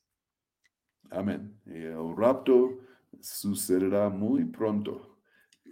Amén. 1.09 1.59
el 1.65 2.15
rapto 2.15 2.79
sucederá 3.21 4.09
muy 4.09 4.45
pronto. 4.45 5.17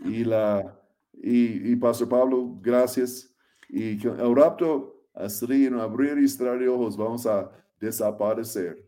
Y, 0.03 0.23
la, 0.23 0.79
y, 1.13 1.71
y 1.71 1.75
Pastor 1.75 2.09
Pablo, 2.09 2.57
gracias. 2.61 3.33
Y 3.69 4.05
el 4.07 4.35
rapto 4.35 4.95
así 5.13 5.65
en 5.65 5.79
abrir 5.79 6.17
y 6.17 6.27
cerrar 6.27 6.61
ojos 6.67 6.97
vamos 6.97 7.25
a 7.25 7.51
desaparecer. 7.79 8.87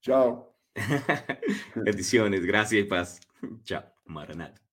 Chao. 0.00 0.54
Bendiciones, 1.74 2.44
gracias 2.44 2.84
y 2.84 2.84
paz. 2.84 3.20
Chao, 3.64 3.84
Maranata. 4.06 4.67